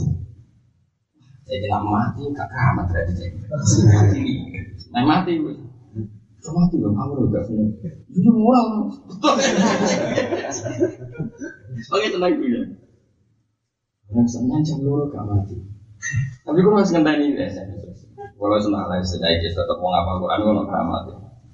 Saya 1.44 1.56
bilang 1.60 1.84
mati 1.84 2.24
kakak 2.32 2.60
amat 2.72 2.84
berarti 2.88 3.12
saya. 3.12 3.30
Mati 3.92 4.18
nih. 4.24 4.36
Nah 4.96 5.02
mati 5.04 5.32
wis. 5.40 5.60
Mati 6.44 6.76
dong, 6.76 6.92
aku 6.92 7.24
udah 7.24 7.40
seneng. 7.40 7.72
Itu 8.12 8.28
murah. 8.28 8.84
Oke, 11.88 12.06
tenang 12.12 12.36
dulu 12.36 12.52
ya. 12.52 12.60
Yang 14.12 14.28
senang 14.28 14.60
jam 14.60 14.84
loro 14.84 15.08
gak 15.08 15.24
mati. 15.24 15.56
Tapi 16.44 16.58
gue 16.60 16.72
masih 16.72 16.92
ngenteni 17.00 17.24
ini 17.32 17.40
ya. 17.40 17.64
Kalau 18.34 18.58
senang 18.60 18.84
lah 18.90 19.00
sedaya 19.00 19.40
kita 19.40 19.56
tetap 19.56 19.78
mau 19.80 19.88
ngapa 19.94 20.20
Quran 20.20 20.38
gue 20.44 20.52
nggak 20.52 20.66
gak 20.68 20.84
mati. 20.84 21.12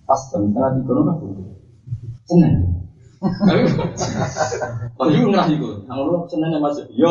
Pas 0.09 0.20
jam 0.30 0.42
setengah 0.51 0.70
tiga 0.80 0.92
nggak 0.98 1.16
butuh. 1.22 1.46
Senang. 2.26 2.55
Tapi 4.96 5.12
gue 5.14 5.30
ngerasa 5.30 5.53
itu. 5.55 5.68
Nang 5.86 5.98
lu 6.03 6.26
senang 6.26 6.59
masuk. 6.59 6.86
Yo. 6.90 7.11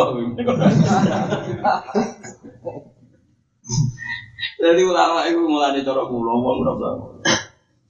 Jadi 4.60 4.82
ulama 4.84 5.24
itu 5.24 5.40
mulai 5.40 5.80
corok 5.80 6.12
pulau, 6.12 6.44
wong 6.44 6.58
berapa? 6.68 6.88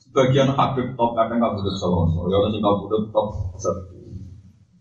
Sebagian 0.06 0.54
Habib 0.54 0.94
top 0.94 1.18
kadang 1.18 1.42
nggak 1.42 1.54
butuh 1.58 1.74
solo, 1.78 2.30
ya 2.30 2.38
sih 2.54 2.62
nggak 2.62 2.78
butuh 2.86 3.02
top. 3.10 3.28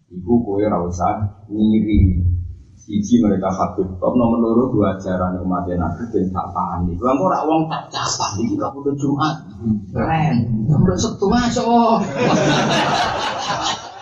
Ibu 0.09 0.33
kue 0.45 0.65
rasa 0.65 1.37
ngiri 1.49 2.25
Siji 2.89 3.21
mereka 3.21 3.53
habib 3.53 3.85
top 4.01 4.17
nomor 4.17 4.41
loro 4.41 4.73
dua 4.73 4.97
ajaran 4.97 5.45
umat 5.45 5.69
nabi 5.69 6.09
dan 6.09 6.33
tak 6.33 6.49
paham 6.57 6.89
nih. 6.89 6.97
Bang 6.97 7.21
ora 7.21 7.45
wong 7.45 7.69
tak 7.69 7.93
capan 7.93 8.41
iki 8.41 8.57
kabudut 8.57 8.97
Jumat. 8.97 9.45
Keren. 9.93 10.65
Kabudut 10.65 10.97
Sabtu 10.97 11.29
masuk. 11.29 12.01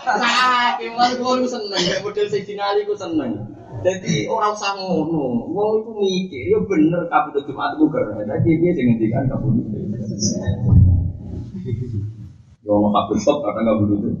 Nah, 0.07 0.79
kemal 0.79 1.19
gue 1.19 1.51
seneng, 1.51 1.83
model 1.99 2.27
sejinali 2.31 2.87
gue 2.87 2.95
seneng. 2.95 3.51
Jadi 3.83 4.23
orang 4.31 4.55
usah 4.55 4.79
ngono, 4.79 5.51
wong 5.51 5.83
itu 5.83 5.91
mikir, 5.91 6.43
ya 6.55 6.59
bener 6.63 7.11
kabudut 7.11 7.43
Jumat 7.43 7.75
itu 7.75 7.91
keren. 7.91 8.23
Jadi 8.23 8.49
dia 8.55 8.71
sing 8.71 8.85
ngendikan 8.87 9.27
kabudut. 9.27 9.67
Ya 12.63 12.71
ono 12.71 12.87
kabudut 12.95 13.19
top 13.19 13.43
kadang 13.51 13.65
kabudut. 13.67 14.15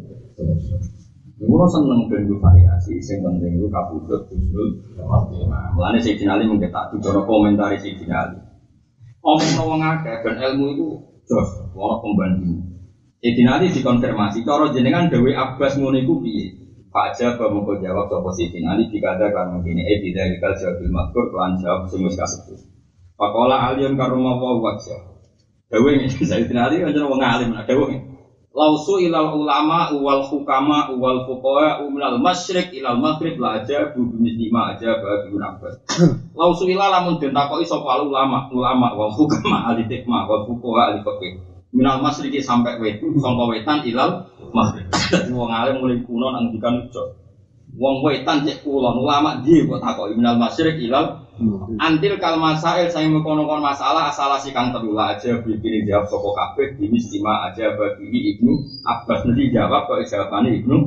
Mula 1.37 1.69
seneng 1.69 2.09
ben 2.09 2.25
variasi, 2.41 2.97
sing 2.97 3.21
penting 3.21 3.61
ku 3.61 3.69
kabudut 3.69 4.25
usul 4.33 4.73
khotimah. 4.97 5.69
Mulane 5.77 6.01
sing 6.01 6.17
dinali 6.17 6.49
mung 6.49 6.57
tak 6.57 6.89
dicono 6.89 7.29
komentar 7.29 7.77
sing 7.77 7.93
dinali. 7.93 8.41
Omong 9.21 9.61
wong 9.61 9.81
akeh 9.85 10.25
ben 10.25 10.33
ilmu 10.33 10.65
itu 10.73 10.87
jos, 11.29 11.49
ora 11.77 12.01
pembanding. 12.01 12.57
Sing 13.21 13.31
dinali 13.37 13.69
dikonfirmasi 13.69 14.41
cara 14.41 14.73
jenengan 14.73 15.13
Dewi 15.13 15.37
Abbas 15.37 15.77
ngono 15.77 16.01
iku? 16.01 16.25
Pak 16.89 17.13
Jabah 17.13 17.53
mau 17.53 17.69
jawab 17.77 18.09
sapa 18.09 18.29
sing 18.33 18.49
dinali 18.49 18.89
dikata 18.89 19.29
kan 19.29 19.61
ngene 19.61 19.85
eh 19.85 20.01
tidak 20.01 20.33
dikal 20.33 20.57
jawabil 20.57 20.89
makur 20.89 21.29
kelan 21.29 21.53
jawab 21.61 21.85
wis 21.85 22.17
kasebut. 22.17 22.57
Pakola 23.13 23.69
aliyun 23.69 23.93
karuma 23.93 24.33
wa 24.33 24.57
wajah. 24.57 25.21
Dewi 25.69 26.01
ini 26.01 26.09
saya 26.25 26.41
dinali 26.49 26.81
kan 26.81 26.97
wong 26.97 27.21
alim 27.21 27.53
nah 27.53 27.61
dewi 27.61 28.16
lausu 28.57 28.97
ilal 29.05 29.37
ulama 29.37 29.93
wal 29.93 30.25
hukama 30.25 30.89
wal 30.97 31.29
fuqaha 31.29 31.85
umlal 31.85 32.17
masyrik 32.17 32.73
ilal 32.73 32.97
maghrib 32.97 33.37
la 33.37 33.61
aja 33.61 33.93
bu 33.93 34.17
lima 34.17 34.73
aja 34.73 34.97
ba 34.97 35.21
bin 35.29 35.37
abbas 35.37 35.77
lausu 36.33 36.65
ilal 36.65 36.89
lamun 36.89 37.21
den 37.21 37.37
takoki 37.37 37.69
sapa 37.69 38.01
ulama 38.01 38.49
ulama 38.49 38.97
wal 38.97 39.13
hukama 39.13 39.69
ahli 39.69 39.85
hikmah 39.85 40.25
wal 40.25 40.49
fuqaha 40.49 40.89
ahli 40.89 41.05
fiqh 41.05 41.37
minal 41.77 42.01
masyriki 42.01 42.41
sampai 42.41 42.79
wet 42.81 43.03
sangka 43.19 43.43
wetan 43.45 43.83
ilal 43.85 44.25
maghrib. 44.55 44.87
Wong 45.35 45.51
alim 45.51 45.83
mulai 45.83 45.99
kuno 46.01 46.31
nang 46.31 46.49
dikan 46.49 46.87
wong 47.77 48.01
wetan 48.01 48.41
cek 48.41 48.65
kulon 48.65 49.03
ulama 49.03 49.43
dia 49.45 49.67
kok 49.67 49.77
takoki 49.83 50.17
minal 50.17 50.39
masyrik 50.39 50.81
ilal 50.81 51.26
Antil 51.77 52.17
kal 52.17 52.41
masail 52.41 52.89
saya 52.89 53.05
mengkonon 53.13 53.61
masalah 53.61 54.09
asal 54.09 54.33
si 54.41 54.49
kang 54.49 54.73
aja 54.73 55.31
bikin 55.45 55.85
jawab 55.85 56.09
soko 56.09 56.33
kafe 56.33 56.73
ini 56.81 56.97
stima 56.97 57.45
aja 57.45 57.77
bagi 57.77 58.09
ibnu 58.33 58.57
Abbas 58.81 59.21
nanti 59.29 59.53
jawab 59.53 59.85
kok 59.85 60.01
jawabannya 60.01 60.57
ibnu? 60.65 60.77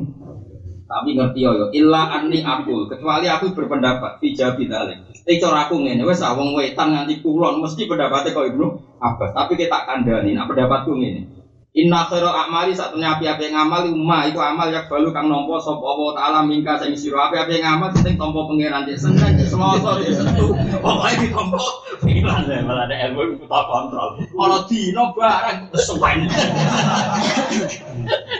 Tapi 0.91 1.15
ngerti 1.15 1.39
yo 1.39 1.71
illa 1.71 2.19
anni 2.19 2.43
aku 2.43 2.91
kecuali 2.91 3.31
aku 3.31 3.55
berpendapat 3.55 4.19
tidak 4.19 4.59
bidalik 4.59 4.99
eh 5.23 5.39
cara 5.39 5.71
aku 5.71 5.79
ngene 5.79 6.03
wes 6.03 6.19
awong 6.19 6.51
wetan 6.51 6.91
nganti 6.91 7.23
kulon 7.23 7.63
mesti 7.63 7.87
pendapatnya 7.87 8.35
kok 8.35 8.47
ibnu 8.51 8.67
Abbas. 8.99 9.31
Tapi 9.31 9.55
kita 9.55 9.87
kandani 9.87 10.35
nah 10.35 10.43
pendapatku 10.51 10.91
ngene 10.99 11.40
Inna 11.71 12.03
khairal 12.03 12.35
amali 12.35 12.75
satunya 12.75 13.15
api-api 13.15 13.55
ngamal 13.55 13.95
umma 13.95 14.27
itu 14.27 14.35
amal 14.43 14.67
yang 14.67 14.91
balu 14.91 15.07
kang 15.15 15.31
nompo 15.31 15.55
sapa 15.55 15.79
Allah 15.79 16.11
taala 16.19 16.39
mingka 16.43 16.75
sing 16.75 16.91
sira. 16.99 17.31
Api-api 17.31 17.63
ngamal 17.63 17.95
sing 17.95 18.19
tompo 18.19 18.43
pangeran 18.43 18.83
cek 18.83 18.99
seneng 18.99 19.39
cek 19.39 19.47
semoso 19.47 20.03
cek 20.03 20.11
sentu 20.19 20.51
pokoke 20.83 21.15
ditompo 21.23 21.63
pikiran 22.03 22.43
saya 22.43 22.67
malah 22.67 22.91
ada 22.91 22.95
ilmu 23.07 23.39
kita 23.39 23.59
kontrol. 23.71 24.19
Ana 24.19 24.67
dino 24.67 25.15
barang 25.15 25.71
suwen 25.79 26.27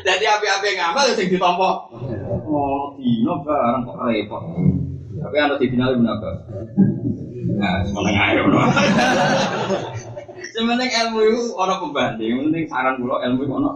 jadi 0.03 0.25
api-api 0.27 0.69
ngamal 0.75 1.15
sing 1.15 1.31
ditompo 1.31 1.87
oh 2.51 2.99
dino 2.99 3.39
barang 3.47 3.87
kok 3.87 3.95
repot. 4.11 4.43
Tapi 5.23 5.35
ana 5.39 5.55
di 5.55 5.71
final 5.71 5.95
menapa 5.95 6.31
nah 7.55 7.79
semeneng 7.87 8.15
ae 8.19 8.43
Sementing 10.51 10.91
ilmu 10.91 11.19
itu 11.31 11.41
ono 11.55 11.73
pembanding, 11.79 12.51
penting 12.51 12.65
saran 12.67 12.99
kula 12.99 13.23
ilmu 13.23 13.41
itu 13.47 13.53
ono. 13.55 13.71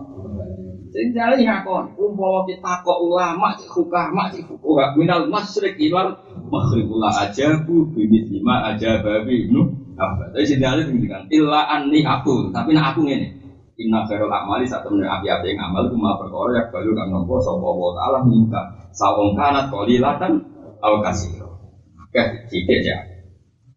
Sing 0.96 1.12
jare 1.12 1.36
ngakon, 1.40 1.92
umpama 2.00 2.48
kita 2.48 2.84
kok 2.84 3.00
ulama 3.04 3.52
cek 3.60 3.68
hukama 3.68 4.32
cek 4.32 4.48
fuqaha 4.48 4.96
minal 4.96 5.28
masyriq 5.28 5.76
ilal 5.76 6.16
maghrib 6.48 6.88
la 6.96 7.12
ajabu 7.28 7.92
bibit 7.92 8.32
lima 8.32 8.72
aja 8.72 9.04
babi 9.04 9.48
ibnu. 9.48 9.76
Tapi 9.96 10.44
sing 10.48 10.60
jare 10.64 10.88
ngendikan 10.88 11.28
illa 11.32 11.68
anni 11.68 12.04
aku, 12.04 12.52
tapi 12.52 12.76
nak 12.76 12.96
aku 12.96 13.08
ngene. 13.08 13.28
Inna 13.76 14.08
khairul 14.08 14.32
amali 14.32 14.64
saat 14.64 14.88
temen 14.88 15.04
api-api 15.04 15.52
yang 15.52 15.68
amal 15.68 15.92
kuma 15.92 16.16
perkara 16.16 16.64
yang 16.64 16.68
balu 16.72 16.96
kang 16.96 17.12
nopo 17.12 17.44
sapa 17.44 17.68
wa 17.68 17.92
taala 17.92 18.24
minta 18.24 18.62
sawong 18.96 19.36
kanat 19.36 19.68
qalilatan 19.68 20.40
au 20.80 21.04
kasiro. 21.04 21.60
Oke, 22.08 22.24
sithik 22.48 22.88
ya. 22.88 23.15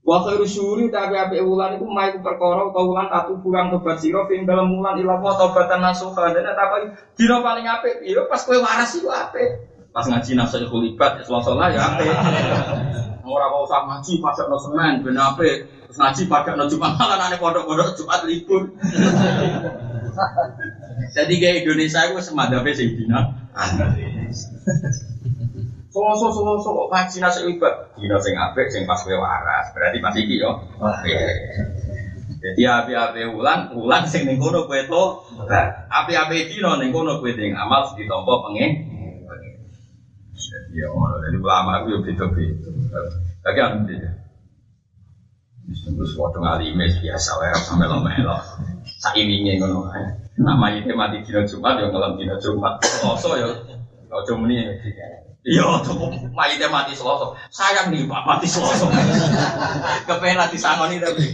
Wa 0.08 0.24
khairu 0.24 0.88
tapi 0.88 1.20
api 1.20 1.36
wulan 1.44 1.76
iku 1.76 1.84
mai 1.84 2.16
ku 2.16 2.24
perkara 2.24 2.64
utawa 2.64 2.80
wulan 2.80 3.12
tatu 3.12 3.36
kurang 3.44 3.68
tobat 3.68 4.00
sira 4.00 4.24
ping 4.24 4.48
dalam 4.48 4.72
wulan 4.72 4.96
ila 5.04 5.20
wa 5.20 5.36
tobatan 5.36 5.84
nasuha 5.84 6.32
dene 6.32 6.56
tak 6.56 6.96
dina 7.12 7.44
paling 7.44 7.68
apik 7.68 8.00
ya 8.00 8.24
pas 8.24 8.40
kowe 8.40 8.56
waras 8.56 8.96
iku 8.96 9.12
apik. 9.12 9.68
Pas 9.92 10.08
ngaji 10.08 10.32
nafsu 10.32 10.64
kulibat 10.64 11.20
ya 11.20 11.28
selasa 11.28 11.52
ya 11.68 11.92
apik. 11.92 12.08
Ora 13.28 13.52
kok 13.52 13.68
usah 13.68 13.84
ngaji 13.84 14.12
padakno 14.24 14.56
Senin 14.56 15.04
ben 15.04 15.20
apik. 15.20 15.68
Terus 15.84 16.00
ngaji 16.00 16.22
padakno 16.24 16.64
Jumat 16.64 16.96
malah 16.96 17.28
ane 17.28 17.36
pondok-pondok 17.36 18.00
Jumat 18.00 18.24
libur. 18.24 18.64
Jadi 21.12 21.34
kayak 21.36 21.68
Indonesia 21.68 22.08
itu 22.08 22.16
semadapnya 22.24 22.72
Sayyidina 22.72 23.20
Solo 25.88 26.12
solo 26.12 26.60
solo 26.60 26.84
vaksinasi 26.92 27.48
ibat. 27.48 27.96
Dino 27.96 28.20
sing 28.20 28.36
apik 28.36 28.68
sing 28.68 28.84
pas 28.84 29.00
kowe 29.00 29.16
waras. 29.16 29.72
Berarti 29.72 29.98
pas 30.04 30.12
iki 30.12 30.36
yo. 30.36 30.52
Jadi 32.38 32.62
api-api 32.62 33.34
ulang, 33.34 33.74
ulang 33.74 34.04
sing 34.04 34.28
ning 34.28 34.36
kono 34.36 34.68
kowe 34.68 34.76
to. 34.76 35.04
Api-api 35.88 36.52
dino 36.52 36.76
ning 36.76 36.92
kono 36.92 37.18
kowe 37.18 37.32
sing 37.32 37.56
amal 37.56 37.88
ditampa 37.96 38.34
pengen. 38.46 38.72
Ya 40.76 40.86
ngono. 40.92 41.16
Jadi 41.24 41.36
ulama 41.40 41.80
aku 41.80 41.86
yo 41.96 41.98
beda-beda. 42.04 42.68
Lagi 43.48 43.60
aku 43.64 43.76
beda. 43.88 44.10
Terus 45.68 46.12
waktu 46.20 46.38
ngalime 46.40 46.84
biasa 47.00 47.30
wae 47.40 47.56
sampe 47.64 47.88
lo-melo. 47.88 48.36
Saimine 49.00 49.56
ngono 49.56 49.88
ae. 49.88 50.04
Nama 50.36 50.76
itu 50.76 50.92
mati 50.92 51.24
dino 51.24 51.48
Jumat 51.48 51.80
yo 51.80 51.88
ngelam 51.88 52.20
dino 52.20 52.36
Jumat. 52.36 52.76
Selasa 52.84 53.40
yo. 53.40 53.48
Ojo 54.12 54.32
muni. 54.36 54.68
Iya, 55.46 55.62
mayitnya 56.34 56.66
mati 56.66 56.98
selosok. 56.98 57.38
Sayang 57.54 57.94
nih 57.94 58.10
pak 58.10 58.26
mati 58.26 58.50
selosok. 58.50 58.90
Kepengen 60.10 60.50
disangoni 60.50 60.98
tapi. 60.98 61.24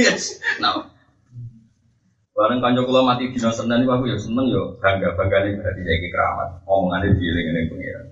yes, 0.00 0.40
nah. 0.58 0.88
Bareng 2.36 2.60
kanjo 2.60 2.84
kula 2.84 3.04
mati 3.04 3.32
dina 3.32 3.48
Senin 3.48 3.84
niku 3.84 3.96
aku 3.96 4.12
ya 4.12 4.16
seneng 4.20 4.52
ya 4.52 4.76
bangga 5.16 5.38
nih 5.44 5.56
berarti 5.60 5.80
jadi 5.80 6.08
keramat. 6.12 6.48
Omongane 6.68 7.16
dieling 7.16 7.46
ning 7.52 7.64
pengiran. 7.72 8.06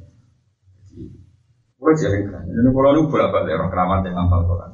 Kulo 1.77 1.93
jadi 1.97 2.19
kan. 2.29 2.45
Jadi 2.45 2.69
kulo 2.73 2.89
niku 2.93 3.09
bolak-balik 3.09 3.57
roh 3.57 3.69
keramat 3.73 4.05
yang 4.05 4.17
ngapal 4.21 4.41
Quran. 4.49 4.71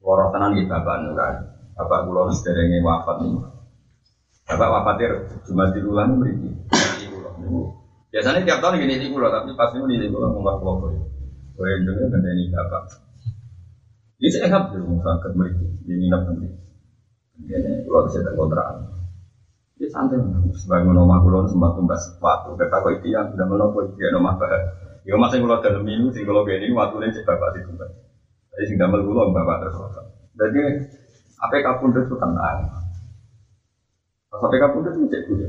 Waro 0.00 0.32
tenan 0.32 0.56
iki 0.56 0.68
bapak 0.68 1.04
nuran. 1.04 1.34
Bapak 1.76 2.08
kulo 2.08 2.32
sederenge 2.32 2.80
wafat 2.80 3.16
nih. 3.24 3.57
Bapak 4.48 4.68
wafatir 4.72 5.12
cuma 5.44 5.68
di 5.76 5.80
bulan 5.84 6.16
beri. 6.16 6.32
Biasanya 8.08 8.40
tiap 8.48 8.64
tahun 8.64 8.80
gini 8.80 8.96
di 8.96 9.12
pulau, 9.12 9.28
tapi 9.28 9.52
pas 9.52 9.68
ini 9.76 10.00
di 10.00 10.08
pulau 10.08 10.32
ngomong 10.32 10.56
pulau 10.64 10.88
ya. 10.88 11.00
Gue 11.52 11.84
juga 11.84 12.08
gede 12.08 12.30
ini 12.32 12.48
bapak. 12.48 12.82
Ini 14.18 14.28
saya 14.32 14.48
ingat 14.48 14.72
dulu 14.72 14.96
sakit 15.04 15.32
beri 15.36 15.52
di 15.84 15.92
nginep 15.92 16.22
nanti. 16.24 16.48
Ini 17.44 17.84
pulau 17.84 18.08
bisa 18.08 18.24
kontrakan. 18.32 18.88
Ini 19.76 19.86
santai 19.92 20.16
sebagai 20.56 20.96
nomah 20.96 21.20
pulau 21.20 21.44
sempat 21.44 21.76
tumbas 21.76 22.02
waktu. 22.16 22.56
Kata 22.56 22.76
kau 22.80 22.90
itu 22.96 23.12
yang 23.12 23.28
sudah 23.36 23.44
menopo 23.44 23.84
dia 24.00 24.08
nomah 24.16 24.40
bahat. 24.40 24.64
Ya 25.04 25.20
masih 25.20 25.44
pulau 25.44 25.60
dalam 25.60 25.84
minggu, 25.84 26.08
sing 26.16 26.24
kalau 26.24 26.48
gini 26.48 26.72
waktu 26.72 26.96
ini 27.04 27.12
cek 27.20 27.28
bapak 27.28 27.48
di 27.52 27.60
tumbas. 27.68 27.92
Jadi 28.56 28.64
sing 28.64 28.76
damel 28.80 29.04
pulau 29.04 29.28
bapak 29.28 29.56
terus. 29.60 29.76
Jadi 30.40 30.60
apa 31.36 31.54
kapun 31.60 31.92
itu 31.92 32.16
tenang. 32.16 32.77
Sampai 34.28 34.60
kapun 34.60 34.84
itu 34.84 35.08
cek 35.08 35.22
gue. 35.24 35.48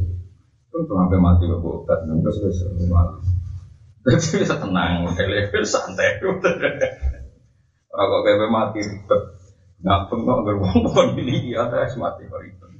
Kan 0.71 0.82
sampai 0.88 1.19
mati 1.19 1.43
kok 1.51 1.59
obat, 1.59 1.99
nunggu 2.07 2.32
selesai 2.32 2.88
mati. 2.88 3.27
Jadi 4.07 4.39
bisa 4.39 4.55
tenang, 4.55 5.11
level 5.11 5.63
santai. 5.67 6.23
Kok 6.23 6.39
kayak 8.23 8.47
mati 8.47 8.80
ribet. 8.80 9.21
Ngapeng 9.84 10.23
kok 10.23 10.43
gerbong 10.47 11.19
ini 11.19 11.51
ada 11.59 11.84
es 11.84 11.99
mati 11.99 12.23
kok 12.23 12.39
ribet. 12.39 12.71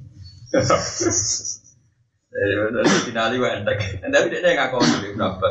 Jadi 2.30 2.90
finali 3.04 3.36
wa 3.36 3.48
entek. 3.52 4.00
Tapi 4.00 4.26
dia 4.32 4.40
nggak 4.40 4.72
kau 4.72 4.80
dulu 4.80 5.20
berapa. 5.20 5.48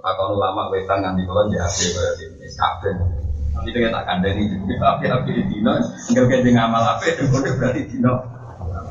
Takon 0.00 0.40
lama 0.40 0.72
wetan 0.72 1.04
ya 1.04 1.12
api 1.12 1.84
berarti 1.92 2.24
ini. 2.24 2.48
Nanti 3.50 3.68
dia 3.74 3.92
tak 3.92 4.08
kandani 4.08 4.46
api-api 4.80 5.30
di 5.36 5.42
dino, 5.50 5.74
enggak 6.08 6.24
kayak 6.30 6.54
ngamal 6.54 6.96
api, 6.96 7.20
berarti 7.28 7.82
dino. 7.90 8.39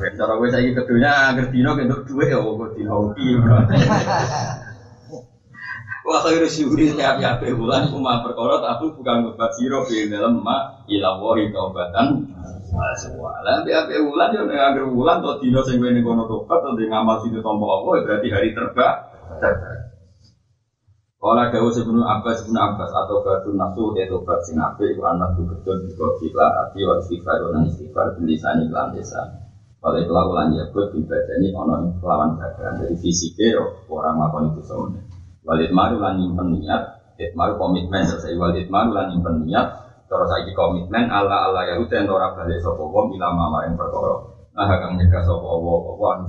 Cara 0.00 0.32
gue 0.40 0.48
saya 0.48 0.72
kedunya 0.72 1.12
agar 1.28 1.52
dino 1.52 1.76
untuk 1.76 2.08
dua 2.08 2.24
ya 2.24 2.40
kok 2.40 2.72
dino 2.72 2.92
hoki. 3.12 3.26
Wah 6.00 6.24
kalau 6.24 6.48
syuri 6.48 6.96
tiap 6.96 7.20
tiap 7.20 7.44
bulan 7.44 7.92
cuma 7.92 8.24
perkara 8.24 8.56
tapi 8.64 8.88
bukan 8.96 9.30
bebat 9.30 9.52
siro 9.52 9.84
di 9.84 10.08
dalam 10.08 10.40
ma 10.40 10.80
ilawahi 10.88 11.52
taubatan 11.52 12.24
semua. 12.96 13.44
Lah 13.44 13.60
tiap 13.60 13.92
bulan 13.92 14.32
nek 14.32 14.56
agar 14.56 14.88
bulan 14.88 15.20
to 15.20 15.36
dino 15.44 15.60
sing 15.60 15.76
wene 15.76 16.00
kono 16.00 16.24
tobat 16.24 16.64
to 16.64 16.80
ngamal 16.80 17.20
situ 17.20 17.44
tompo 17.44 17.68
apa 17.68 18.00
berarti 18.08 18.28
hari 18.32 18.56
terba. 18.56 19.12
Kala 21.20 21.52
dawu 21.52 21.68
sebelum 21.68 22.00
Abbas 22.00 22.40
sebelum 22.40 22.56
Abbas 22.56 22.90
atau 22.96 23.20
batu 23.20 23.52
nasu 23.52 23.92
ya 23.92 24.08
tobat 24.08 24.40
apik 24.40 24.96
iku 24.96 25.04
anak 25.04 25.36
betul 25.36 25.84
juga 25.84 26.16
gila 26.16 26.48
ati 26.64 26.80
wa 26.80 26.96
istighfar 26.96 27.44
lan 27.52 27.68
istighfar. 27.68 28.16
Kalau 29.80 29.96
kelakuan 29.96 30.52
ya 30.52 30.68
buat 30.76 30.92
ini 30.92 31.56
ono 31.56 31.88
badan 32.04 32.36
dari 32.76 32.92
fisiknya 33.00 33.64
orang 33.88 34.20
melakukan 34.20 34.52
itu 34.52 34.60
semuanya. 34.68 35.00
Walid 35.40 35.72
maru 35.72 35.96
lan 35.96 36.20
nyimpen 36.20 36.60
niat, 36.60 36.82
maru 37.32 37.56
komitmen 37.56 38.04
saya 38.04 38.36
walid 38.36 38.68
maru 38.68 38.92
lan 38.92 39.08
nyimpen 39.08 39.48
niat. 39.48 39.68
Terus 40.04 40.28
saya 40.28 40.52
komitmen 40.52 41.08
Allah 41.08 41.48
Allah 41.48 41.64
ya 41.64 41.74
udah 41.80 42.02
ora 42.12 42.28
balik 42.36 42.60
sopo 42.60 42.92
wong 42.92 43.16
ilama 43.16 43.48
maring 43.56 43.80
perkara. 43.80 44.20
Nah 44.52 44.68
kang 44.68 45.00
nyegah 45.00 45.24
sopo 45.24 45.48
wong 45.64 45.96
apa 45.96 46.06
anu 46.12 46.26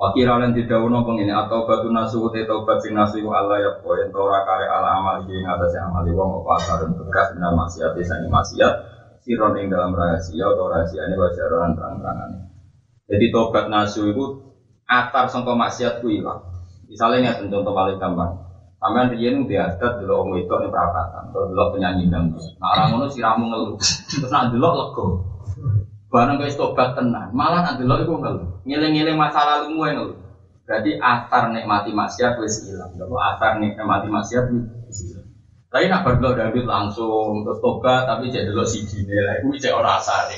Wakira 0.00 0.40
lan 0.40 0.56
didhawuhna 0.56 1.04
pengene 1.04 1.28
atau 1.28 1.68
batu 1.68 1.92
nasu 1.92 2.24
te 2.32 2.48
tobat 2.48 2.80
sing 2.80 2.96
nasu 2.96 3.20
Allah 3.28 3.60
ya 3.60 3.70
poin 3.84 4.08
ora 4.08 4.48
kare 4.48 4.64
ala 4.64 4.96
amal 4.96 5.28
iki 5.28 5.44
ngatasé 5.44 5.76
amal 5.76 6.08
wong 6.08 6.40
apa 6.40 6.50
asarun 6.56 6.96
bekas 6.96 7.36
benar 7.36 7.52
maksiat 7.52 7.92
sangi 8.00 8.32
maksiat 8.32 8.72
siron 9.30 9.54
ing 9.62 9.70
dalam 9.70 9.94
rahasia 9.94 10.42
atau 10.42 10.66
rahasia 10.66 11.06
ini 11.06 11.14
wajaran 11.14 11.78
terang-terangan. 11.78 12.50
Jadi 13.06 13.24
tobat 13.30 13.70
nasu 13.70 14.10
itu 14.10 14.42
atar 14.90 15.30
sangka 15.30 15.54
maksiat 15.54 16.02
ku 16.02 16.10
ilang. 16.10 16.42
Misalnya 16.90 17.38
ini 17.38 17.46
contoh 17.46 17.70
paling 17.70 18.02
gampang. 18.02 18.42
Sampean 18.82 19.14
riyen 19.14 19.46
di 19.46 19.54
adat 19.54 20.02
dulu 20.02 20.26
om 20.26 20.30
itu 20.34 20.50
nih 20.50 20.66
perapatan, 20.66 21.30
atau 21.30 21.46
dulu 21.46 21.78
penyanyi 21.78 22.10
dangdut. 22.10 22.42
Nah 22.58 22.74
orang 22.74 22.86
ngono 22.96 23.06
siramu 23.12 23.44
ngeluh, 23.46 23.76
terus 23.78 24.32
nak 24.32 24.50
dulu 24.50 24.68
lego. 24.72 25.06
Barang 26.10 26.42
guys 26.42 26.58
tobat 26.58 26.98
tenang, 26.98 27.30
malah 27.30 27.60
nak 27.62 27.78
dulu 27.78 28.02
itu 28.02 28.14
ngeluh. 28.18 28.48
Ngiling-ngiling 28.66 29.14
masa 29.14 29.46
lalu 29.46 29.78
mu 29.78 29.86
ngeluh. 29.86 30.18
Berarti 30.66 30.98
atar 30.98 31.54
nikmati 31.54 31.94
maksiat 31.94 32.40
wis 32.42 32.66
ilang. 32.66 32.90
Kalau 32.98 33.20
atar 33.20 33.62
nikmati 33.62 34.08
maksiat 34.10 34.50
wis 34.50 34.98
ilang. 35.12 35.29
Tapi 35.70 35.86
nak 35.86 36.02
berdua 36.02 36.34
David 36.34 36.66
langsung 36.66 37.46
terus 37.46 37.62
tobat, 37.62 38.02
tapi 38.02 38.26
cek 38.26 38.50
dulu 38.50 38.66
si 38.66 38.82
Dine 38.90 39.22
lah, 39.22 39.38
itu 39.38 39.54
cek 39.54 39.70
orang 39.70 40.02
asari. 40.02 40.34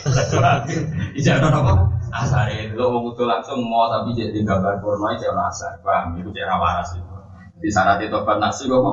Cek 1.24 1.40
orang 1.40 1.56
apa? 1.56 1.72
Asari 2.12 2.68
dulu 2.68 2.84
mau 2.92 3.00
butuh 3.08 3.24
langsung 3.24 3.64
mau 3.64 3.88
tapi 3.88 4.12
cek 4.12 4.36
di 4.36 4.44
gambar 4.44 4.84
porno 4.84 5.08
cek 5.16 5.32
orang 5.32 5.48
asari. 5.48 5.80
Paham? 5.80 6.20
Itu 6.20 6.28
cek 6.36 6.44
rawaras 6.44 6.92
itu. 7.00 7.16
Di 7.64 7.68
syarat 7.72 8.04
itu 8.04 8.12
tobat 8.12 8.36
nasi 8.44 8.68
kok 8.68 8.84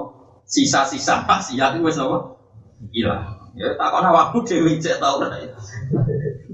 sisa-sisa 0.48 1.28
maksiat 1.28 1.76
itu 1.76 1.84
wes 1.84 2.00
apa? 2.00 2.18
Hilang. 2.96 3.52
Ya 3.60 3.76
tak 3.76 3.92
kena 3.92 4.10
waktu 4.16 4.38
dewi 4.48 4.80
cek 4.80 5.04
tahu 5.04 5.20
lah. 5.20 5.36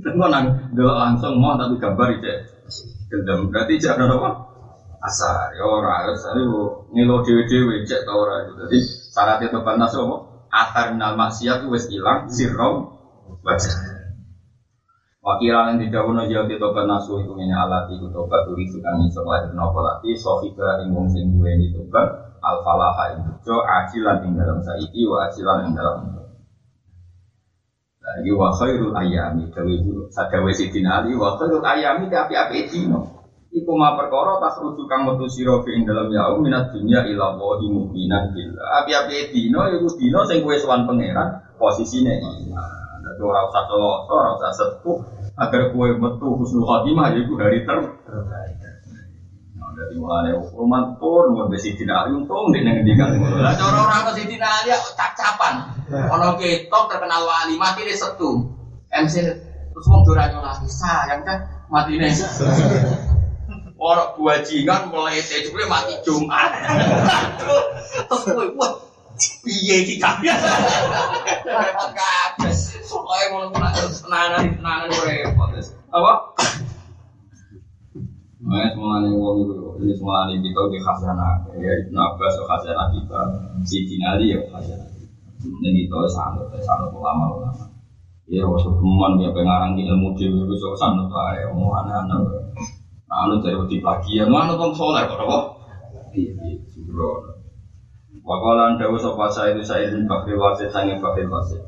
Tengok 0.02 0.30
nang 0.34 0.74
dulu 0.74 0.98
langsung 0.98 1.38
mau 1.38 1.62
tapi 1.62 1.78
gambar 1.78 2.10
cek 2.26 2.38
gendam. 3.14 3.54
Berarti 3.54 3.78
cek 3.78 4.02
orang 4.02 4.18
apa? 4.18 4.30
Asar. 5.06 5.54
Ya 5.54 5.62
orang 5.62 6.10
asar 6.10 6.34
itu 6.42 6.90
ngelo 6.90 7.22
dewi-dewi 7.22 7.86
cek 7.86 8.02
tahu 8.10 8.26
lah. 8.26 8.50
Jadi 8.66 9.05
syarat 9.16 9.40
itu 9.40 9.56
tobat 9.56 9.80
nasi 9.80 9.96
apa? 9.96 10.18
Atar 10.52 10.92
minal 10.92 11.16
maksiat 11.16 11.64
itu 11.64 11.72
wes 11.72 11.88
hilang, 11.88 12.28
sirrom 12.28 13.00
wajah. 13.48 13.96
Wakira 15.26 15.74
yang 15.74 15.82
tidak 15.82 16.06
punya 16.06 16.30
jauh 16.30 16.46
di 16.46 16.60
tobat 16.60 16.86
nasu 16.86 17.24
itu 17.24 17.32
ini 17.40 17.56
alat 17.56 17.88
itu 17.96 18.12
tobat 18.12 18.44
turi 18.46 18.68
sukan 18.68 19.08
iso 19.08 19.24
lahir 19.24 19.56
nopo 19.56 19.80
lati 19.82 20.14
sofika 20.20 20.84
ing 20.84 20.92
wong 20.92 21.08
sing 21.10 21.32
duwe 21.32 21.56
ini 21.56 21.72
tobat 21.74 22.36
al 22.44 22.62
falaha 22.62 23.18
ing 23.18 23.26
jo 23.42 23.58
acilan 23.66 24.22
ing 24.22 24.38
dalam 24.38 24.62
saiki 24.62 25.02
wa 25.10 25.26
acilan 25.26 25.66
ing 25.66 25.74
dalam 25.74 26.14
lagi 28.06 28.32
wa 28.38 28.54
khairul 28.54 28.94
ayami 28.94 29.50
dawi 29.50 29.82
sadawe 30.14 30.52
sidin 30.54 30.86
ali 30.86 31.18
wa 31.18 31.34
khairul 31.42 31.66
ayami 31.66 32.06
tapi 32.06 32.38
api 32.38 32.70
dino 32.70 33.15
Iku 33.56 33.72
ma 33.72 33.96
perkara 33.96 34.36
tas 34.44 34.60
rujuk 34.60 34.84
kang 34.92 35.08
metu 35.08 35.32
sira 35.32 35.56
ing 35.72 35.88
dalam 35.88 36.12
yaum 36.12 36.44
minat 36.44 36.76
dunya 36.76 37.08
ila 37.08 37.40
wahi 37.40 37.72
mu'minan 37.72 38.36
billah. 38.36 38.84
Api-api 38.84 39.32
dino 39.32 39.64
iku 39.72 39.88
dino 39.96 40.28
sing 40.28 40.44
kowe 40.44 40.52
sowan 40.60 40.84
pangeran 40.84 41.56
posisine 41.56 42.20
iman. 42.20 43.00
Dadi 43.00 43.22
ora 43.24 43.48
usah 43.48 43.64
celaka, 43.64 44.12
ora 44.12 44.30
usah 44.36 44.52
sepuh 44.52 44.98
agar 45.40 45.72
kue 45.72 45.88
metu 45.96 46.36
husnul 46.36 46.68
khotimah 46.68 47.16
yaitu 47.16 47.32
hari 47.40 47.64
terbaik. 47.64 48.60
Nah, 49.56 49.72
dari 49.72 49.96
mulai 50.04 50.36
roman 50.36 51.00
pun 51.00 51.32
mau 51.32 51.48
besi 51.48 51.80
tidak 51.80 52.12
untung 52.12 52.52
di 52.52 52.60
neng 52.60 52.84
dikan. 52.84 53.16
Lah 53.40 53.56
cara 53.56 53.88
orang 53.88 54.12
ke 54.12 54.20
sini 54.20 54.36
ali 54.36 54.76
cap-capan. 55.00 55.64
Kalau 55.88 56.36
ketok 56.36 56.92
terkenal 56.92 57.24
wali 57.24 57.56
mati 57.56 57.88
di 57.88 57.96
setu. 57.96 58.52
MC 58.92 59.16
terus 59.72 59.88
mau 59.88 60.04
duranya 60.04 60.44
lagi 60.44 60.68
sayang 60.68 61.24
kan 61.24 61.40
mati 61.72 61.96
nih. 61.96 62.12
Orang 63.86 64.18
buajingan 64.18 64.90
mulai 64.90 65.22
teh 65.22 65.46
mati 65.70 65.94
Jumat. 66.02 66.50
Terus 67.38 68.24
gue 68.34 68.58
wah 68.58 68.82
piye 69.46 69.86
iki 69.86 70.02
kabeh. 70.02 70.34
Soalnya 72.82 73.26
mau 73.30 73.40
nunggu 73.46 73.62
tenanan 74.02 74.58
tenanan 74.58 74.90
repot. 74.90 75.54
Apa? 75.94 76.14
Nah, 78.46 78.62
semua 78.78 79.02
nih 79.02 79.10
uang 79.10 79.42
itu, 79.42 79.58
ini 79.82 79.94
semua 79.98 80.30
nih 80.30 80.38
kita 80.38 80.70
di 80.70 80.78
khazanah, 80.78 81.50
ya 81.58 81.72
Ibn 81.82 81.98
Abbas 81.98 82.38
khazanah 82.46 82.94
kita, 82.94 83.22
si 83.66 83.90
Dinali 83.90 84.38
ya 84.38 84.40
khazanah. 84.54 84.86
Ini 85.42 85.90
kita 85.90 86.06
sanut, 86.14 86.54
sanut 86.62 86.94
ulama 86.94 87.42
ulama. 87.42 87.66
Ya, 88.30 88.46
waktu 88.46 88.70
teman 88.70 89.18
dia 89.18 89.34
pengarang 89.34 89.74
ilmu 89.74 90.14
so 90.62 90.78
sanut 90.78 91.10
lah, 91.10 91.34
ya 91.34 91.50
mau 91.58 91.74
anak-anak. 91.74 92.45
Anu 93.06 93.38
dari 93.40 93.54
waktu 93.54 93.78
pagi 93.86 94.18
ya, 94.18 94.26
mana 94.26 94.58
tuh 94.58 94.74
soleh 94.74 95.06
kok, 95.06 95.22
apa? 95.22 95.40
Iya, 96.16 96.34
iya, 96.48 96.58
sembrono. 96.72 97.36
Wakalan 98.26 98.82
dawu 98.82 98.98
sopa 98.98 99.30
saya 99.30 99.54
itu 99.54 99.62
saya 99.62 99.94
bin 99.94 100.10
Bakri 100.10 100.34
Wasid 100.34 100.74
sange 100.74 100.98
Bakri 100.98 101.30
Wasid. 101.30 101.62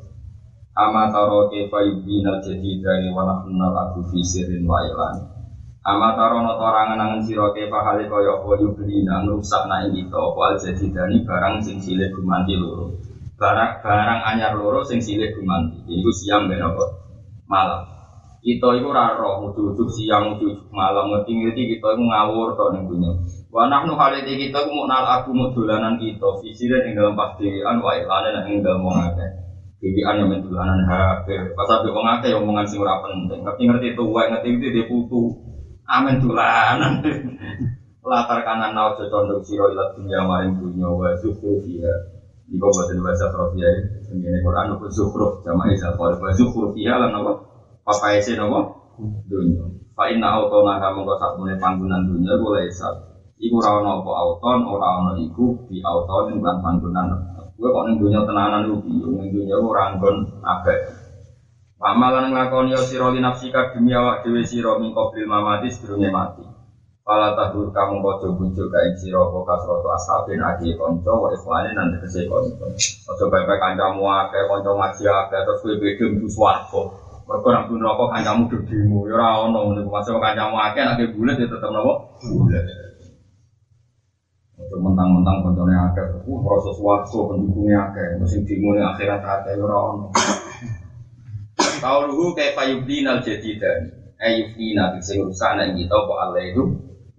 Ama 0.73 1.13
taro 1.13 1.45
kefa 1.53 1.85
yubinal 1.85 2.41
jadi 2.41 2.81
dari 2.81 3.13
wanafunal 3.13 3.77
aku 3.77 4.09
fisirin 4.09 4.65
wa 4.65 4.81
ilani. 4.81 5.21
Ama 5.85 6.17
taro 6.17 6.41
no 6.41 6.57
torangan 6.57 6.97
angen 6.97 7.21
siro 7.21 7.53
kefa 7.53 7.77
hale 7.85 8.09
kaya 8.09 8.41
apa 8.41 8.49
yublina 8.57 9.21
ngerusak 9.21 9.69
na 9.69 9.85
ing 9.85 9.93
kita 10.01 10.17
apa 10.17 10.39
al 10.49 10.53
jadi 10.57 10.85
dani 10.89 11.17
barang 11.21 11.55
sing 11.61 11.77
silih 11.77 12.09
gumanti 12.13 12.57
loro. 12.57 12.89
Barang 13.37 13.77
barang 13.85 14.19
anyar 14.33 14.57
loro 14.57 14.81
sing 14.81 14.97
silih 14.97 15.29
gumanti. 15.37 15.77
Iku 15.85 16.09
siang 16.09 16.49
ben 16.49 16.61
apa? 16.61 16.85
Malam. 17.45 17.96
Kita 18.47 18.79
iku 18.79 18.95
ora 18.95 19.11
roh 19.19 19.51
ujug 19.51 19.91
siang 19.91 20.39
ujug 20.39 20.71
malam 20.71 21.11
ngerti-ngerti 21.11 21.67
kita 21.67 21.99
iku 21.99 22.03
ngawur 22.07 22.55
to 22.55 22.65
ning 22.71 22.87
dunya. 22.87 23.11
Wa 23.51 23.67
nahnu 23.67 23.99
haliti 23.99 24.39
kita 24.39 24.63
ku 24.63 24.87
nal 24.87 25.03
aku 25.03 25.35
mau 25.35 25.51
dolanan 25.51 25.99
kita 25.99 26.39
fisirin 26.39 26.87
ing 26.87 26.95
dalam 26.95 27.11
pasdean 27.19 27.83
wa 27.83 27.91
ilane 27.91 28.47
ing 28.47 28.63
dalam 28.63 28.87
wong 28.87 28.95
akeh. 29.03 29.29
Dewian 29.83 30.23
yang 30.23 30.31
mendulanan 30.31 30.79
HP. 30.87 31.27
Pas 31.59 31.67
abe 31.75 31.91
wong 31.91 32.07
akeh 32.07 32.31
omongan 32.39 32.63
sing 32.63 32.79
ora 32.79 33.03
penting. 33.03 33.43
Ngerti-ngerti 33.43 33.99
tuwa 33.99 34.31
ngerti 34.31 34.47
ngerti 34.55 34.75
dia 34.79 34.87
putu. 34.87 35.27
Amin 35.83 36.23
dulanan. 36.23 37.03
Latar 38.07 38.47
kanan 38.47 38.71
nau 38.71 38.95
condong 38.95 39.43
siro 39.43 39.75
ilat 39.75 39.99
dunia 39.99 40.23
maring 40.23 40.55
dunia 40.55 40.87
wa 40.87 41.11
zuhru 41.19 41.59
fiha. 41.67 41.95
Iku 42.47 42.63
buatan 42.63 43.03
bahasa 43.03 43.27
Profia 43.27 43.67
ini. 44.15 44.39
Quran 44.39 44.71
apa 44.71 44.87
zuhru. 44.87 45.43
Jamaah 45.43 45.67
isa 45.75 45.91
kor. 45.99 46.15
Wa 46.15 46.31
zuhru 46.31 46.71
fiha 46.71 46.95
lan 46.95 47.11
apa? 47.11 47.46
Papa 47.87 48.19
ese 48.19 48.35
apa? 48.35 48.67
Dunia. 49.31 49.63
Fa 49.95 50.11
inna 50.11 50.27
autona 50.35 50.75
kamu 50.75 51.07
kau 51.07 51.15
sak 51.15 51.39
mune 51.39 51.55
panggunan 51.55 52.03
dunia 52.03 52.35
boleh 52.35 52.67
isap. 52.67 52.91
Iku 53.39 53.63
ra 53.63 53.79
ono 53.79 54.03
apa 54.03 54.11
auton, 54.11 54.67
ora 54.67 54.99
ono 54.99 55.15
iku 55.15 55.55
di 55.71 55.79
auton 55.79 56.43
lan 56.43 56.59
panggonan. 56.59 57.07
Gue 57.55 57.71
kok 57.71 57.87
ning 57.87 57.95
dunya 57.95 58.27
tenanan 58.27 58.67
iku 58.67 58.83
bingung 58.83 59.23
ning 59.23 59.31
dunya 59.31 59.55
ora 59.55 59.95
nggon 59.95 60.43
abek. 60.43 60.79
Pamalan 61.79 62.35
nglakoni 62.35 62.75
ya 62.75 62.81
sira 62.83 63.07
li 63.07 63.23
nafsika 63.23 63.71
demi 63.71 63.95
awak 63.95 64.27
dhewe 64.27 64.43
sira 64.43 64.75
min 64.75 64.91
qabil 64.91 65.23
mamati 65.23 65.71
sedurunge 65.71 66.11
mati. 66.11 66.43
Fala 67.07 67.39
tahur 67.39 67.71
kamu 67.71 68.03
padha 68.03 68.35
bujuk 68.35 68.67
kae 68.67 68.99
sira 68.99 69.23
apa 69.23 69.47
kasroto 69.47 69.87
asabin 69.95 70.43
agi 70.43 70.75
kanca 70.75 71.15
wa 71.15 71.31
ikhwane 71.31 71.71
nang 71.71 71.95
tegese 71.95 72.27
kanca. 72.27 72.67
Aja 73.07 73.25
bae 73.31 73.47
kancamu 73.47 74.03
akeh 74.11 74.43
kanca 74.43 74.75
ngaji 74.75 75.03
akeh 75.07 75.39
terus 75.47 75.61
kowe 75.63 75.73
beda 75.79 76.03
mlebu 76.11 76.27
swarga. 76.27 77.06
Mergo 77.27 77.47
nang 77.51 77.67
neraka 77.67 78.05
kancamu 78.07 78.47
dedimu 78.47 79.03
ya 79.11 79.19
ora 79.19 79.51
ono 79.51 79.75
niku 79.75 79.91
masuk 79.91 80.15
kancamu 80.23 80.55
akeh 80.55 80.79
nek 80.79 81.11
bulet 81.11 81.35
ya 81.35 81.51
tetep 81.51 81.69
napa? 81.75 81.93
Bulet. 82.23 82.63
Untuk 84.57 84.79
mentang-mentang 84.79 85.43
koncone 85.43 85.75
akeh, 85.75 86.23
uh 86.23 86.39
proses 86.41 86.79
waktu 86.79 87.13
pendukungnya 87.13 87.91
akeh, 87.91 88.15
mesti 88.17 88.41
dimune 88.47 88.79
akhirat 88.79 89.19
akeh 89.19 89.59
ya 89.59 89.63
ora 89.67 89.77
ono. 89.91 90.05
Kauluhu 91.83 92.31
kaifa 92.31 92.63
yubdina 92.71 93.19
al-jadidan. 93.19 94.07
Ayyubdina 94.17 94.97
bisa 94.97 95.13
rusak 95.19 95.51
nek 95.59 95.77
kita 95.77 95.93
kok 95.93 96.17
Allah 96.17 96.41
itu 96.41 96.63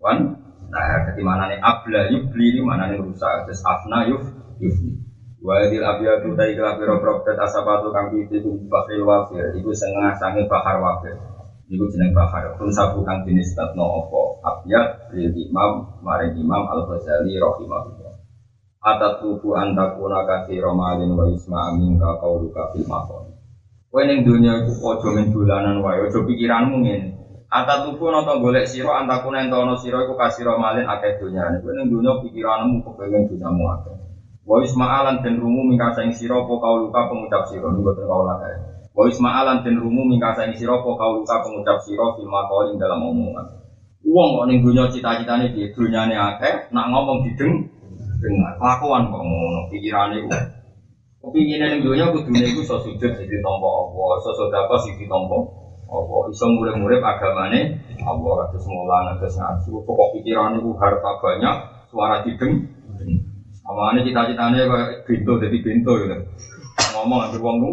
wan 0.02 0.34
nah 0.68 1.06
ketimana 1.08 1.48
nih 1.48 1.62
abla 1.62 2.10
yubli 2.12 2.52
ini 2.52 2.60
mana 2.60 2.90
nih 2.90 3.00
rusak 3.00 3.48
terus 3.48 3.62
afna 3.64 4.04
yuf 4.10 4.20
yufni 4.60 4.98
wa 5.38 5.54
idil 5.62 5.86
abiyatu 5.86 6.34
dai 6.34 6.54
kala 6.58 6.74
piro 6.78 6.98
propet 6.98 7.38
asabatu 7.38 7.94
kang 7.94 8.10
pitu 8.10 8.42
itu 8.42 8.50
bakil 8.66 9.06
wafir. 9.06 9.54
Iku 9.54 9.70
setengah 9.70 10.18
sange 10.18 10.46
bahar 10.50 10.82
wafir. 10.82 11.14
Iku 11.68 11.84
jeneng 11.92 12.16
bahar 12.16 12.56
pun 12.56 12.72
sabu 12.72 13.04
kang 13.04 13.22
jenis 13.28 13.52
tatno 13.52 13.84
opo 13.84 14.40
abiyat 14.40 15.12
lil 15.12 15.30
imam 15.36 16.00
maring 16.00 16.32
imam 16.40 16.64
al 16.64 16.80
ghazali 16.88 17.36
rahimahullah. 17.36 18.14
Atat 18.78 19.20
tubuh 19.20 19.58
antakuna 19.58 20.22
kasih 20.22 20.62
romalin 20.62 21.12
wa 21.12 21.26
isma 21.28 21.68
amin 21.68 21.98
ka 21.98 22.14
kauluka 22.22 22.70
fil 22.72 22.86
maqam. 22.86 23.26
Kowe 23.90 24.02
ning 24.06 24.22
donya 24.22 24.62
iku 24.62 24.94
aja 24.94 25.08
men 25.10 25.34
dolanan 25.34 25.82
wae, 25.82 26.06
pikiranmu 26.06 26.86
ngene. 26.86 27.08
Ata 27.50 27.82
tuku 27.82 28.06
nata 28.06 28.38
golek 28.38 28.70
sira 28.70 29.02
antakuna 29.02 29.42
entono 29.42 29.74
sira 29.82 30.06
iku 30.06 30.14
kasira 30.14 30.54
malin 30.54 30.86
akeh 30.86 31.18
donyane. 31.18 31.58
Kowe 31.58 31.74
ning 31.74 31.90
donya 31.90 32.22
pikiranmu 32.22 32.86
kepengin 32.86 33.26
donyamu 33.26 33.64
akeh. 33.76 33.97
Wa 34.48 34.64
isma'alan 34.64 35.20
den 35.20 35.36
rumu 35.36 35.68
mingkasa 35.68 36.08
ing 36.08 36.16
sira 36.16 36.40
apa 36.40 36.54
kauluka 36.56 37.12
pengucap 37.12 37.44
sira 37.52 37.68
niku 37.68 37.92
boten 37.92 38.08
kaula 38.08 38.40
kae. 38.40 38.56
Wa 38.96 39.04
isma'alan 39.04 39.60
den 39.60 39.76
rumu 39.76 40.08
mingkasa 40.08 40.48
ing 40.48 40.56
sira 40.56 40.80
apa 40.80 40.88
kauluka 40.88 41.44
pengucap 41.44 41.76
sira 41.84 42.16
fil 42.16 42.32
maqalin 42.32 42.80
dalam 42.80 43.04
omongan. 43.04 43.44
Wong 44.08 44.28
kok 44.40 44.46
ning 44.48 44.64
donya 44.64 44.88
cita-citane 44.88 45.52
piye? 45.52 45.68
Donyane 45.76 46.16
akeh, 46.16 46.72
nak 46.72 46.88
ngomong 46.88 47.28
dideng 47.28 47.68
dengar. 48.24 48.56
Kelakuan 48.56 49.12
kok 49.12 49.20
ngono, 49.20 49.68
pikirane 49.68 50.16
kok 50.24 50.42
Kepingin 51.18 51.60
yang 51.60 51.82
dunia 51.82 52.14
dunia 52.14 52.46
itu 52.46 52.62
so 52.62 52.78
sujud 52.78 53.10
jadi 53.10 53.36
tompo 53.42 53.68
Allah, 53.68 54.22
so 54.22 54.30
sodako 54.32 54.80
sih 54.86 54.96
tompo 55.10 55.50
Allah. 55.90 56.30
Iso 56.32 56.46
murid-murid 56.46 57.04
agamane 57.04 57.74
Allah 58.00 58.48
terus 58.48 58.64
mulan 58.70 59.18
terus 59.18 59.34
ngaji. 59.36 59.66
Pokok 59.82 60.08
pikiran 60.14 60.56
itu 60.56 60.72
harta 60.78 61.18
banyak, 61.20 61.56
suara 61.90 62.22
dideng. 62.22 62.77
Amane 63.68 64.00
cita-citanya 64.00 64.64
kayak 64.64 65.04
bintu 65.04 65.36
jadi 65.36 65.58
bintu 65.60 65.92
gitu. 66.00 66.16
Ngomong 66.96 67.28
ambil 67.28 67.40
uang 67.44 67.56
lu. 67.60 67.70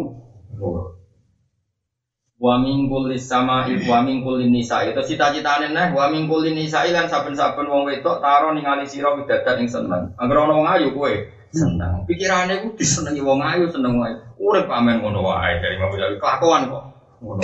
Wa 2.36 2.60
mingkul 2.60 3.08
sama 3.16 3.64
wa 3.64 3.98
mingkul 4.04 4.44
nisa 4.44 4.84
itu 4.84 5.00
cita-citane 5.00 5.72
nih 5.72 5.96
wa 5.96 6.12
mingkul 6.12 6.44
nisa 6.52 6.84
kan 6.84 7.08
saben-saben 7.08 7.64
wong 7.64 7.88
wedok 7.88 8.20
taro 8.20 8.52
ningali 8.52 8.84
sira 8.84 9.16
widadat 9.16 9.56
ing 9.56 9.72
seneng. 9.72 10.12
Angger 10.20 10.44
ana 10.44 10.52
wong 10.52 10.68
ayu 10.68 10.92
kowe 10.92 11.08
seneng. 11.48 12.04
Pikirannya 12.04 12.60
ku 12.60 12.76
disenengi 12.76 13.24
wong 13.24 13.40
ayu 13.40 13.64
seneng 13.72 13.96
wae. 13.96 14.12
Urip 14.36 14.68
pamen 14.68 15.00
ngono 15.00 15.24
wae 15.24 15.64
dari 15.64 15.80
Ghazali 15.80 16.20
kelakuan 16.20 16.68
kok. 16.68 16.84
Ngono. 17.24 17.40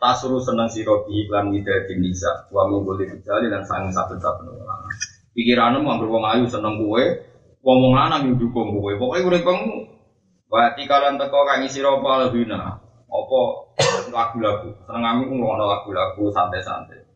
Tasuru 0.00 0.40
seneng 0.40 0.72
sira 0.72 0.96
iklan 1.12 1.52
widati 1.52 1.92
nisa 2.00 2.48
wa 2.48 2.72
mingkul 2.72 2.96
rijali 2.96 3.52
lan 3.52 3.68
sang 3.68 3.92
saben-saben 3.92 4.48
wong. 4.48 4.64
Pikiranmu 5.36 5.84
angger 5.84 6.08
wong 6.08 6.24
ayu 6.24 6.48
seneng 6.48 6.80
kowe, 6.80 7.04
wong 7.62 7.78
wong 7.78 7.94
lanang 7.94 8.28
yo 8.28 8.34
dukung 8.36 8.74
kowe. 8.74 8.92
Pokoke 8.98 9.22
uripmu 9.22 9.88
Wati 10.52 10.84
kalian 10.84 11.16
teko 11.16 11.48
kang 11.48 11.64
isi 11.64 11.80
ropa 11.80 12.28
lebina, 12.28 12.76
apa 13.08 13.40
lagu-lagu, 14.12 14.68
seneng 14.84 15.00
kami 15.00 15.24
ku 15.24 15.40
lagu-lagu 15.40 16.28
santai-santai. 16.28 17.08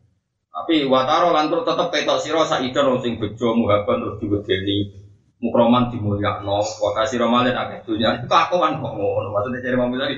Tapi 0.49 0.89
wataro 0.89 1.29
lan 1.29 1.53
terus 1.53 1.69
tetep 1.69 1.93
ketok 1.93 2.17
sira 2.17 2.41
saidan 2.41 2.97
sing 2.97 3.21
bejo 3.21 3.53
muhaban 3.53 4.01
terus 4.01 4.17
diwedeni 4.17 4.89
mukroman 5.37 5.93
dimulyakno. 5.93 6.65
Wa 6.65 6.97
kasira 6.97 7.29
malin 7.29 7.53
akeh 7.53 7.85
dunya 7.85 8.17
itu 8.17 8.25
kakuan 8.25 8.81
kok 8.81 8.93
ngono. 8.97 9.29
Maksudnya 9.29 9.61
cari 9.61 9.77
mobil 9.77 10.01
tadi 10.01 10.15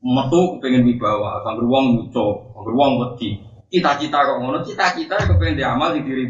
metu 0.00 0.56
pengen 0.64 0.88
wibawa. 0.88 1.44
Sambil 1.44 1.68
wong 1.68 1.84
lucu 2.00 2.56
sambil 2.56 2.72
wong 2.72 2.90
wedi. 3.04 3.36
Cita-cita 3.68 4.24
kok 4.24 4.40
ngono? 4.40 4.64
Cita-cita 4.64 5.20
kepengen 5.28 5.60
diamal 5.60 5.92
di 5.92 6.08
diri 6.08 6.24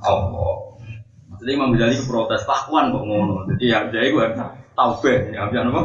Allah 0.00 0.69
maksudnya 1.40 1.56
Imam 1.56 1.72
Ghazali 1.72 1.96
protes 2.04 2.44
kakuan 2.44 2.92
kok 2.92 3.00
ngono. 3.00 3.48
Jadi 3.48 3.64
ya 3.72 3.88
jadi 3.88 4.12
gue 4.12 4.26
taubeh. 4.76 5.32
Ya 5.32 5.48
apa 5.48 5.56
apa? 5.56 5.82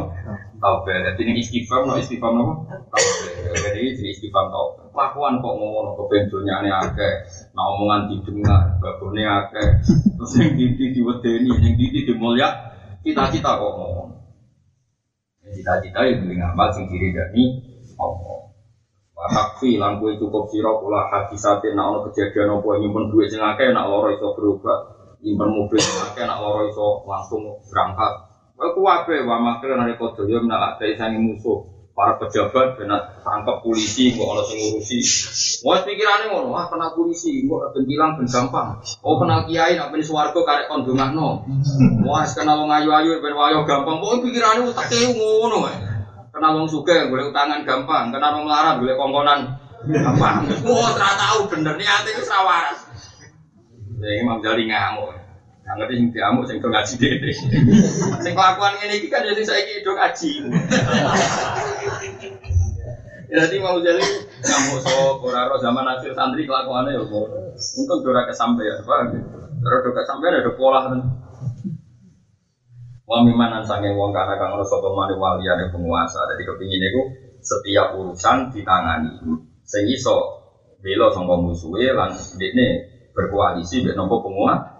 Taubeh. 0.60 0.96
Jadi 1.00 1.20
ini 1.24 1.40
istighfar 1.40 1.88
no 1.88 1.96
istighfar 1.96 2.36
no 2.36 2.68
taubeh. 2.92 3.56
Jadi 3.56 3.78
ini 3.96 4.12
istighfar 4.12 4.52
taubeh 4.52 4.84
kakuan 4.92 5.40
kok 5.40 5.54
ngono 5.56 5.96
dunia 6.28 6.64
ini 6.64 6.72
akeh 6.72 7.14
nah 7.52 7.68
omongan 7.72 8.08
didengar 8.08 8.80
babone 8.80 9.24
akeh. 9.24 9.68
Terus 10.16 10.32
yang 10.40 10.52
titi 10.56 10.84
diwedeni 10.96 11.52
yang 11.52 11.72
titi 11.76 12.04
dimulya 12.04 12.48
cita-cita 13.04 13.60
kok 13.60 13.72
ngomong 13.76 14.08
cita-cita 15.46 16.00
yang 16.02 16.24
beli 16.24 16.34
ngamal 16.40 16.68
sing 16.74 16.88
diri 16.90 17.14
dari 17.14 17.44
Allah 18.00 18.50
Wakfi 19.16 19.80
lan 19.80 19.96
kue 19.96 20.16
cukup 20.20 20.52
sira 20.52 20.68
kula 20.76 21.08
hadisatin 21.08 21.72
nak 21.72 21.88
ono 21.88 21.98
kejadian 22.08 22.52
apa 22.60 22.68
nyimpen 22.76 23.08
duit 23.08 23.32
sing 23.32 23.40
akeh 23.40 23.72
nak 23.72 23.88
loro 23.88 24.12
iso 24.12 24.36
berobat 24.36 24.95
nyimpen 25.24 25.48
mobil 25.52 25.80
akeh 25.80 26.24
nak 26.24 26.40
loro 26.40 26.68
iso 26.68 27.04
langsung 27.08 27.42
berangkat 27.68 28.26
Kowe 28.56 28.72
kuwabe 28.72 29.20
wa 29.28 29.36
makre 29.36 29.76
nari 29.76 30.00
kodo 30.00 30.24
yo 30.24 30.40
menak 30.40 30.80
ate 30.80 30.96
sange 30.96 31.20
musuh 31.20 31.60
para 31.92 32.16
pejabat 32.16 32.80
benar 32.80 33.20
tangkap 33.20 33.60
polisi 33.60 34.16
kok 34.16 34.24
ono 34.24 34.40
sing 34.48 34.56
ngurusi. 34.56 34.96
Wes 35.60 35.80
pikirane 35.84 36.32
ngono, 36.32 36.56
wah 36.56 36.64
kenal 36.72 36.96
polisi, 36.96 37.44
kok 37.44 37.76
ben 37.76 37.84
ilang 37.84 38.16
ben 38.16 38.24
gampang. 38.24 38.80
Oh 39.04 39.20
kenal 39.20 39.44
kiai 39.44 39.76
nak 39.76 39.92
ben 39.92 40.00
swarga 40.00 40.40
karek 40.40 40.72
kon 40.72 40.88
dongakno. 40.88 41.44
Wah 42.08 42.24
kenal 42.32 42.64
wong 42.64 42.72
ayu-ayu 42.72 43.20
ben 43.20 43.36
wayo 43.36 43.68
gampang. 43.68 44.00
Kok 44.00 44.24
pikirane 44.24 44.64
utake 44.64 45.04
ngono 45.12 45.56
wae. 45.60 45.76
Kenal 46.32 46.56
wong 46.56 46.64
suge 46.64 47.12
boleh 47.12 47.28
utangan 47.28 47.60
gampang, 47.60 48.08
kenal 48.08 48.40
wong 48.40 48.48
melarat 48.48 48.80
boleh 48.80 48.96
kongkonan 48.96 49.40
gampang. 49.84 50.48
Wah, 50.64 50.96
ora 50.96 51.10
tahu 51.12 51.44
bener 51.52 51.76
niate 51.76 52.16
wis 52.16 52.32
ra 52.32 52.40
waras. 52.40 52.85
Ya 53.96 54.10
Imam 54.20 54.44
Jali 54.44 54.68
ngamuk. 54.68 55.16
Nggak 55.66 55.74
ngerti 55.82 55.94
sing 55.98 56.06
diamuk 56.14 56.44
sing 56.46 56.56
do 56.62 56.68
ngaji 56.70 56.94
dhewe. 56.94 57.30
Sing 58.22 58.32
kelakuan 58.38 58.78
ngene 58.78 58.94
iki 59.02 59.10
kan 59.10 59.26
jadi 59.26 59.42
saiki 59.42 59.82
do 59.82 59.92
ngaji. 59.98 60.30
Jadi 63.26 63.58
mau 63.58 63.74
jadi 63.82 63.98
ngamuk 64.38 64.78
so 64.86 65.18
koraro 65.18 65.58
zaman 65.58 65.82
akhir 65.82 66.14
santri 66.14 66.46
kelakuannya 66.46 66.94
ya 66.94 67.02
kok. 67.02 67.26
Untung 67.82 68.06
dora 68.06 68.22
kesampaian, 68.22 68.78
paham? 68.86 69.18
Terus 69.58 69.80
do 69.82 69.90
kesampaian 69.90 70.38
ada 70.38 70.54
pola 70.54 70.86
kan. 70.86 71.02
Wa 73.02 73.26
mimanan 73.26 73.66
sange 73.66 73.90
wong 73.90 74.14
kana 74.14 74.38
kang 74.38 74.54
ora 74.54 74.62
sapa 74.62 74.94
mari 74.94 75.18
waliyane 75.18 75.74
penguasa. 75.74 76.22
Jadi 76.30 76.46
kepingin 76.46 76.86
iku 76.86 77.02
setiap 77.42 77.98
urusan 77.98 78.54
ditangani. 78.54 79.10
Sing 79.66 79.90
iso 79.90 80.46
bela 80.78 81.10
sangka 81.10 81.34
musuhe 81.34 81.90
lan 81.90 82.14
dekne 82.38 82.95
berkoalisi 83.16 83.80
mek 83.80 83.96
nopo 83.96 84.20
penguasa. 84.20 84.76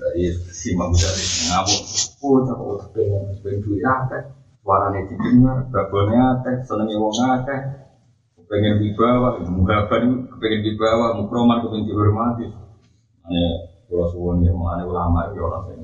Dari 0.00 0.32
si 0.32 0.72
Imam 0.72 0.88
Ghazali 0.96 1.52
ngamuk. 1.52 1.82
Oh, 2.24 2.40
tak 2.48 2.56
pengen 2.96 3.36
pengen 3.44 3.60
duit 3.60 3.84
akeh. 3.84 4.22
Suarane 4.64 5.04
didengar, 5.06 5.68
babonnya 5.68 6.40
akeh, 6.40 6.64
senenge 6.64 6.96
wong 6.96 7.12
akeh. 7.36 7.60
Pengen 8.48 8.80
dibawa, 8.80 9.36
mugaban 9.44 10.30
pengen 10.40 10.60
dibawa, 10.64 11.12
mukroman 11.20 11.60
pengen 11.68 11.84
dihormati. 11.84 12.46
Ane 13.28 13.44
kalau 13.86 14.08
suwon 14.10 14.42
ya, 14.42 14.50
mengenai 14.50 14.86
ulama 14.88 15.30
itu 15.30 15.38
orang 15.42 15.62
sing 15.70 15.80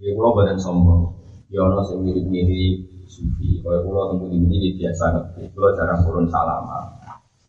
Ya 0.00 0.16
kalau 0.16 0.32
badan 0.32 0.56
sombong, 0.56 1.12
ya 1.52 1.60
ono 1.60 1.84
sing 1.84 2.00
mirip-mirip 2.00 3.04
sufi. 3.04 3.60
Kalau 3.60 3.84
kalau 3.84 4.16
tunggu 4.16 4.32
ini 4.32 4.48
ini 4.56 4.68
biasa 4.80 5.12
ngerti. 5.12 5.52
Kalau 5.52 5.70
jarang 5.76 6.00
turun 6.00 6.26
salaman. 6.32 6.84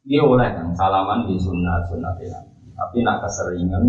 Dia 0.03 0.19
oleh 0.19 0.51
kan 0.51 0.67
salaman 0.75 1.31
di 1.31 1.39
sunnah 1.39 1.87
sunnah 1.87 2.11
ya. 2.19 2.50
Tapi 2.76 2.97
nak 3.05 3.24
keseringan, 3.24 3.86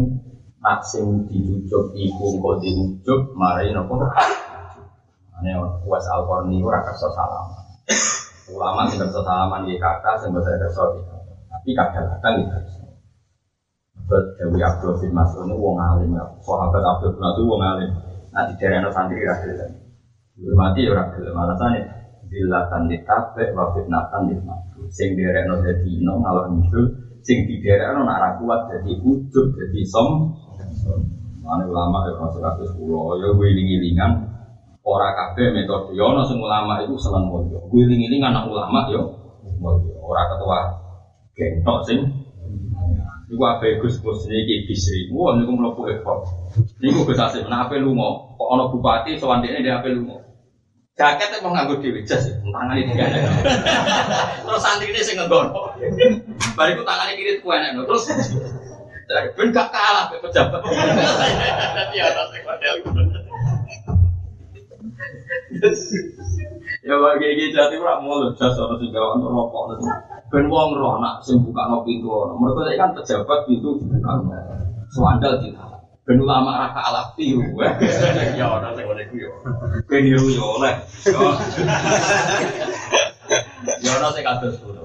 nak 0.63 0.81
sing 0.87 1.27
diujuk 1.27 1.97
iku 1.97 2.39
kok 2.39 2.57
diujuk, 2.63 3.21
mari 3.35 3.73
nopo. 3.75 3.99
Ane 5.39 5.51
was 5.83 6.07
al 6.07 6.29
korni 6.29 6.63
ora 6.63 6.87
kerso 6.87 7.11
salaman. 7.11 7.67
Ulama 8.53 8.87
sing 8.87 9.03
kerso 9.03 9.21
salaman 9.27 9.67
di 9.67 9.75
kata, 9.81 10.23
sing 10.23 10.31
di 10.31 10.43
kata. 10.43 11.33
Tapi 11.51 11.71
kadang-kadang 11.79 12.35
itu. 12.43 12.83
Dewi 14.13 14.61
Abdul 14.61 14.99
bin 15.01 15.15
Mas'ud 15.17 15.49
ini 15.49 15.55
wong 15.57 15.81
alim 15.81 16.13
ya. 16.13 16.25
Sahabat 16.45 16.85
Abdul 16.85 17.17
bin 17.17 17.23
Mas'ud 17.23 17.47
wong 17.49 17.63
alim. 17.65 17.91
Nah 18.35 18.45
di 18.49 18.55
daerah 18.61 18.93
santri 18.93 19.25
rakyat 19.25 19.57
kan. 19.57 19.71
Hormati 20.37 20.85
ya 20.85 20.93
rakyat. 20.93 21.33
Alasannya 21.33 21.81
dilatan 22.29 22.91
ditape 22.93 23.57
wa 23.57 23.73
fitnatan 23.73 24.23
ditmatu. 24.29 24.85
Sing 24.93 25.17
daerah 25.17 25.49
no 25.49 25.65
jadi 25.65 25.87
ino 25.87 26.21
ngalor 26.21 26.51
ngidul. 26.51 26.87
Sing 27.23 27.47
daerah 27.47 27.95
no 27.95 28.03
nak 28.03 28.43
kuat 28.43 28.67
jadi 28.67 28.99
ujub 28.99 29.47
jadi 29.55 29.81
som. 29.87 30.35
Mana 31.43 31.67
ulama 31.67 32.07
ya 32.07 32.15
seratus 32.31 32.71
pulau 32.79 33.19
ya 33.19 33.35
wiling-wilingan 33.35 34.11
ora 34.83 35.11
kabeh 35.15 35.51
metode 35.51 35.95
yo 35.95 36.15
ono 36.15 36.23
sing 36.27 36.39
ulama 36.39 36.83
itu 36.83 36.95
seneng 36.99 37.31
mulya. 37.31 37.59
Wiling-wilingan 37.71 38.35
anak 38.35 38.51
ulama 38.51 38.87
yo 38.91 39.03
mulya. 39.59 39.95
Ora 40.03 40.23
ketua 40.35 40.59
gentok 41.35 41.79
sing 41.87 41.99
Iku 43.33 43.49
apa 43.49 43.65
Gus 43.81 43.97
Gus 44.05 44.29
niki 44.29 44.69
bisri. 44.69 45.09
Wah 45.09 45.33
niku 45.33 45.57
mlebu 45.57 45.89
ekor. 45.89 46.21
Niku 46.85 47.09
Gus 47.09 47.17
Asim, 47.17 47.49
nah 47.49 47.65
ape 47.65 47.81
lunga? 47.81 48.37
Kok 48.37 48.49
ana 48.53 48.69
bupati 48.69 49.17
sowan 49.17 49.41
dekne 49.41 49.65
dia 49.65 49.81
ape 49.81 49.89
lunga? 49.89 50.21
Jaket 50.93 51.41
mau 51.41 51.57
nganggo 51.57 51.81
dhewe 51.81 52.05
jas, 52.05 52.29
tangane 52.45 52.85
tiga 52.85 53.09
Terus 54.45 54.61
santri 54.61 54.93
ini 54.93 55.01
sing 55.01 55.17
nggono. 55.17 55.73
Bariku 56.53 56.85
tangane 56.85 57.17
kiri 57.17 57.41
ku 57.41 57.49
enek 57.49 57.81
terus 57.89 58.13
dari 59.09 59.33
ben 59.33 59.57
gak 59.57 59.73
kalah 59.73 60.13
be 60.13 60.21
pejabat. 60.21 60.61
Dadi 61.81 61.97
ana 61.97 62.23
sing 62.29 62.45
model 62.45 62.77
Ya 66.85 66.95
bagi 67.01 67.27
iki 67.41 67.57
jati 67.57 67.81
ora 67.81 67.97
mulu 67.97 68.37
jas 68.37 68.53
ana 68.53 68.77
sing 68.77 68.93
gawe 68.93 69.17
rokok 69.17 69.81
ben 70.29 70.45
wong 70.53 70.77
roh 70.77 71.01
nak 71.01 71.25
sing 71.25 71.41
buka 71.41 71.73
no 71.73 71.81
pintu 71.89 72.13
ono. 72.13 72.37
Mereka 72.37 72.77
kan 72.77 72.93
pejabat 72.93 73.49
pintu 73.49 73.81
dibuka. 73.81 74.13
Suandal 74.93 75.41
kita. 75.41 75.82
Ben 76.03 76.19
ulama 76.19 76.67
ra 76.67 76.69
kalah 76.75 77.15
tiru. 77.15 77.47
Ya 78.39 78.51
ora 78.51 78.75
sing 78.75 78.85
ngene 78.91 79.07
ku 79.07 79.15
yo. 79.23 79.31
Ben 79.87 80.03
niru 80.03 80.35
yo 80.35 80.59
oleh. 80.59 80.75
Ya 83.79 83.91
ora 83.95 84.09
sing 84.11 84.25
kados 84.27 84.59
kulo. 84.59 84.83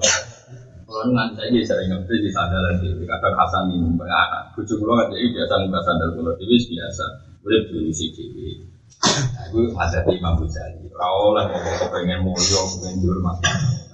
Kulo 0.86 1.00
ngan 1.10 1.34
saiki 1.34 1.66
sering 1.66 1.90
ngerti 1.90 2.22
di 2.22 2.30
sandalan 2.30 2.78
dhewe. 2.78 3.02
Kadang 3.02 3.34
Hasan 3.34 3.66
minum 3.66 3.98
mbak 3.98 4.06
anak. 4.06 4.42
Bojo 4.54 4.78
kulo 4.78 4.94
kan 4.94 5.10
iki 5.10 5.34
biasa 5.34 5.66
mbak 5.66 5.82
sandal 5.82 6.10
kulo 6.14 6.30
dhewe 6.38 6.54
biasa. 6.54 7.04
Urip 7.42 7.62
dhewe 7.66 7.90
si 7.90 8.06
dhewe. 8.14 8.48
Aku 9.42 9.74
ada 9.74 9.98
di 10.06 10.22
Imam 10.22 10.38
Ghazali. 10.38 10.86
Ora 10.94 11.06
oleh 11.18 11.44
kok 11.50 11.90
pengen 11.98 12.22
mulya, 12.22 12.62
pengen 12.78 13.02
dihormat. 13.02 13.42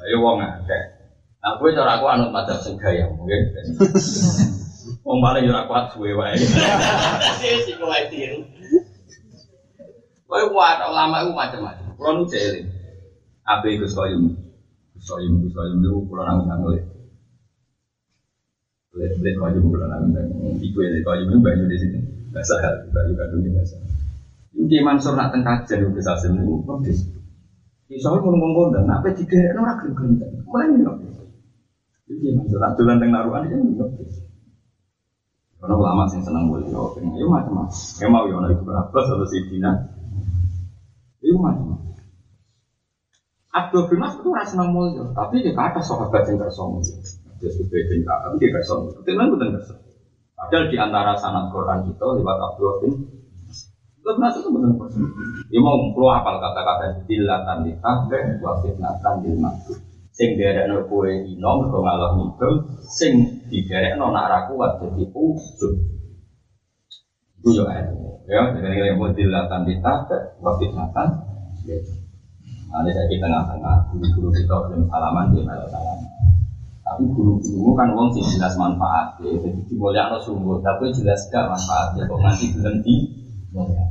Ayo 0.05 0.21
wong 0.21 0.45
akeh. 0.45 0.83
Nah, 1.45 1.61
gue 1.61 1.77
cara 1.77 2.01
aku 2.01 2.09
anut 2.09 2.33
macam 2.33 2.57
sing 2.57 2.81
gaya 2.81 3.05
mungkin. 3.05 3.53
Wong 5.05 5.21
yo 5.21 5.53
ora 5.53 5.69
kuat 5.69 5.93
suwe 5.93 6.17
wae. 6.17 6.33
Sing 7.41 7.61
sing 7.69 7.77
wae 7.77 8.09
tiru. 8.09 8.41
Kowe 10.25 10.43
kuat 10.49 10.81
ulama 10.81 11.21
iku 11.21 11.37
macam-macam. 11.37 11.93
Kulo 11.93 12.11
nu 12.17 12.23
jeli. 12.25 12.65
Ape 13.45 13.77
Gus 13.77 13.93
Koyum. 13.93 14.33
Gus 14.97 15.05
Koyum 15.05 15.45
Gus 15.45 15.53
Koyum 15.53 15.85
niku 15.85 16.09
kulo 16.09 16.25
nang 16.25 16.49
nang 16.49 16.65
le. 16.65 16.81
Le 18.97 19.07
le 19.21 19.31
Koyum 19.37 19.65
kulo 19.69 19.85
nang 19.93 20.09
nang. 20.09 20.29
Iku 20.65 20.79
le 20.81 21.05
Koyum 21.05 21.29
niku 21.29 21.41
banyu 21.45 21.69
di 21.69 21.77
situ. 21.77 22.01
Bahasa 22.33 22.57
hal, 22.65 22.89
banyu 22.89 23.13
kandung 23.13 23.45
bahasa. 23.53 23.77
Iki 24.57 24.81
Mansur 24.81 25.21
nak 25.21 25.37
teng 25.37 25.45
kajen 25.45 25.93
Gus 25.93 26.09
Asim 26.09 26.41
niku 26.41 26.65
protes. 26.65 27.13
Iso 27.93 28.09
ngomong-ngomong 28.09 28.73
dan 28.73 28.89
apa 28.89 29.13
digerekno 29.13 29.69
ora 29.69 29.77
gelem-gelem. 29.77 30.41
Mulai 30.49 30.73
nih 30.73 30.89
jadi 32.05 32.37
maksud 32.37 32.61
aturan 32.61 33.01
tentang 33.01 33.11
naruhan 33.17 33.49
itu 33.49 33.57
juga. 33.73 33.89
Karena 35.65 35.81
ulama 35.81 36.05
sih 36.13 36.21
senang 36.21 36.53
boleh 36.53 36.69
yo, 36.69 36.93
yo 37.01 37.25
macam 37.25 37.65
macam. 37.65 37.73
Ya 37.97 38.05
mau 38.13 38.29
yo 38.29 38.37
itu 38.53 38.69
berapa 38.69 38.93
atau 38.93 39.25
si 39.25 39.49
Dina. 39.49 39.73
Itu 41.25 41.41
macam 41.41 41.73
macam. 41.73 41.97
Abdul 43.49 43.89
bin 43.89 43.97
Mas'ud 44.05 44.21
itu 44.21 44.29
rasa 44.37 44.61
mulia, 44.61 45.09
tapi 45.17 45.41
dia 45.41 45.57
kata 45.57 45.81
sahabat 45.81 46.29
yang 46.29 46.37
mulia. 46.45 47.01
Dia 47.41 47.49
sudah 47.49 47.81
beda 47.81 48.13
tapi 48.13 48.37
dia 48.45 48.61
mulia. 48.61 48.93
Kemudian 49.09 49.33
bukan 49.33 49.49
kersa. 49.57 49.75
Padahal 50.37 50.65
di 50.69 50.77
antara 50.77 51.17
sanad 51.17 51.49
Quran 51.49 51.89
kita 51.89 52.05
lewat 52.13 52.37
Abdul 52.45 52.73
bin 52.85 52.93
Abdul 54.05 54.21
Mas'ud 54.21 54.41
itu 54.45 54.51
benar 54.53 54.73
kersa. 54.77 55.01
Dia 55.49 55.61
mau 55.65 55.81
keluar 55.97 56.21
apal 56.21 56.45
kata-kata 56.45 57.09
dilatan 57.09 57.73
ditahbeh, 57.73 58.37
wa 58.45 58.53
fitnatan 58.61 59.15
dil 59.25 59.41
maksud 59.41 59.81
sing 60.15 60.39
derekno 60.39 60.87
kowe 60.87 61.11
ino 61.11 61.51
mergo 61.59 61.83
ngalah 61.83 62.15
ngidul 62.15 62.55
sing 62.87 63.43
diderekno 63.51 64.15
nak 64.15 64.31
ra 64.31 64.39
kuat 64.47 64.79
dadi 64.79 65.05
ujub. 65.11 65.75
Itu 67.43 67.49
yo 67.61 67.65
ya 68.25 68.41
jadi 68.57 68.95
yang 68.95 68.97
model 69.03 69.29
latan 69.29 69.69
ditata 69.69 70.39
waktu 70.41 70.73
natan 70.73 71.09
ada 72.75 72.91
saya 72.91 73.07
di 73.07 73.21
tengah-tengah 73.23 73.93
guru-guru 73.93 74.35
kita 74.35 74.57
belum 74.67 74.83
salaman 74.91 75.31
di 75.31 75.45
malah 75.47 75.69
salaman 75.69 76.11
tapi 76.85 77.05
guru-guru 77.11 77.77
kan 77.77 77.93
uang 77.93 78.09
sih 78.17 78.25
jelas 78.35 78.55
manfaat 78.61 79.19
ya. 79.21 79.35
Jadi 79.35 79.61
diboleh 79.69 80.05
sungguh 80.25 80.63
tapi 80.63 80.95
jelas 80.95 81.21
gak 81.29 81.49
manfaatnya 81.53 82.09
kok 82.09 82.21
ngasih 82.23 82.49
belum 82.57 82.77
di 82.81 82.95
ya 83.53 83.85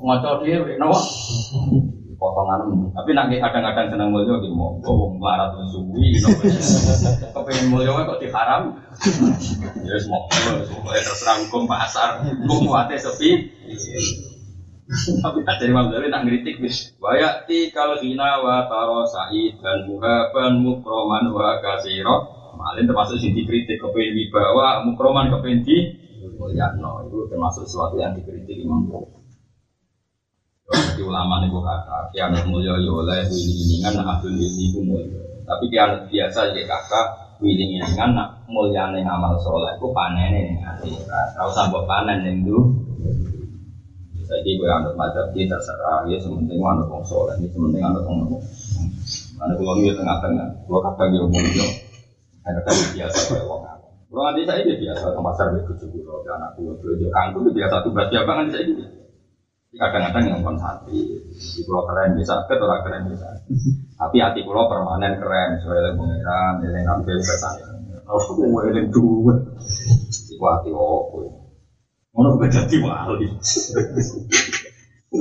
ngocok 0.00 0.34
dia 0.44 0.58
nawa 0.80 1.00
potongan 2.16 2.90
tapi 2.96 3.10
nanti 3.12 3.36
kadang-kadang 3.36 3.92
senang 3.92 4.08
mulia 4.08 4.40
gitu 4.40 4.56
mau 4.56 4.76
melarat 5.20 5.52
suwi 5.68 6.16
kepengen 7.36 7.66
mulia 7.68 7.92
kok 7.92 8.20
diharam? 8.20 8.62
Ya 9.84 9.96
semua 10.00 10.24
semua 10.64 10.92
terserah 10.96 11.36
hukum 11.44 11.68
pasar 11.68 12.24
hukum 12.24 12.72
wate 12.72 12.96
sepi. 12.96 13.52
Tapi 14.96 15.38
ada 15.42 15.64
Imam 15.66 15.90
Ghazali 15.90 16.14
tak 16.14 16.22
ngeritik 16.22 16.62
bis 16.62 16.94
wayati 17.02 17.74
kalau 17.74 17.98
hina 17.98 18.38
wa 18.38 18.70
taro 18.70 19.02
sa'id 19.02 19.58
dan 19.58 19.90
muhaban 19.90 20.62
mukroman 20.62 21.26
wa 21.34 21.58
kasiro 21.58 22.16
malin 22.56 22.86
termasuk 22.88 23.18
sing 23.18 23.34
dikritik 23.34 23.82
kepengen 23.82 24.14
dibawa 24.14 24.86
mukroman 24.86 25.28
kepengen 25.28 25.66
di 25.66 25.76
mulia 26.38 26.70
no 26.78 27.02
itu 27.02 27.26
termasuk 27.28 27.66
sesuatu 27.66 27.98
yang 27.98 28.14
dikritik 28.14 28.62
Imam 28.62 28.86
Ghazali 28.86 29.25
jadi 30.66 31.02
ulama 31.06 31.46
nih 31.46 31.50
kata, 31.54 32.10
kiamat 32.10 32.42
mulia 32.50 32.74
ya 32.74 32.90
oleh 32.90 33.22
wilingan 33.30 34.02
nak 34.02 34.18
abdul 34.18 34.34
ini 34.34 34.74
ku 34.74 34.82
mulia. 34.82 35.22
Tapi 35.46 35.70
kiamat 35.70 36.10
biasa 36.10 36.50
ya 36.50 36.62
kakak 36.66 37.06
wilingan 37.38 38.10
nak 38.18 38.42
mulia 38.50 38.90
nih 38.90 39.06
amal 39.06 39.38
soleh 39.38 39.70
ku 39.78 39.94
panen 39.94 40.34
nih 40.34 40.58
akhirat. 40.58 41.38
Kau 41.38 41.54
sambut 41.54 41.86
panen 41.86 42.26
yang 42.26 42.42
dulu. 42.42 42.82
Ini 44.26 44.58
gue 44.58 44.66
anut 44.66 44.98
madzhab 44.98 45.30
dia 45.30 45.46
terserah, 45.46 46.02
ya 46.10 46.18
sementing 46.18 46.58
anut 46.58 46.90
wong 46.90 47.06
soleh, 47.06 47.38
ya 47.38 47.46
sementing 47.46 47.78
anut 47.78 48.02
wong 48.02 48.26
nopo. 48.26 48.42
Mana 49.38 49.54
kalau 49.54 49.78
ini 49.78 49.94
tengah-tengah, 49.94 50.66
kadang 50.66 51.08
dia 51.14 51.20
ngomong 51.22 51.46
yo, 51.54 51.66
ada 52.42 52.58
kan 52.66 52.74
biasa 52.90 53.38
wong 53.46 53.62
apa. 53.62 53.86
Kalau 53.86 54.22
nanti 54.26 54.42
saya 54.42 54.66
dia 54.66 54.82
biasa 54.82 55.14
ke 55.14 55.20
pasar 55.22 55.46
begitu 55.54 55.72
cukup, 55.78 56.26
kalau 56.26 56.42
anak 56.42 56.50
gue 56.58 56.74
belajar 56.74 57.10
kangkung 57.14 57.54
biasa 57.54 57.74
tuh 57.86 57.90
belas 57.94 58.08
siapa 58.10 58.32
kan 58.34 58.46
saya. 58.50 59.05
Kadang-kadang 59.76 60.24
yang 60.24 60.40
pun 60.40 60.56
santri, 60.56 61.04
di 61.36 61.60
pulau 61.68 61.84
keren 61.84 62.16
bisa, 62.16 62.48
ke 62.48 62.56
orang 62.56 62.80
keren 62.80 63.02
bisa. 63.12 63.28
Tapi 64.00 64.16
hati 64.24 64.40
pulau 64.40 64.64
permanen 64.72 65.20
keren, 65.20 65.60
soalnya 65.60 65.92
pengiran, 65.92 66.64
yang 66.64 66.84
ngambil 66.84 67.16
ke 67.20 67.34
sana. 67.36 67.76
Aku 68.08 68.40
mau 68.48 68.64
eling 68.64 68.88
dua, 68.88 69.36
iku 70.32 70.44
hati 70.48 70.72
opo. 70.72 71.46
Ngono 72.16 72.40
kok 72.40 72.48
dadi 72.48 72.76
wali. 72.80 73.28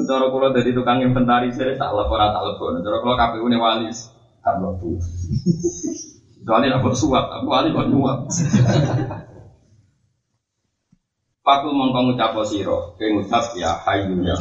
Cara 0.05 0.25
kula 0.31 0.55
dadi 0.55 0.71
tukang 0.71 1.03
inventaris 1.03 1.59
saya 1.59 1.75
tak 1.75 1.91
lepor 1.91 2.19
tak 2.23 2.43
lepor. 2.45 2.79
Cara 2.79 2.97
kula 3.03 3.19
KPU 3.19 3.51
ne 3.51 3.57
wali 3.59 3.91
tak 4.39 4.55
mlebu. 4.63 4.95
Soalnya 6.45 6.79
aku 6.79 6.95
suap, 6.95 7.27
aku 7.27 7.47
wali 7.51 7.75
kok 7.75 7.91
nyuap. 7.91 8.31
Paku 11.45 11.69
mongko 11.69 11.99
ngucap 12.09 12.33
sira, 12.41 12.73
kowe 12.97 13.05
ngucap 13.05 13.53
ya 13.53 13.69
hayu 13.85 14.17
ya. 14.25 14.33